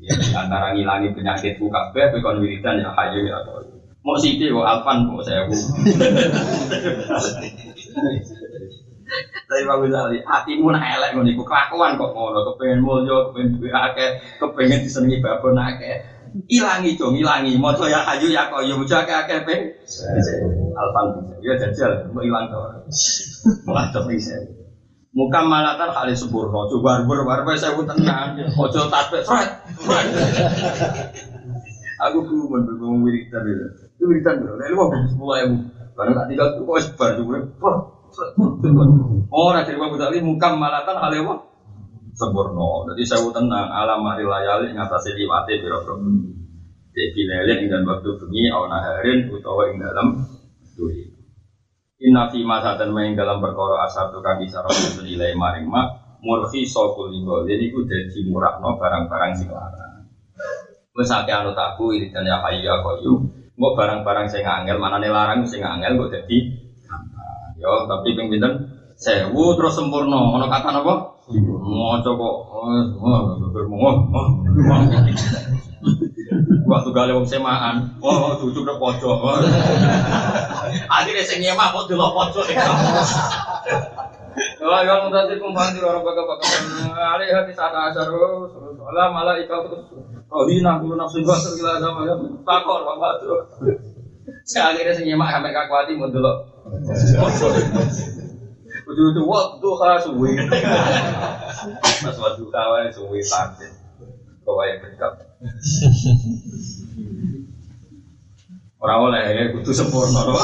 Ya 0.00 0.16
antara 0.40 0.72
ngilangi 0.72 1.12
penyakitku 1.12 1.68
kabeh 1.68 2.16
kowe 2.16 2.20
kon 2.24 2.40
wiridan 2.40 2.80
ya 2.80 2.88
hayu 2.96 3.28
ya. 3.28 3.36
Mau 4.00 4.16
sithik 4.16 4.48
kok 4.48 4.64
alfan 4.64 5.04
kok 5.04 5.20
saya 5.20 5.44
Tapi 9.50 9.66
Pak 9.66 9.76
Ghazali, 9.82 10.22
hatimu 10.22 10.70
nak 10.70 10.86
elek 10.86 11.10
ngono 11.18 11.28
iku 11.28 11.42
kelakuan 11.42 11.98
kok 11.98 12.14
ngono, 12.14 12.46
kepengen 12.46 12.80
mulya, 12.80 13.26
kepengen 13.28 13.58
duwe 13.58 13.70
akeh, 13.74 14.08
kepengen 14.38 14.80
disenengi 14.80 15.18
babon 15.18 15.58
akeh. 15.58 15.98
Ilangi 16.46 16.94
dong, 16.94 17.18
ilangi. 17.18 17.58
Maca 17.58 17.90
ya 17.90 18.06
hayu 18.06 18.30
ya 18.30 18.46
koyo 18.46 18.78
maca 18.78 19.02
akeh-akeh 19.02 19.38
pe. 19.42 19.54
Alfan 20.78 21.06
ya 21.42 21.58
jajal, 21.58 22.06
mau 22.14 22.22
ilang 22.22 22.48
to. 22.48 22.58
Malah 23.66 23.90
to. 23.92 24.00
Muka 25.10 25.42
malatan 25.42 25.90
kali 25.90 26.14
sempurna, 26.14 26.70
coba 26.70 27.02
barber 27.02 27.26
barber 27.26 27.58
saya 27.58 27.74
pun 27.74 27.82
tenang, 27.82 28.38
ojo 28.54 28.86
tasbih, 28.86 29.26
fred, 29.26 29.50
Aku 32.06 32.22
tuh 32.30 32.46
mau 32.46 32.62
bergumul 32.62 33.10
wiridan 33.10 33.42
itu, 33.42 33.90
itu 33.90 34.04
wiridan 34.06 34.38
bro, 34.38 34.54
lalu 34.54 34.74
mau 34.78 34.86
sepuluh 35.10 35.34
ribu, 35.42 35.56
karena 35.98 36.14
tak 36.14 36.26
tinggal 36.30 36.46
tuh 36.54 36.62
kok 36.62 36.78
sebar 36.86 37.10
juga, 37.18 37.42
Oh, 39.30 39.54
dari 39.54 39.78
Abu 39.78 39.94
Talib 39.98 40.22
mukam 40.26 40.58
malatan 40.58 40.98
hal 40.98 41.14
apa? 41.14 41.34
Sempurna. 42.10 42.90
Jadi 42.90 43.02
saya 43.06 43.22
tenang. 43.30 43.70
Alam 43.70 44.02
hari 44.02 44.26
layali 44.26 44.74
ngatasi 44.74 45.14
liwati 45.14 45.62
biro 45.62 45.78
biro. 45.86 45.94
Jadi 46.90 47.22
lele 47.22 47.54
dengan 47.62 47.86
waktu 47.86 48.10
bengi 48.18 48.50
awan 48.50 48.74
harin 48.74 49.30
utawa 49.30 49.70
ing 49.70 49.78
dalam 49.78 50.26
duri. 50.74 51.09
Inna 52.00 52.32
fi 52.32 52.40
masa 52.40 52.80
dan 52.80 52.96
main 52.96 53.12
dalam 53.12 53.44
perkara 53.44 53.84
asar 53.84 54.08
tukang 54.08 54.40
isyarat 54.40 54.72
senilai 54.72 55.36
maring 55.36 55.68
mak 55.68 56.16
murfi 56.24 56.64
sokul 56.64 57.12
linggo. 57.12 57.44
Jadi 57.44 57.68
ku 57.68 57.84
jadi 57.84 58.24
murah 58.24 58.56
no 58.56 58.72
barang-barang 58.80 59.32
sing 59.36 59.52
larang. 59.52 60.08
Wes 60.96 61.12
akeh 61.12 61.36
anut 61.36 61.52
aku 61.52 61.92
iridan 61.92 62.24
ya 62.24 62.40
hayu 62.40 62.64
ya 62.64 62.80
koyu. 62.80 63.20
Mau 63.60 63.76
barang-barang 63.76 64.32
sing 64.32 64.40
angel 64.48 64.80
mana 64.80 64.96
nih 64.96 65.12
larang 65.12 65.44
sing 65.44 65.60
angel 65.60 66.00
kok 66.00 66.12
jadi 66.16 66.38
Ya, 67.60 67.68
tapi 67.84 68.16
ping? 68.16 68.32
Sewu 68.96 69.52
terus 69.52 69.76
sempurna. 69.76 70.16
Ono 70.16 70.48
kata 70.48 70.72
napa? 70.72 71.20
Maca 71.28 72.10
kok 72.16 72.36
Waktu 76.70 76.90
gale 76.94 77.12
wong 77.18 77.26
semaan, 77.26 77.98
oh 77.98 78.38
cucuk 78.38 78.62
nang 78.62 78.78
pojok. 78.78 79.18
Akhirnya 80.94 81.26
sing 81.26 81.42
nyemak 81.42 81.74
kok 81.74 81.90
delok 81.90 82.14
pojok. 82.14 82.46
Wah, 84.62 84.86
yang 84.86 85.10
tadi 85.10 85.34
kumpang 85.42 85.74
di 85.74 85.82
orang 85.82 86.06
bapak 86.06 86.22
bapak 86.22 86.62
alih 86.94 87.26
hati 87.34 87.50
saat 87.50 87.74
asar 87.74 88.06
Allah 88.06 89.06
malah 89.10 89.34
ikut 89.42 89.66
terus 89.66 89.82
oh 90.30 90.46
hina 90.46 90.78
kulo 90.78 90.94
nafsu 90.94 91.26
gua 91.26 91.34
tergila 91.34 91.82
sama 91.82 92.06
ya 92.06 92.14
takor 92.46 92.86
bapak 92.86 93.18
tuh. 93.18 93.42
Sekali 94.46 94.86
sing 94.94 95.10
nyemak 95.10 95.34
sampai 95.34 95.50
kakuati 95.50 95.98
mau 95.98 96.06
delok 96.06 96.38
Ujung-ujung 98.90 99.26
waktu 99.26 99.68
khas 99.78 100.02
suwi. 100.06 100.32
Mas 102.02 102.16
waktu 102.18 102.44
kawan 102.46 102.90
suwi 102.90 103.20
pantai. 103.26 103.79
Kau 104.50 104.66
yang 104.66 104.82
dekat. 104.82 105.12
Orang 108.82 108.98
oleh 109.06 109.22
ya 109.30 109.44
kudu 109.54 109.70
sempurna 109.70 110.26
doa. 110.26 110.42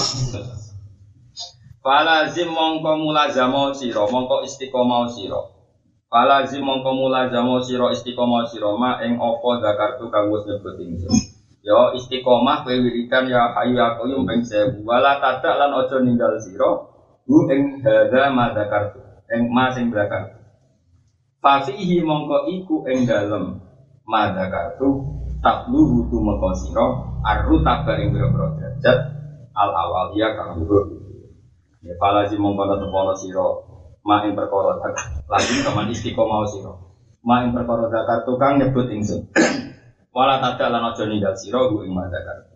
Falazim 1.83 2.55
mongko 2.55 3.03
mulazamo 3.03 3.75
siro, 3.75 4.07
mongko 4.07 4.47
istiqomah 4.47 5.11
siro. 5.11 5.43
Falazim 6.07 6.63
mongko 6.63 6.95
mulazamo 6.95 7.59
siro 7.67 7.91
istiqomah 7.91 8.47
siro 8.47 8.79
ma 8.79 9.03
ing 9.03 9.19
opo 9.19 9.59
zakartu 9.59 10.07
kang 10.07 10.31
wis 10.31 10.47
nyebut 10.47 10.79
ingsun. 10.79 11.11
Yo 11.67 11.91
istiqomah 11.99 12.63
kowe 12.63 12.79
wiridan 12.79 13.27
ya 13.27 13.59
hayu 13.59 13.75
ya 13.75 13.99
qayyum 13.99 14.23
ping 14.23 14.47
1000. 14.47 14.87
Wala 14.87 15.19
tadak 15.19 15.59
lan 15.59 15.75
aja 15.75 15.99
ninggal 15.99 16.39
sira 16.39 16.71
hu 17.27 17.51
ing 17.51 17.83
hadza 17.83 18.31
ma 18.31 18.55
zakartu. 18.55 19.03
Ing 19.35 19.51
ma 19.51 19.75
sing 19.75 19.91
zakartu. 19.91 20.39
Fasihi 21.43 22.07
mongko 22.07 22.47
iku 22.55 22.87
ing 22.87 23.03
dalem 23.03 23.66
ma 24.07 24.31
zakartu 24.31 24.89
takluhu 25.43 26.07
tu 26.07 26.17
mongko 26.23 26.51
sira 26.55 26.87
arru 27.27 27.61
tabar 27.67 27.99
ing 27.99 28.15
biro 28.15 28.31
derajat 28.31 28.99
al 29.53 29.71
awaliyah 29.75 30.33
kang 30.39 30.63
dhuwur. 30.63 30.87
Ya 31.83 31.95
falazi 31.99 32.39
mongko 32.39 32.79
tepono 32.79 33.13
sira 33.19 33.47
ma 34.07 34.23
ing 34.23 34.39
perkara 34.39 34.79
lagi 35.27 35.67
teman 35.67 35.91
istiqomah 35.91 36.47
sira. 36.47 36.73
Ma 37.27 37.43
ing 37.43 37.51
perkara 37.51 37.91
zakartu 37.91 38.39
kang 38.39 38.63
nyebut 38.63 38.87
ingsun. 38.87 39.27
Wala 40.17 40.41
tada 40.41 40.73
lan 40.73 40.95
aja 40.95 41.05
ninggal 41.05 41.35
sira 41.35 41.67
ku 41.69 41.83
ing 41.83 41.93
madakar. 41.93 42.47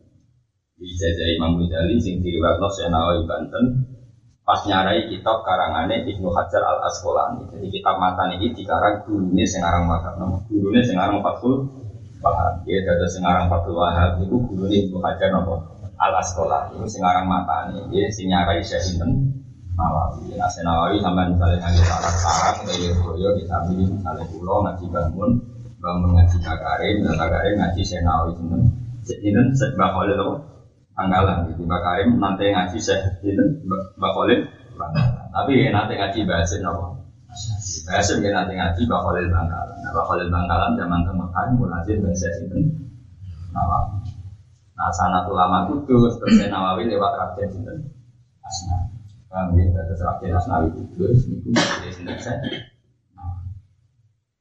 Dijajah 0.80 1.28
Imam 1.36 1.60
Ghazali 1.60 2.00
sing 2.00 2.24
diriwayatno 2.24 2.72
Senawi 2.72 3.28
Banten 3.28 3.64
pas 4.50 4.66
nyarai 4.66 5.06
kitab 5.06 5.46
karangane 5.46 6.02
Ibnu 6.10 6.26
Hajar 6.34 6.58
Al 6.58 6.82
Asqalani. 6.90 7.46
Jadi 7.54 7.70
kitab 7.70 8.02
mata 8.02 8.26
ini 8.34 8.50
dikarang 8.50 9.06
gurune 9.06 9.46
sing 9.46 9.62
aran 9.62 9.86
makam 9.86 10.18
nama 10.18 10.42
gurune 10.50 10.82
sing 10.82 10.98
aran 10.98 11.22
Fathul 11.22 11.70
Wahab. 12.18 12.66
Ya 12.66 12.82
dadi 12.82 13.06
sing 13.06 13.22
aran 13.22 13.46
Fathul 13.46 13.78
Wahab 13.78 14.18
iku 14.18 14.42
gurune 14.50 14.74
Ibnu 14.74 14.98
Hajar 15.06 15.30
napa 15.30 15.54
Al 16.02 16.18
Asqalani. 16.18 16.82
Iku 16.82 16.90
sing 16.90 17.06
aran 17.06 17.30
mata 17.30 17.70
ini 17.70 17.94
dia 17.94 18.10
sing 18.10 18.26
nyarai 18.26 18.58
Syekh 18.58 18.82
Sinten 18.82 19.38
Nawawi. 19.78 20.34
Nah 20.34 20.50
sampai 20.50 20.98
misalnya 20.98 21.56
ngaji 21.62 21.82
sarang-sarang 21.86 22.56
kayak 22.66 22.98
Boyo 23.06 23.30
kita 23.38 23.54
misalnya 23.70 24.26
pulau 24.34 24.66
ngaji 24.66 24.84
bangun 24.90 25.30
bangun 25.78 26.10
ngaji 26.18 26.36
kakarim, 26.42 27.06
dan 27.06 27.14
kakarim 27.14 27.54
ngaji 27.54 27.82
senawi 27.86 28.34
sinten. 28.34 28.62
Sinten 29.06 29.46
sebab 29.54 29.94
oleh 29.94 30.18
apa? 30.94 31.00
Anggalan 31.06 31.36
gitu. 31.52 31.62
Kakarim 31.64 32.18
nanti 32.18 32.50
ngaji 32.50 32.78
seh 32.82 32.98
sinten 33.22 33.62
Mbak 33.96 34.12
Khalil. 34.14 34.40
Tapi 35.30 35.52
nanti 35.70 35.92
ngaji 35.94 36.18
bahasin 36.26 36.66
apa? 36.66 36.98
Bahasin 37.86 38.18
dia 38.18 38.34
nanti 38.34 38.58
ngaji 38.58 38.80
Mbak 38.84 39.00
Khalil 39.06 39.26
Bangkalan. 39.30 39.76
Nah, 39.80 39.90
Mbak 39.94 40.04
Khalil 40.10 40.28
Bangkalan 40.28 40.70
zaman 40.74 41.00
ke 41.06 41.12
Mekah 41.14 41.44
mulazim 41.54 41.96
bahasa 42.02 42.28
sinten 42.34 42.62
Nawawi. 43.50 43.98
Nah, 44.74 44.90
sanat 44.94 45.24
ulama 45.28 45.68
kudus 45.68 46.16
terus 46.18 46.42
Nawawi 46.50 46.90
lewat 46.90 47.12
rakyat 47.14 47.48
sinten 47.54 47.76
Asnawi. 48.42 48.98
Paham 49.30 49.54
ya? 49.54 49.82
Terus 49.86 50.02
rakyat 50.02 50.32
Asnawi 50.42 50.68
kudus 50.74 51.30
niku 51.30 51.54
sinten 51.94 52.18
saya. 52.18 52.42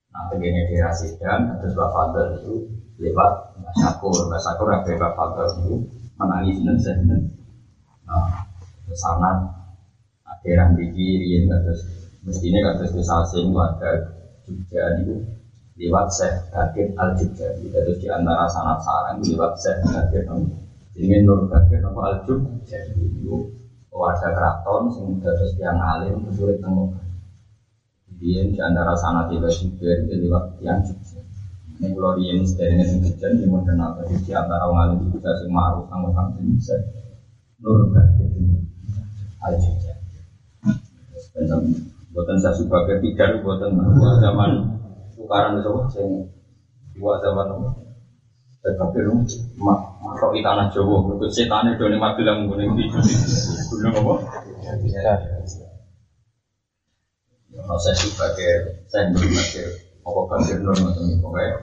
Nah, 0.10 0.26
begini 0.34 0.66
di 0.68 0.76
Rasidan, 0.82 1.62
terus 1.62 1.78
Mbak 1.78 1.89
Fadl 1.93 2.26
itu 2.41 2.54
lewat 2.97 3.56
Mbak 3.62 3.74
Syakur, 3.78 4.18
Mbak 4.28 4.41
Syakur 4.41 4.68
yang 4.74 4.82
Mbak 4.84 5.14
Fadl 5.14 5.47
itu 5.62 5.74
menangis 6.20 6.59
dan 6.67 6.78
sedih. 6.84 7.22
Nah, 8.03 8.43
sana 8.91 9.32
akhiran 10.28 10.76
di 10.76 10.86
kiri, 10.91 11.47
terus 11.47 11.82
mestinya 12.26 12.76
terus 12.76 12.91
bisa 12.91 13.24
asing 13.24 13.55
warga 13.55 14.20
Jogja 14.43 14.99
itu 14.99 15.15
lewat 15.80 16.11
Syekh 16.11 16.36
Bakir 16.51 16.91
Al 16.99 17.15
Jogja, 17.15 17.47
terus 17.55 17.95
di 18.03 18.07
antara 18.11 18.43
sanat 18.51 18.84
sarang 18.84 19.24
lewat 19.24 19.51
Syekh 19.55 19.80
Bakir 19.88 20.24
ini 20.99 21.24
Nur 21.24 21.47
Bakir 21.47 21.80
Al 21.86 22.15
Jogja 22.28 22.78
itu 22.91 23.55
warga 23.95 24.28
keraton 24.32 24.82
sing 24.91 25.07
terus 25.24 25.55
yang 25.59 25.80
alim 25.80 26.24
sulit 26.36 26.59
temukan 26.63 27.09
dia 28.20 28.43
di 28.43 28.59
antara 28.59 28.91
sana 28.99 29.24
tiba 29.32 29.47
juga 29.47 29.95
itu 29.95 30.13
lewat 30.28 30.59
yang 30.59 30.84
juga. 30.84 31.24
Ini 31.80 31.95
kalau 31.95 32.11
dia 32.19 32.36
ini 32.36 32.84
hujan, 32.99 33.32
dia 33.39 33.47
mau 33.47 33.63
kenal 33.63 33.95
di 34.03 34.32
antara 34.36 34.67
orang 34.67 34.99
alim 34.99 35.15
juga 35.15 35.32
sing 35.39 35.47
maruf, 35.47 35.88
angkat 35.88 36.11
angkat 36.11 36.43
bisa. 36.43 36.75
Nur 37.63 37.88
itu 37.95 38.27
aja. 39.39 39.93
Dan 41.39 41.61
buatan 42.11 42.38
saya 42.43 42.51
suka 42.51 42.84
ketiga, 42.84 43.39
buatan 43.39 43.80
zaman 44.19 44.51
tukaran 45.15 45.63
itu 45.63 45.71
sing 45.95 46.07
Dua 46.99 47.15
zaman 47.23 47.47
dan 48.59 48.75
kafir 48.75 49.07
mak 49.55 49.80
makro 50.03 50.36
di 50.36 50.43
tanah 50.43 50.67
Jawa, 50.67 51.07
berikut 51.07 51.32
setan 51.32 51.71
itu 51.71 51.88
nih 51.88 51.95
mati 51.95 52.27
dalam 52.27 52.43
gunung 52.43 52.75
di 52.75 52.91
gunung 53.71 53.93
apa? 54.03 54.13
Ya, 57.55 57.63
saya 57.80 57.95
sebagai 57.95 58.84
saya 58.91 59.07
apa 60.10 60.22
kafir 60.34 60.57
nur 60.66 60.74
itu 60.74 61.22
pokoknya. 61.22 61.53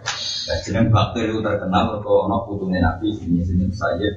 Nah, 0.46 0.56
jeneng 0.62 0.86
bakir 0.94 1.26
itu 1.26 1.42
terkenal 1.42 1.98
kok 1.98 2.06
ono 2.06 2.46
putunya 2.46 2.78
Nabi 2.78 3.10
ini 3.18 3.42
sini 3.42 3.66
Sayyid 3.66 4.14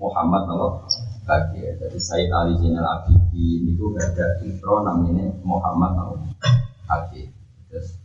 Muhammad 0.00 0.48
Allah 0.48 0.88
Bakir. 1.28 1.76
Jadi 1.76 1.98
Sayyid 2.00 2.32
Ali 2.32 2.56
Zainal 2.56 2.88
Abidin 2.88 3.68
itu 3.68 3.84
ada 4.00 4.40
intro 4.40 4.80
namanya 4.80 5.28
Muhammad 5.44 5.92
Allah 6.00 6.32
Bakir. 6.88 7.28
Terus 7.68 8.00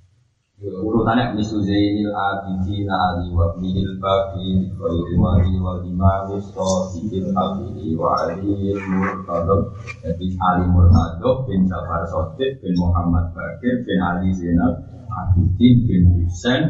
urutannya 0.63 1.35
misu 1.35 1.59
zainil 1.67 2.15
abidin 2.15 2.87
ali 2.87 3.27
wa 3.35 3.51
bihil 3.59 3.99
baqi 3.99 4.71
wa 4.79 4.87
ilmari 4.87 5.53
wa 5.59 5.83
imami 5.83 6.39
sohibil 6.39 7.29
abidi 7.35 7.91
wa 7.99 8.15
aliyil 8.23 8.79
murtadab 8.87 9.75
jadi 9.99 10.25
Ali 10.47 10.65
Murtadab 10.71 11.43
bin 11.43 11.67
Jafar 11.67 12.07
Sotik 12.07 12.63
bin 12.63 12.71
Muhammad 12.79 13.35
Bakir 13.35 13.83
bin 13.83 13.99
Ali 13.99 14.31
Zainal 14.31 14.94
Abidin 15.15 15.73
bin 15.87 16.03
Husain 16.27 16.63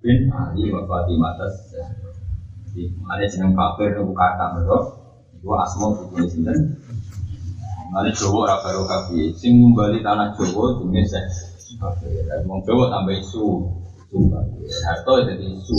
bin 0.00 0.32
Ali 0.32 0.72
wa 0.72 0.88
Fatimah 0.88 1.36
Tas 1.36 1.56
jadi 2.70 2.86
ada 3.04 3.24
jeneng 3.26 3.52
Bakir 3.52 3.92
itu 3.98 4.14
kata 4.14 4.56
mereka 4.56 4.78
itu 5.36 5.48
asma 5.52 5.86
bukunya 5.92 6.26
sinten 6.30 6.58
Mari 7.90 8.14
Jawa 8.14 8.46
ora 8.46 8.56
baru 8.62 8.86
kabeh 8.86 9.34
sing 9.34 9.58
ngumbali 9.58 9.98
tanah 10.00 10.38
Jawa 10.38 10.78
jenenge 10.78 11.50
Wong 12.44 12.60
Jawa 12.68 12.84
tambah 12.92 13.14
isu. 13.16 13.46
Harto 14.84 15.12
jadi 15.24 15.46
isu. 15.48 15.76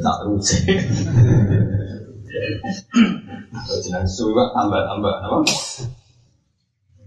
Tak 0.00 0.16
terus. 0.24 0.48
Jenang 3.84 4.04
isu 4.08 4.24
tambah-tambah 4.32 5.14
apa? 5.28 5.38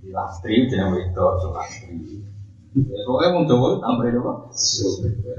Di 0.02 0.10
lastri 0.14 0.70
jenang 0.70 0.94
wedok 0.94 1.42
so 1.42 1.48
lastri. 1.58 2.22
Pokoknya 2.72 3.36
wong 3.36 3.44
Jawa 3.52 3.84
tambah 3.84 4.08
apa? 4.08 4.32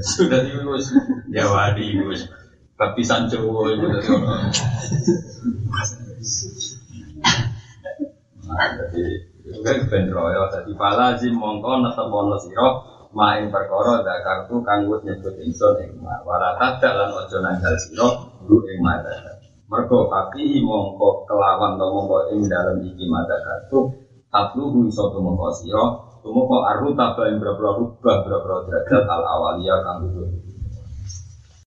Sudah 0.04 0.44
di 0.44 0.52
wis 0.52 0.92
Jawa 1.32 1.72
di 1.72 1.96
wis 2.04 2.28
baptisan 2.76 3.24
Jawa 3.24 3.72
itu. 3.72 3.88
Jadi 8.52 9.04
Kan 9.62 9.78
ben 9.90 10.06
royo 10.12 10.46
dadi 10.52 10.72
falazim 10.76 11.34
mongko 11.34 11.82
netemono 11.82 12.36
sira 12.38 12.68
main 13.16 13.48
perkara 13.48 14.04
zakartu 14.04 14.60
kang 14.62 14.86
wis 14.92 15.00
nyebut 15.02 15.34
ingsun 15.40 15.82
ing 15.82 15.90
wala 16.04 16.52
tadak 16.60 16.92
lan 16.94 17.10
aja 17.16 17.38
nanggal 17.40 17.74
sira 17.80 18.06
guru 18.44 18.60
ing 18.68 18.78
mata. 18.84 19.40
Mergo 19.72 20.04
papi 20.12 20.60
mongko 20.60 21.24
kelawan 21.24 21.80
to 21.80 21.86
mongko 21.88 22.28
ing 22.28 22.44
dalem 22.44 22.84
iki 22.84 23.08
mata 23.08 23.40
kartu 23.40 23.88
tatlu 24.28 24.84
iso 24.84 25.08
tumeka 25.10 25.48
sira 25.56 26.11
tumeka 26.22 26.56
aru 26.70 26.94
tabah 26.94 27.26
ing 27.30 27.36
boro-boro 27.42 27.70
rubah 27.82 28.16
boro-boro 28.22 28.56
derajat 28.70 29.04
al 29.10 29.22
awaliyah 29.26 29.78
kang 29.82 29.98
dudu 30.06 30.51